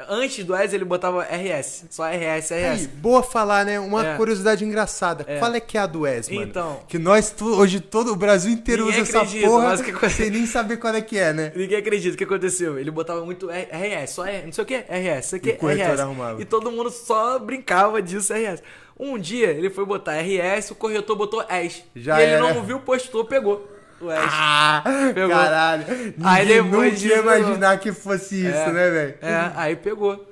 [0.10, 1.86] Antes do Ash ele botava RS.
[1.89, 2.88] Só RS, Aí, RS.
[2.88, 3.80] boa falar, né?
[3.80, 4.18] Uma É.
[4.18, 5.24] curiosidade engraçada.
[5.28, 5.38] É.
[5.39, 6.43] Qual é que é a do Wes, mano?
[6.47, 6.80] Então.
[6.88, 10.45] Que nós, hoje, todo o Brasil inteiro usa essa acredita, porra mas que sem nem
[10.45, 11.52] saber qual é que é, né?
[11.56, 12.78] Ninguém acredita o que aconteceu.
[12.80, 15.91] Ele botava muito RS, só R, não sei o que, RS, isso aqui, E corretor
[15.93, 15.99] RS.
[16.02, 16.41] arrumava.
[16.41, 18.62] E todo mundo só brincava disso, RS.
[18.99, 21.84] Um dia ele foi botar RS, o corretor botou S.
[21.95, 22.54] Já e ele era.
[22.54, 23.68] não viu, postou, pegou
[24.06, 24.28] o S.
[24.30, 24.84] Ah,
[25.14, 25.30] Pegou.
[25.30, 25.86] caralyo.
[26.24, 28.72] Aí depois nunca ia imaginar que fosse isso, É.
[28.72, 29.16] né, velho?
[29.22, 30.28] É, aí pegou.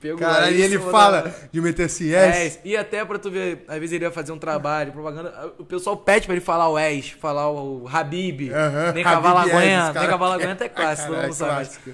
[0.00, 0.26] Pegou.
[0.50, 1.32] E ele isso, fala né?
[1.52, 4.38] de meter assim, É, e até pra tu ver, às vezes ele ia fazer um
[4.38, 9.04] trabalho, propaganda, o pessoal pede pra ele falar o S, falar o Habib, Aham, nem
[9.04, 11.50] Habib cavalo aguenta, nem cavalo aguenta é clássico, Caralho, mundo sabe.
[11.52, 11.90] clássico.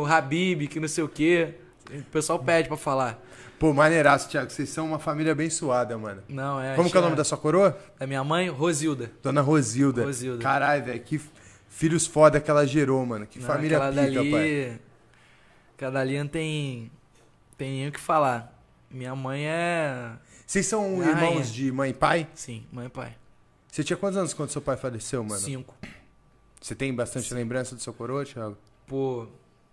[0.00, 1.48] O Habib, que não sei o que,
[1.92, 3.22] o pessoal pede pra falar.
[3.64, 4.50] Pô, maneiraço, Thiago.
[4.50, 6.22] Vocês são uma família abençoada, mano.
[6.28, 6.76] Não, é.
[6.76, 7.74] Como que é o nome da sua coroa?
[7.98, 9.10] Da minha mãe, Rosilda.
[9.22, 10.04] Dona Rosilda.
[10.04, 10.42] Rosilda.
[10.42, 11.00] Caralho, velho.
[11.00, 11.18] Que
[11.66, 13.26] filhos foda que ela gerou, mano.
[13.26, 15.90] Que Não, família pica, dali, pai.
[15.90, 16.92] Dali não tem,
[17.56, 18.54] tem nem o que falar.
[18.90, 20.12] Minha mãe é...
[20.46, 22.28] Vocês são irmãos de mãe e pai?
[22.34, 23.16] Sim, mãe e pai.
[23.72, 25.40] Você tinha quantos anos quando seu pai faleceu, mano?
[25.40, 25.74] Cinco.
[26.60, 28.58] Você tem bastante lembrança do seu coroa, Thiago?
[28.86, 29.26] Pô,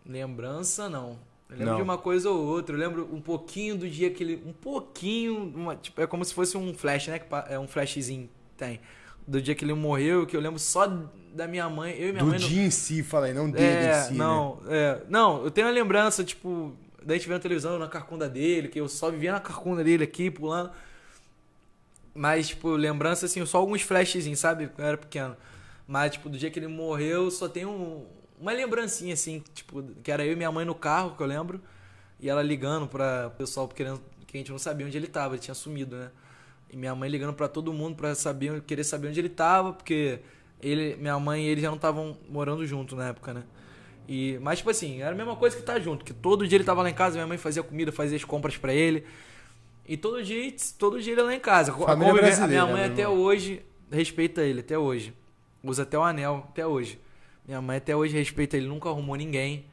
[0.05, 1.19] lembrança não.
[1.51, 1.75] Eu lembro Não.
[1.77, 2.73] de uma coisa ou outra.
[2.75, 4.41] Eu lembro um pouquinho do dia que ele.
[4.45, 5.51] Um pouquinho.
[5.53, 7.19] uma- tipo, é como se fosse um flash, né?
[7.49, 8.29] É um flashzinho.
[8.57, 8.79] Tem.
[9.27, 10.87] Do dia que ele morreu, que eu lembro só
[11.35, 11.91] da minha mãe.
[11.97, 12.39] Eu e minha Do mãe.
[12.39, 14.17] no- dia em si, falei, não dele é, em si, né?
[14.17, 16.73] não, é, não, eu tenho uma lembrança, tipo,
[17.03, 20.31] da gente vendo televisão na carcunda dele, que eu só vivia na carcunda dele aqui,
[20.31, 20.71] pulando.
[22.13, 24.67] Mas, tipo, lembrança, assim, só alguns flashzinhos, sabe?
[24.67, 25.35] Quando eu era pequeno.
[25.87, 28.05] Mas, tipo, do dia que ele morreu, só tem um,
[28.41, 31.61] uma lembrancinha, assim, tipo, que era eu e minha mãe no carro, que eu lembro.
[32.19, 35.41] E ela ligando pra pessoal, querendo, que a gente não sabia onde ele tava, ele
[35.41, 36.09] tinha sumido, né?
[36.71, 40.19] E minha mãe ligando pra todo mundo pra saber, querer saber onde ele tava, porque
[40.61, 43.43] ele, minha mãe e ele já não estavam morando junto na época, né?
[44.07, 46.63] E, mas, tipo assim, era a mesma coisa que tá junto, que todo dia ele
[46.63, 49.05] tava lá em casa, minha mãe fazia comida, fazia as compras pra ele.
[49.87, 51.71] E todo dia, todo dia ele lá em casa.
[51.73, 55.13] Família a minha mãe né, até hoje respeita ele, até hoje.
[55.63, 56.99] Usa até o anel, até hoje.
[57.45, 59.65] Minha mãe até hoje respeita ele, nunca arrumou ninguém.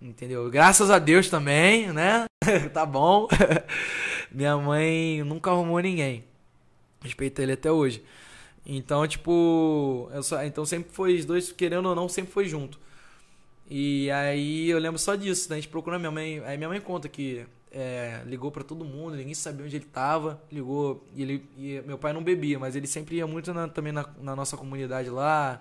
[0.00, 0.50] Entendeu?
[0.50, 2.26] Graças a Deus também, né?
[2.72, 3.28] tá bom.
[4.30, 6.24] Minha mãe nunca arrumou ninguém.
[7.02, 8.02] Respeita ele até hoje.
[8.64, 12.78] Então, tipo, eu só, então sempre foi os dois, querendo ou não, sempre foi junto.
[13.70, 15.56] E aí eu lembro só disso, né?
[15.56, 16.40] A gente procurou minha mãe.
[16.44, 20.40] Aí minha mãe conta que é, ligou pra todo mundo, ninguém sabia onde ele tava.
[20.52, 21.04] Ligou.
[21.14, 21.44] E ele.
[21.58, 24.56] E meu pai não bebia, mas ele sempre ia muito na- também na, na nossa
[24.56, 25.60] comunidade lá.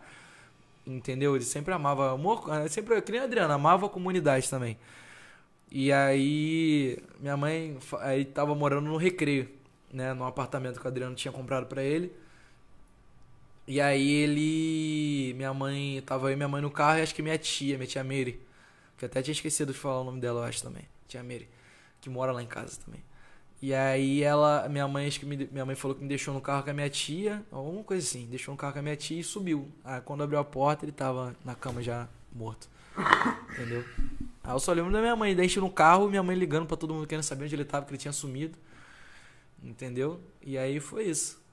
[0.85, 1.35] Entendeu?
[1.35, 2.11] Ele sempre amava.
[2.11, 4.77] Amor, sempre, que nem a Adriana, amava a comunidade também.
[5.71, 9.49] E aí, minha mãe aí tava morando no recreio,
[9.91, 10.13] né?
[10.13, 12.11] Num apartamento que o Adriano tinha comprado pra ele.
[13.67, 15.33] E aí ele.
[15.35, 16.01] Minha mãe.
[16.05, 18.39] Tava e minha mãe no carro e acho que minha tia, minha tia Mary.
[18.97, 20.83] Que até tinha esquecido de falar o nome dela, eu acho também.
[21.07, 21.49] Tia Mary.
[22.01, 23.03] Que mora lá em casa também.
[23.61, 24.67] E aí ela.
[24.69, 26.73] Minha mãe, acho que me, minha mãe falou que me deixou no carro com a
[26.73, 27.43] minha tia.
[27.51, 28.27] Alguma coisa assim.
[28.27, 29.71] Deixou no carro com a minha tia e subiu.
[29.83, 32.67] Aí quando abriu a porta, ele tava na cama já morto.
[33.51, 33.83] Entendeu?
[34.43, 36.93] Aí eu só lembro da minha mãe, gente no carro, minha mãe ligando pra todo
[36.93, 38.57] mundo querendo saber onde ele tava, que ele tinha sumido.
[39.63, 40.21] Entendeu?
[40.41, 41.43] E aí foi isso.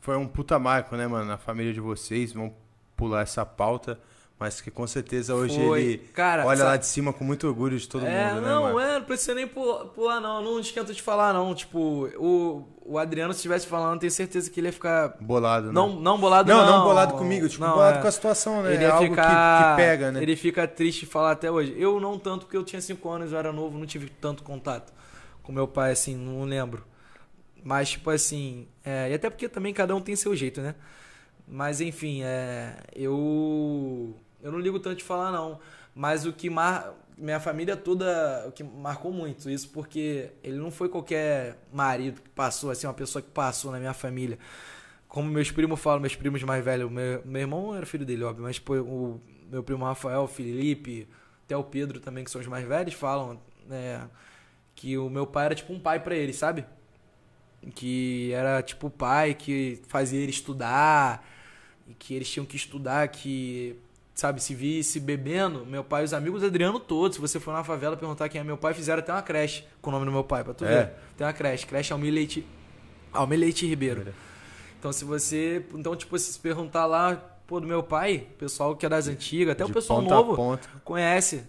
[0.00, 1.24] Foi um puta marco, né, mano?
[1.24, 2.32] Na família de vocês.
[2.32, 2.54] Vão
[2.96, 4.00] pular essa pauta.
[4.42, 5.80] Mas que com certeza hoje Foi.
[5.82, 8.48] ele Cara, olha sabe- lá de cima com muito orgulho de todo é, mundo, né,
[8.48, 8.80] não, mano?
[8.80, 10.42] é, não precisa nem pular, não.
[10.42, 11.54] Não esquenta de falar, não.
[11.54, 11.78] Tipo,
[12.18, 15.16] o, o Adriano, se estivesse falando, tenho certeza que ele ia ficar.
[15.20, 15.72] Bolado, né?
[15.72, 16.78] Não, não bolado, não, não.
[16.78, 18.02] não bolado comigo, tipo, Não, bolado é.
[18.02, 18.74] com a situação, né?
[18.74, 19.76] Ele é ia algo que- ficar.
[19.76, 20.20] que, pega, né?
[20.22, 21.72] Ele fica triste de falar até hoje.
[21.78, 24.92] Eu não tanto, porque eu tinha 5 anos, eu era novo, não tive tanto contato
[25.44, 26.84] com meu pai, assim, não lembro.
[27.62, 28.66] Mas, tipo assim.
[28.84, 30.74] é, e até porque também cada um tem seu jeito, né?
[31.46, 34.14] Mas, enfim, é, eu.
[34.42, 35.60] Eu não ligo tanto de falar, não.
[35.94, 36.94] Mas o que mar...
[37.16, 42.30] minha família toda, o que marcou muito isso, porque ele não foi qualquer marido que
[42.30, 44.38] passou, assim, uma pessoa que passou na minha família.
[45.06, 48.44] Como meus primos falam, meus primos mais velhos, meu, meu irmão era filho dele, óbvio,
[48.44, 49.20] mas pô, o
[49.50, 51.06] meu primo Rafael, Felipe,
[51.44, 54.08] até o Pedro também, que são os mais velhos, falam né,
[54.74, 56.64] que o meu pai era tipo um pai pra eles, sabe?
[57.74, 61.28] Que era tipo o pai que fazia ele estudar,
[61.86, 63.76] e que eles tinham que estudar, que
[64.14, 67.96] sabe, se visse bebendo, meu pai, os amigos Adriano todos, se você for na favela
[67.96, 70.44] perguntar quem é meu pai, fizeram até uma creche com o nome do meu pai,
[70.44, 70.68] pra tu É.
[70.68, 70.92] ver.
[71.16, 72.46] Tem uma creche, creche Almir Leite,
[73.12, 74.12] Almir Leite Ribeiro.
[74.78, 77.14] Então se você, então tipo, se perguntar lá,
[77.46, 81.44] pô, do meu pai, pessoal que é das antigas, até De o pessoal novo conhece.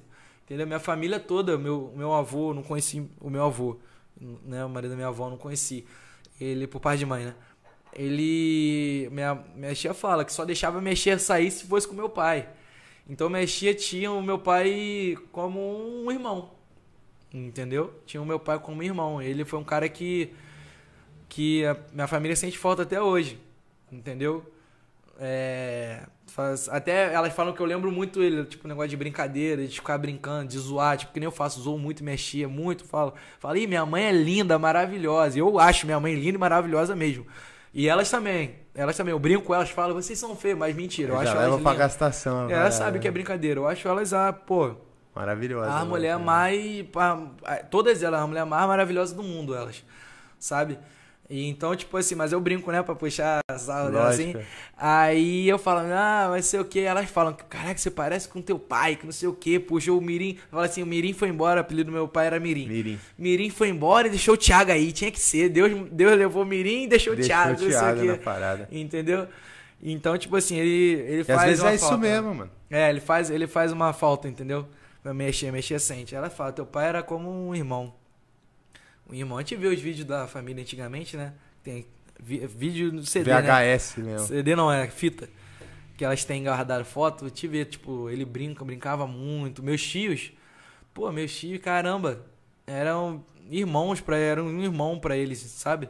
[0.46, 0.68] Entendeu?
[0.68, 3.78] Minha família toda, meu, meu avô, não conheci o meu avô,
[4.20, 4.64] né?
[4.66, 5.86] O marido da minha avó, não conheci.
[6.40, 7.36] Ele, por pai de mãe, né?
[7.96, 9.10] Ele.
[9.12, 12.48] Minha, minha tia fala que só deixava minha tia sair se fosse com meu pai.
[13.10, 15.60] Então minha tia tinha o meu pai como
[16.06, 16.52] um irmão.
[17.34, 17.94] Entendeu?
[18.06, 19.22] Tinha o meu pai como um irmão.
[19.22, 20.34] Ele foi um cara que.
[21.30, 23.40] que a minha família sente falta até hoje.
[23.92, 24.46] Entendeu?
[25.20, 29.76] É, faz- até elas falam que eu lembro muito ele, tipo, negócio de brincadeira, de
[29.76, 33.14] ficar brincando, de zoar, tipo, que nem eu faço, zoo muito, mexia muito, falo,
[33.56, 35.38] ih, minha mãe é linda, maravilhosa.
[35.38, 37.26] Eu acho minha mãe linda e maravilhosa mesmo.
[37.74, 41.14] E elas também, elas também, eu brinco com elas, falo, vocês são feios, mas mentira,
[41.14, 42.50] eu Já acho elas pra gastação.
[42.50, 43.00] É, Elas sabem né?
[43.00, 44.76] que é brincadeira, eu acho elas, ah, pô,
[45.16, 45.70] Maravilhosa.
[45.72, 45.90] a mano.
[45.90, 46.86] mulher mais.
[46.96, 49.84] a- a- Todas elas, a mulher mais maravilhosa do mundo, elas.
[50.40, 50.78] Sabe?
[51.30, 54.36] E então, tipo assim, mas eu brinco, né, pra puxar a sarro dela assim.
[54.78, 56.82] Aí eu falo, ah, vai ser o quê?
[56.82, 59.60] Elas falam, caraca, você parece com teu pai, que não sei o quê.
[59.60, 60.38] Puxou o Mirim.
[60.52, 62.68] Fala assim, o Mirim foi embora, o apelido do meu pai era Mirim.
[62.68, 63.00] Mirim.
[63.18, 65.50] Mirim foi embora e deixou o Thiago aí, tinha que ser.
[65.50, 68.08] Deus, Deus levou o Mirim e deixou, Deixou o Thiago, o sei Thiago o quê.
[68.08, 68.68] na parada.
[68.72, 69.28] Entendeu?
[69.82, 71.40] Então, tipo assim, ele, ele E faz.
[71.40, 71.98] às vezes uma é isso falta.
[71.98, 72.52] mesmo, mano.
[72.70, 74.68] É, ele faz, ele faz uma falta, entendeu?
[75.02, 76.14] Pra mexer, mexer sente.
[76.16, 77.94] Ela fala, teu pai era como um irmão.
[79.10, 79.38] Um irmão.
[79.38, 81.34] A gente vê os vídeos da família antigamente, né?
[81.64, 81.86] Tem
[82.20, 83.42] vídeo no CD, né?
[83.42, 84.28] VHS mesmo.
[84.28, 85.30] CD não, é fita.
[85.98, 87.30] Que elas têm guardado foto.
[87.30, 89.62] Te ver, tipo, ele brinca, brincava muito.
[89.62, 90.32] Meus tios,
[90.94, 92.26] pô, meus tios, caramba,
[92.66, 95.90] eram irmãos para eram um irmão pra eles, sabe?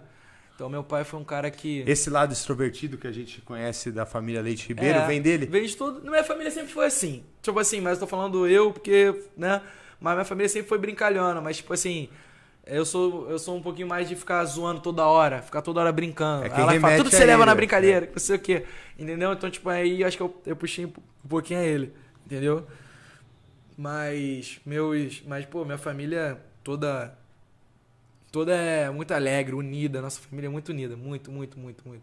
[0.55, 4.05] Então meu pai foi um cara que Esse lado extrovertido que a gente conhece da
[4.05, 5.47] família Leite Ribeiro é, vem dele?
[5.47, 6.01] Vem de tudo.
[6.01, 7.23] Minha família sempre foi assim.
[7.41, 9.61] Tipo assim, mas eu tô falando eu porque, né?
[9.99, 11.41] Mas minha família sempre foi brincalhona.
[11.41, 12.09] Mas, tipo assim,
[12.65, 15.91] eu sou, eu sou um pouquinho mais de ficar zoando toda hora, ficar toda hora
[15.91, 16.45] brincando.
[16.45, 18.65] É quem ela fala, tudo que você leva ele, na brincadeira, não sei o quê.
[18.97, 19.33] Entendeu?
[19.33, 21.93] Então, tipo, aí eu acho que eu, eu puxei um pouquinho a ele.
[22.25, 22.65] Entendeu?
[23.77, 25.21] Mas, meus.
[25.27, 27.17] Mas, pô, minha família toda.
[28.31, 30.01] Toda é muito alegre, unida.
[30.01, 30.95] Nossa família é muito unida.
[30.95, 32.01] Muito, muito, muito, muito.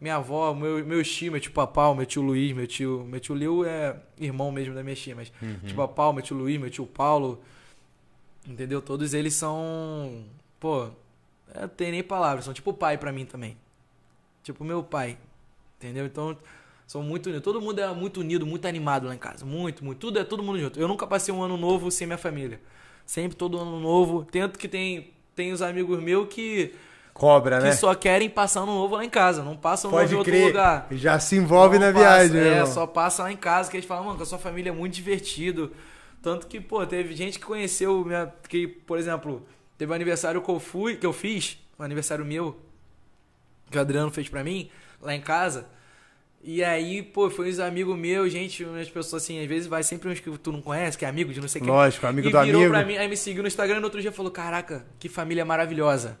[0.00, 3.04] Minha avó, meu, meu tio, meu tio Papau, meu tio Luiz, meu tio.
[3.08, 5.32] Meu tio Leo é irmão mesmo da minha tia, mas.
[5.40, 5.58] Uhum.
[5.64, 7.42] Tio Papau, meu tio Luiz, meu tio Paulo.
[8.46, 8.82] Entendeu?
[8.82, 10.24] Todos eles são.
[10.60, 10.84] Pô,
[11.54, 13.56] eu não tenho nem palavras, são tipo pai pra mim também.
[14.42, 15.16] Tipo meu pai.
[15.78, 16.04] Entendeu?
[16.06, 16.36] Então,
[16.86, 17.42] são muito unidos.
[17.44, 19.44] Todo mundo é muito unido, muito animado lá em casa.
[19.44, 19.98] Muito, muito.
[19.98, 20.78] Tudo é todo mundo junto.
[20.78, 22.60] Eu nunca passei um ano novo sem minha família.
[23.06, 24.26] Sempre todo ano novo.
[24.30, 26.74] Tanto que tem, tem os amigos meus que,
[27.12, 27.72] Cobra, que né?
[27.72, 29.42] só querem passar ano novo lá em casa.
[29.42, 30.86] Não passam ano novo em Pode outro lugar.
[30.92, 32.66] Já se envolve Não na passa, viagem, É, irmão.
[32.66, 34.94] só passa lá em casa que eles falam, mano, com a sua família é muito
[34.94, 35.72] divertido.
[36.24, 38.32] Tanto que, pô, teve gente que conheceu minha.
[38.48, 39.46] Que, por exemplo,
[39.76, 42.58] teve um aniversário que eu fui, que eu fiz, um aniversário meu,
[43.70, 44.70] que o Adriano fez pra mim,
[45.02, 45.68] lá em casa.
[46.42, 50.08] E aí, pô, foi uns amigos meus, gente, umas pessoas assim, às vezes vai sempre
[50.08, 51.70] uns que tu não conhece, que é amigo de não sei quem.
[51.70, 52.74] Lógico, amigo e do virou amigo.
[52.74, 55.44] pra mim, aí me seguiu no Instagram e no outro dia falou: Caraca, que família
[55.44, 56.18] maravilhosa.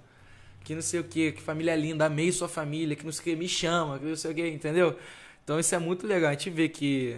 [0.62, 3.36] Que não sei o que, que família linda, amei sua família, que não sei o
[3.36, 4.98] que, me chama, que não sei o que, entendeu?
[5.42, 6.28] Então isso é muito legal.
[6.28, 7.16] A gente vê que,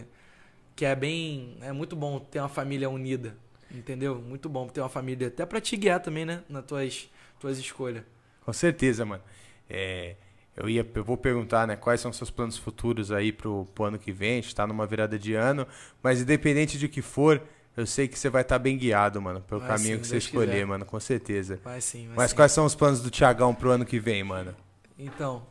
[0.77, 1.57] que é bem.
[1.63, 3.37] É muito bom ter uma família unida.
[3.71, 4.15] Entendeu?
[4.17, 5.27] Muito bom ter uma família.
[5.27, 6.45] Até pra te guiar também, né?
[6.49, 8.05] Nas tuas, tuas escolhas.
[8.45, 9.23] Com certeza, mano.
[9.69, 10.15] É,
[10.57, 13.99] eu, ia, eu vou perguntar, né, quais são seus planos futuros aí pro, pro ano
[13.99, 14.39] que vem.
[14.39, 15.67] A gente tá numa virada de ano,
[16.03, 17.43] mas independente de que for,
[17.77, 20.13] eu sei que você vai estar bem guiado, mano, pelo Vai caminho sim, que você
[20.13, 20.67] Deus escolher, quiser.
[20.67, 21.61] mano, com certeza.
[21.65, 22.37] Vai sim, vai Mas sim.
[22.37, 24.55] quais são os planos do Tiagão pro ano que vem, mano?
[24.97, 25.45] Então.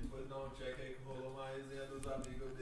[0.00, 2.06] Depois dá um check aí que rolou uma resenha dos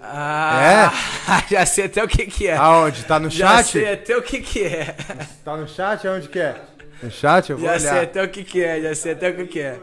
[0.02, 0.92] Ah,
[1.50, 2.56] já sei até o que que é.
[2.56, 3.04] Aonde?
[3.04, 3.66] Tá no já chat?
[3.72, 4.96] sei até o que que é.
[5.44, 6.06] Tá no chat?
[6.08, 6.56] Aonde que é?
[7.02, 7.50] No chat?
[7.50, 8.02] Eu vou Já sei olhar.
[8.04, 9.78] até o que que é, já sei até o que que é.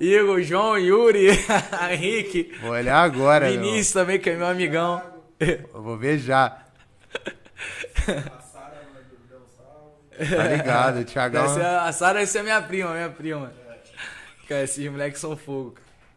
[0.00, 1.28] Igor, João, Yuri,
[1.90, 3.60] Henrique, Vou olhar agora, meu.
[3.60, 5.00] Vinícius também, que é meu amigão.
[5.38, 6.58] Eu vou ver já.
[10.18, 11.44] Tá ligado, o Tiagão.
[11.44, 13.52] Essa é- a Sara, essa é minha prima, minha prima.
[14.48, 15.72] Cara, esses moleques são fogo.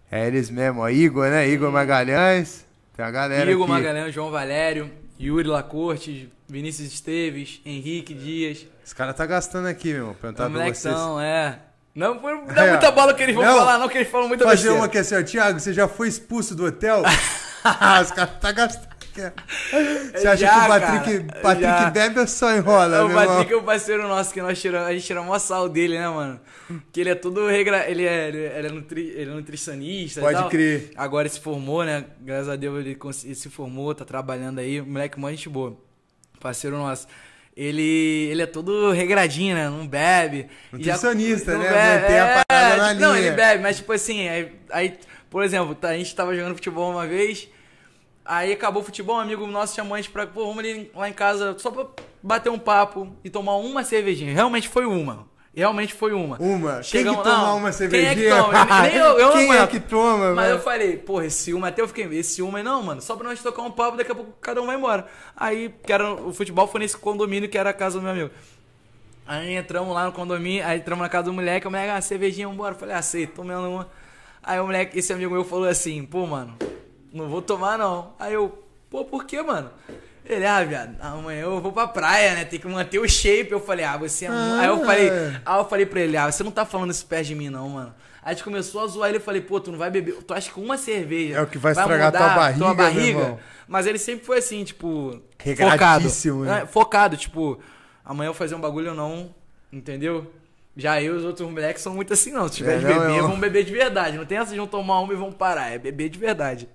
[0.10, 0.24] cara.
[0.24, 0.90] É eles mesmo, ó.
[0.90, 1.48] Igor, né?
[1.48, 2.66] Igor Magalhães.
[2.98, 3.72] Tem a galera Igor aqui.
[3.74, 4.91] Magalhães, João Valério,
[5.22, 8.65] Yuri Lacorte, Vinícius Esteves, Henrique Dias.
[8.86, 10.15] Os caras tá gastando aqui, meu.
[10.19, 10.95] Perguntar Os pra vocês.
[11.22, 11.60] é.
[11.94, 12.69] Não foi- dá É.
[12.72, 13.57] muita bola que eles vão Não.
[13.57, 14.76] falar, não, que eles falam muita Fazer besteira.
[14.78, 15.24] uma aqui assim, ó.
[15.24, 17.02] Thiago, você já foi expulso do hotel?
[18.02, 18.97] Os caras tá gastando.
[20.14, 21.89] Você acha Já, que o Patrick, cara, Patrick já.
[21.89, 23.35] bebe ou só enrola, o meu irmão?
[23.35, 26.07] Patrick é o parceiro nosso que nós tiramos, a gente tira mó sal dele, né,
[26.10, 26.39] mano?
[26.91, 30.91] Que ele é todo regra, ele é, ele é, nutri, ele é nutricionista Pode crer.
[30.95, 32.06] Agora ele se formou, né?
[32.22, 35.77] Graças a Deus ele, ele se formou, tá trabalhando aí, moleque mó gente boa.
[36.39, 37.07] Parceiro nosso.
[37.56, 39.68] Ele, ele é todo regradinho, né?
[39.68, 40.48] Não bebe.
[40.73, 41.69] E já- Nutricionista, não né?
[41.69, 43.27] bebe- Mantém a parada na Não, linha.
[43.27, 47.07] ele bebe, mas tipo assim, aí, aí, por exemplo, a gente tava jogando futebol uma
[47.07, 47.49] vez,
[48.28, 51.10] aí acabou o futebol, um amigo nosso chamou a gente pra, pô, vamos ali lá
[51.10, 51.88] em casa só pra
[52.22, 54.34] bater um papo e tomar uma cervejinha.
[54.34, 55.26] Realmente foi uma.
[55.56, 56.38] Realmente foi uma.
[56.40, 56.84] Uma.
[56.84, 58.12] Chegamos- quem que toma não, uma quem cervejinha?
[58.12, 58.82] é que toma?
[58.84, 59.70] Nem eu- eu quem não é aguento.
[59.72, 60.60] que toma, Mas eu velho?
[60.64, 63.64] falei, porra, esse uma até eu fiquei, esse uma não, mano, só pra nós tocar
[63.64, 65.08] um papo, daqui a pouco cada um vai embora.
[65.36, 68.30] Aí, que era, o futebol foi nesse condomínio que era a casa do meu amigo.
[69.26, 72.48] Aí entramos lá no condomínio, aí entramos na casa do moleque, o moleque, ah, cervejinha,
[72.48, 72.76] vambora.
[72.76, 73.90] Eu falei, aceito, tomando uma.
[74.44, 76.56] Aí o moleque, esse amigo meu falou assim, pô, mano,
[77.18, 78.14] não vou tomar não.
[78.19, 79.69] Aí eu, pô, por que, mano?
[80.26, 82.44] Ele, ah, viado, amanhã eu vou pra praia, né?
[82.44, 83.52] Tem que manter o shape.
[83.52, 84.30] Eu falei, ah, você é.
[84.30, 85.10] mu- Aí eu falei,
[85.45, 87.69] aí eu falei pra ele, ah, você não tá falando isso perto de mim, não,
[87.69, 87.95] mano.
[88.22, 90.15] Aí a gente começou a zoar ele, eu falei, pô, tu não vai beber.
[90.23, 93.39] Tu acha que uma cerveja É o que vai estragar tua barriga, tua barriga?
[93.69, 95.18] Mas ele sempre foi assim, tipo,
[95.72, 96.03] focado.
[96.44, 96.61] Né?
[96.64, 97.57] É, focado, tipo,
[98.03, 99.34] amanhã eu vou fazer um bagulho ou não,
[99.72, 100.30] entendeu?
[100.76, 102.49] Já eu e os outros moleques são muito assim, não.
[102.49, 104.18] Se tiver É, de não, beber, vamos beber de verdade.
[104.18, 105.72] Não tem essa de vão tomar uma e vão parar.
[105.72, 106.68] É beber de verdade.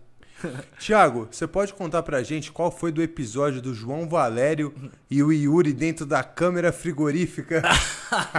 [0.78, 4.74] Tiago, você pode contar pra gente qual foi do episódio do João Valério
[5.10, 7.62] e o Yuri dentro da câmera frigorífica?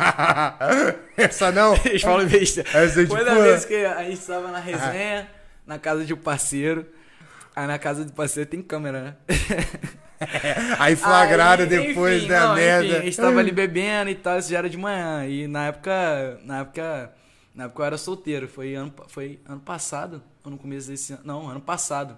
[1.17, 1.75] Essa não?
[1.85, 2.61] Eles falam besta.
[2.61, 5.30] Essa é Foi da vez que a gente estava na resenha,
[5.65, 6.85] na casa de um parceiro.
[7.55, 9.15] Aí na casa do parceiro tem câmera, né?
[10.80, 12.85] Aí flagraram Aí, depois enfim, da não, merda.
[12.85, 15.25] Enfim, a gente tava ali bebendo e tal, isso já era de manhã.
[15.27, 16.39] E na época.
[16.43, 17.13] Na época.
[17.53, 18.47] Na época eu era solteiro.
[18.47, 20.23] Foi ano, foi ano passado.
[20.43, 21.21] Ou no começo desse ano.
[21.25, 22.17] Não, ano passado.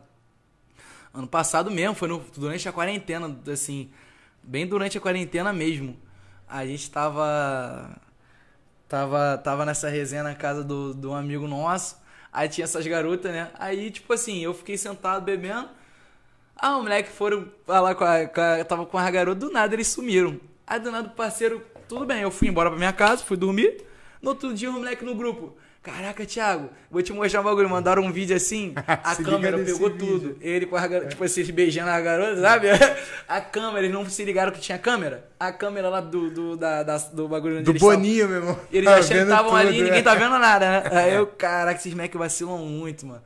[1.14, 3.90] Ano passado mesmo, foi no- durante a quarentena, assim.
[4.44, 5.98] Bem durante a quarentena mesmo.
[6.48, 7.96] A gente tava.
[8.88, 11.98] Tava, tava nessa resenha na casa do, do amigo nosso.
[12.32, 13.50] Aí tinha essas garotas, né?
[13.58, 15.70] Aí, tipo assim, eu fiquei sentado bebendo.
[16.56, 19.74] Ah, o moleque foram falar com a, com a- Tava com a garota, do nada
[19.74, 20.40] eles sumiram.
[20.68, 23.84] Aí do nada o parceiro, tudo bem, eu fui embora pra minha casa, fui dormir.
[24.22, 25.56] No outro dia o moleque no grupo.
[25.86, 27.70] Caraca, Thiago, vou te mostrar um bagulho.
[27.70, 29.98] Mandaram um vídeo assim, a câmera pegou vídeo.
[30.20, 30.38] tudo.
[30.42, 32.68] Ele com a garota, tipo assim, beijando a garota, sabe?
[33.28, 35.26] A câmera, eles não se ligaram que tinha câmera.
[35.40, 38.60] A câmera lá do, do, da, da- do bagulho onde Do Boninho, meu irmão.
[38.72, 40.04] eles Tá achando que estavam ali e ninguém é.
[40.04, 40.84] tá vendo nada, né?
[40.92, 43.22] Aí eu, caraca, esses moleques vacilam muito, mano.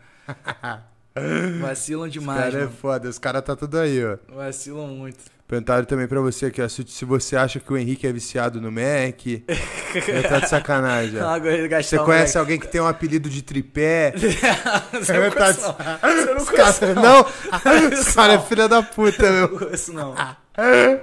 [1.62, 2.72] Vacilam demais, Cara, é mano.
[2.80, 4.18] foda, os caras tá tudo aí, ó.
[4.34, 5.20] Vacilam muito.
[5.50, 8.62] Perguntaram também pra você aqui, ó, se, se você acha que o Henrique é viciado
[8.62, 9.26] no Mac.
[9.26, 11.40] Ele tá de sacanagem, ó.
[11.82, 14.14] Você conhece alguém que tem um apelido de tripé?
[14.94, 16.16] Você não Tá conhece, de- não.
[16.16, 17.02] Você não Os conhece, não.
[17.02, 17.22] não?
[18.00, 19.50] Os caras é filha da puta, Não meu.
[19.58, 20.14] conheço, não.
[20.56, 21.00] É,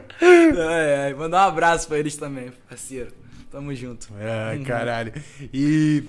[1.10, 3.10] é, mandar um abraço pra eles também, parceiro.
[3.51, 4.06] Tamo junto.
[4.48, 5.12] Ai, caralho.
[5.52, 6.05] E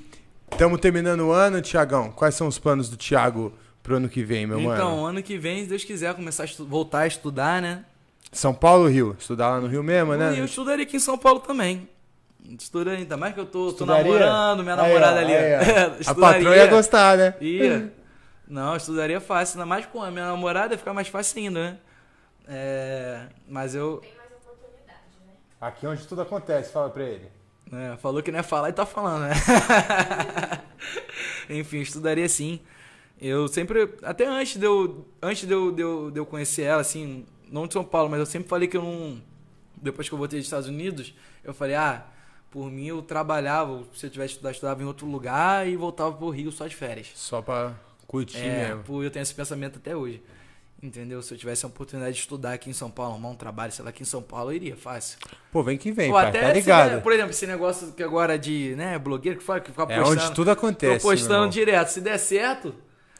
[0.51, 2.11] estamos terminando o ano, Tiagão.
[2.11, 3.51] Quais são os planos do Thiago
[3.81, 5.05] pro ano que vem, meu então, mano?
[5.07, 7.83] ano que vem, se Deus quiser, começar a estu- voltar a estudar, né?
[8.31, 9.15] São Paulo Rio?
[9.17, 10.39] Estudar lá no Rio mesmo, eu né?
[10.43, 11.89] estudaria aqui em São Paulo também.
[12.59, 15.33] Estudaria, ainda mais que eu tô, tô namorando, minha Aí, ó, namorada ali.
[15.35, 15.53] aí.
[16.07, 17.35] A patroa ia gostar, né?
[17.41, 17.93] Ia.
[18.47, 19.55] Não, eu estudaria fácil.
[19.59, 21.77] Ainda mais com a minha namorada ia ficar mais fácil ainda, né?
[22.47, 23.97] É, mas eu.
[23.97, 25.33] Tem mais oportunidade, né?
[25.59, 27.27] Aqui onde tudo acontece, fala pra ele.
[27.73, 29.33] é, falou que não ia falar e tá falando, né?
[31.49, 32.59] Enfim, estudaria sim.
[33.19, 33.93] Eu sempre.
[34.03, 35.05] Até antes de eu.
[35.21, 38.19] Antes de eu, de eu, de eu conhecer ela, assim, não de São Paulo, mas
[38.19, 39.21] eu sempre falei que eu não.
[39.81, 41.13] Depois que eu voltei dos Estados Unidos,
[41.43, 42.03] eu falei, ah,
[42.49, 46.29] por mim eu trabalhava, se eu tivesse estudado, estudava em outro lugar e voltava pro
[46.29, 47.11] Rio só de férias.
[47.15, 47.73] Só pra
[48.07, 48.83] curtir É, mesmo.
[48.83, 50.21] pô, eu tenho esse pensamento até hoje.
[50.81, 51.23] Entendeu?
[51.23, 53.83] Se eu tivesse a oportunidade de estudar aqui em São Paulo, arrumar um trabalho, sei
[53.83, 55.17] lá, aqui em São Paulo, eu iria, fácil.
[55.51, 56.91] Pô, vem que vem, Ou pai, até, tá se, ligado?
[56.91, 59.99] né, por exemplo, esse negócio que agora de, né, blogueiro que fala, que fica É
[59.99, 60.21] postando.
[60.25, 61.87] onde tudo acontece, Tô postando direto.
[61.89, 62.75] Se der certo,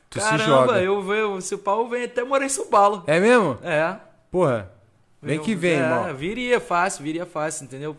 [0.07, 0.81] Tu se caramba, joga.
[0.83, 3.03] eu venho, se o Paulo vem até morar em São Paulo.
[3.07, 3.57] É mesmo?
[3.63, 3.97] É.
[4.31, 4.71] Porra,
[5.21, 6.15] vem Eu- que vem, é, irmão.
[6.15, 7.95] Viria fácil, viria fácil, entendeu?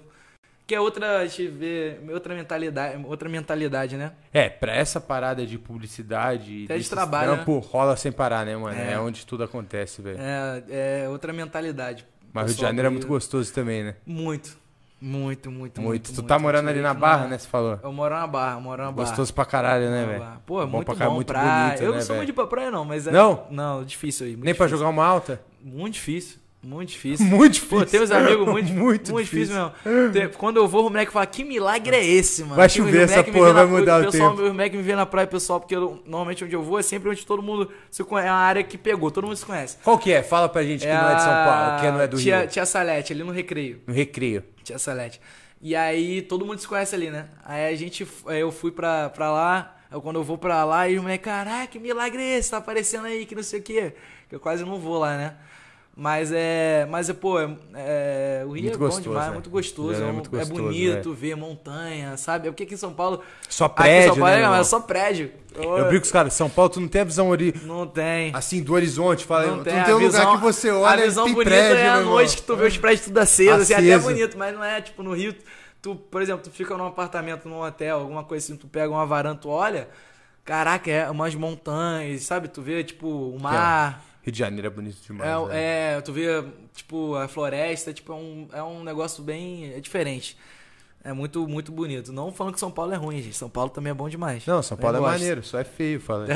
[0.66, 4.12] Que é outra, deixa eu ver, outra mentalidade, outra mentalidade, né?
[4.32, 8.78] É, pra essa parada de publicidade Até de trabalho, trampo, rola sem parar, né, mano?
[8.78, 8.98] É, É.
[8.98, 10.18] onde tudo acontece, velho.
[10.20, 12.04] É, é outra mentalidade.
[12.34, 13.94] Mas o Rio de Janeiro é muito gostoso também, né?
[14.04, 14.58] Muito.
[15.00, 15.80] Muito, muito, muito.
[15.80, 16.12] Muito.
[16.12, 17.38] Tu tá morando ali na Barra, né?
[17.38, 17.78] Você falou.
[17.82, 19.08] Eu moro na Barra, moro na Barra.
[19.08, 20.24] Gostoso pra caralho, né, velho?
[20.44, 21.66] Pô, é Bom muito pra cá, bom muito praia.
[21.68, 23.12] bonito, eu né, não sou muito pra praia, não, mas é.
[23.12, 23.46] Não?
[23.50, 24.32] Não, difícil aí.
[24.32, 24.78] muito Nem pra difícil.
[24.84, 25.40] jogar uma alta?
[25.62, 26.38] Muito difícil.
[26.62, 27.24] Muito difícil.
[27.30, 27.78] Muito difícil.
[27.78, 29.54] Pô, tem uns amigos muito, Muito muito, difícil.
[29.70, 30.30] difícil mesmo.
[30.36, 32.56] Quando eu vou, o moleque fala, que milagre é esse, mano?
[32.56, 34.42] Vai chover, essa porra vai mudar o pessoal, tempo.
[34.42, 37.08] Meu moleque me vê na praia, pessoal, porque eu- normalmente onde eu vou é sempre
[37.08, 38.28] onde todo mundo se conhece.
[38.28, 39.76] É uma área que pegou, todo mundo se conhece.
[39.84, 40.22] Qual que é?
[40.22, 42.48] Fala pra gente que não é de São Paulo, que não é do tia, Rio.
[42.48, 43.80] Tia Salete, ali no Recreio.
[43.86, 44.42] No Recreio.
[44.64, 45.20] Tia Salete.
[45.62, 47.26] E aí todo mundo se conhece ali, né?
[47.44, 51.02] Aí a gente, eu fui pra, pra lá, quando eu vou pra lá, e o
[51.02, 52.50] moleque, caraca, que milagre é esse?
[52.50, 53.92] Tá aparecendo aí, que não sei o quê.
[54.28, 55.34] Que eu quase não vou lá, né?
[56.00, 56.86] Mas é.
[56.88, 59.32] Mas é, pô, é, é- o Rio Muito é bom gostoso, demais, né?
[59.32, 60.00] muito gostoso.
[60.00, 62.46] É É, muito é gostoso, bonito ver montanha, sabe?
[62.46, 63.20] É porque aqui em São Paulo.
[63.48, 65.32] Só prédio, São Paulo né, é mas é só prédio.
[65.56, 67.52] Eu brinco com os caras, São Paulo, tu não tem a visão ori...
[67.64, 68.30] Não tem.
[68.32, 70.70] assim do horizonte, fala, Não tu tem, não a tem um visão, lugar que você
[70.70, 73.04] olha A visão tem bonita prédio, é né, a noite que tu vê os prédios
[73.06, 74.08] tudo aceso, assim, até é Aceso.
[74.08, 75.34] bonito, mas não é tipo no Rio.
[75.82, 79.04] Tu, por exemplo, tu fica num apartamento, num hotel, alguma coisa assim, tu pega uma
[79.04, 79.88] varanda, tu olha,
[80.44, 82.46] caraca, é umas montanhas, sabe?
[82.46, 84.04] Tu vê, tipo, o mar.
[84.22, 85.48] Rio de Janeiro é bonito demais.
[85.48, 85.56] né?
[85.56, 89.72] É, é, tu vê, tipo, a floresta, tipo, é um, é um negócio bem.
[89.74, 90.36] É diferente.
[91.04, 92.12] É muito, muito bonito.
[92.12, 93.36] Não falando que São Paulo é ruim, gente.
[93.36, 94.44] São Paulo também é bom demais.
[94.44, 95.12] Não, São Paulo é gosto.
[95.12, 96.26] maneiro, só é feio, fala.
[96.28, 96.34] Não,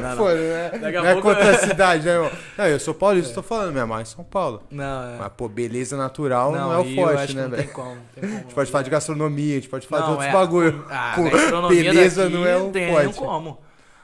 [0.00, 0.36] não, não, Pô, não.
[0.36, 2.30] não é, Daqui não é pouco- contra a cidade, né, irmão?
[2.56, 4.62] Não, eu sou paulista, tô falando, minha mãe é São Paulo.
[4.70, 5.16] Não, é.
[5.18, 7.62] Mas, pô, beleza natural não, é o forte, né, não velho?
[7.64, 7.94] tem como.
[7.94, 8.34] não tem como.
[8.38, 10.86] A gente pode falar de gastronomia, a gente pode falar de Não, outros é, bagulho.
[10.90, 13.14] Ah, Pô, beleza não é o tem forte.
[13.18, 13.58] como.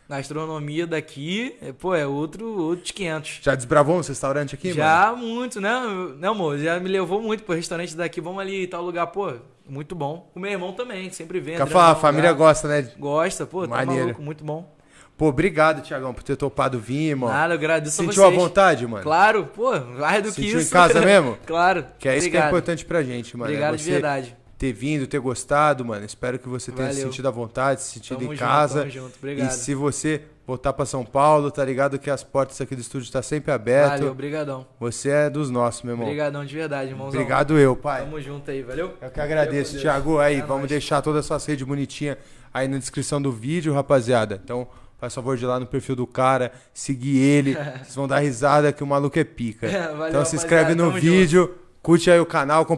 [0.09, 3.41] Gastronomia daqui, é, pô, é outro, outros 500.
[3.43, 4.81] Já desbravou um restaurante aqui, mano?
[4.81, 5.71] já muito, né?
[6.19, 8.21] Não, amor, já me levou muito pro restaurante daqui.
[8.21, 9.35] Vamos ali tal lugar, pô,
[9.69, 10.31] muito bom.
[10.35, 11.57] O meu irmão também, sempre vem.
[11.57, 12.47] Quer Adriano, falar, a família lugar.
[12.47, 12.91] gosta, né?
[12.99, 14.03] Gosta, pô, tá Maneiro.
[14.05, 14.75] maluco, muito bom.
[15.15, 17.33] Pô, obrigado, Tiagão, por ter topado vir, mano.
[17.33, 18.41] Nada, eu agradeço Sentiu a vocês.
[18.41, 19.03] vontade, mano?
[19.03, 20.69] Claro, pô, mais do que Sentiu isso.
[20.69, 21.37] em casa mesmo?
[21.45, 21.85] claro.
[21.99, 22.49] Que é isso que é Obrigado.
[22.49, 23.51] importante pra gente, mano.
[23.51, 24.37] é Obrigado de verdade.
[24.59, 26.05] Ter vindo, ter gostado, mano.
[26.05, 27.09] Espero que você tenha se Valeu.
[27.11, 28.81] sentido à vontade, se sentido Tamo em junto, casa.
[28.81, 29.17] tamo junto.
[29.17, 29.49] Obrigado.
[29.49, 33.13] E se você voltar pra São Paulo, tá ligado que as portas aqui do estúdio
[33.13, 33.99] tá sempre abertas.
[34.01, 34.67] Valeu, obrigadão.
[34.81, 36.07] Você é dos nossos, meu irmão.
[36.07, 37.21] Obrigadão de verdade, irmãozão.
[37.21, 38.03] Obrigado eu, pai.
[38.03, 38.95] Tamo junto aí, valeu?
[39.01, 39.83] Eu que agradeço, Deus.
[39.83, 40.19] Thiago.
[40.19, 40.71] Aí, É vamos nóis.
[40.71, 42.17] deixar todas as suas redes bonitinhas
[42.53, 44.41] aí na descrição do vídeo, rapaziada.
[44.43, 44.67] Então,
[44.99, 47.55] faz favor de ir lá no perfil do cara, seguir ele.
[47.85, 49.69] Vocês vão dar risada que o maluco é pica.
[49.69, 52.77] Valeu, então se inscreve no vídeo, curte aí o canal, compartilha.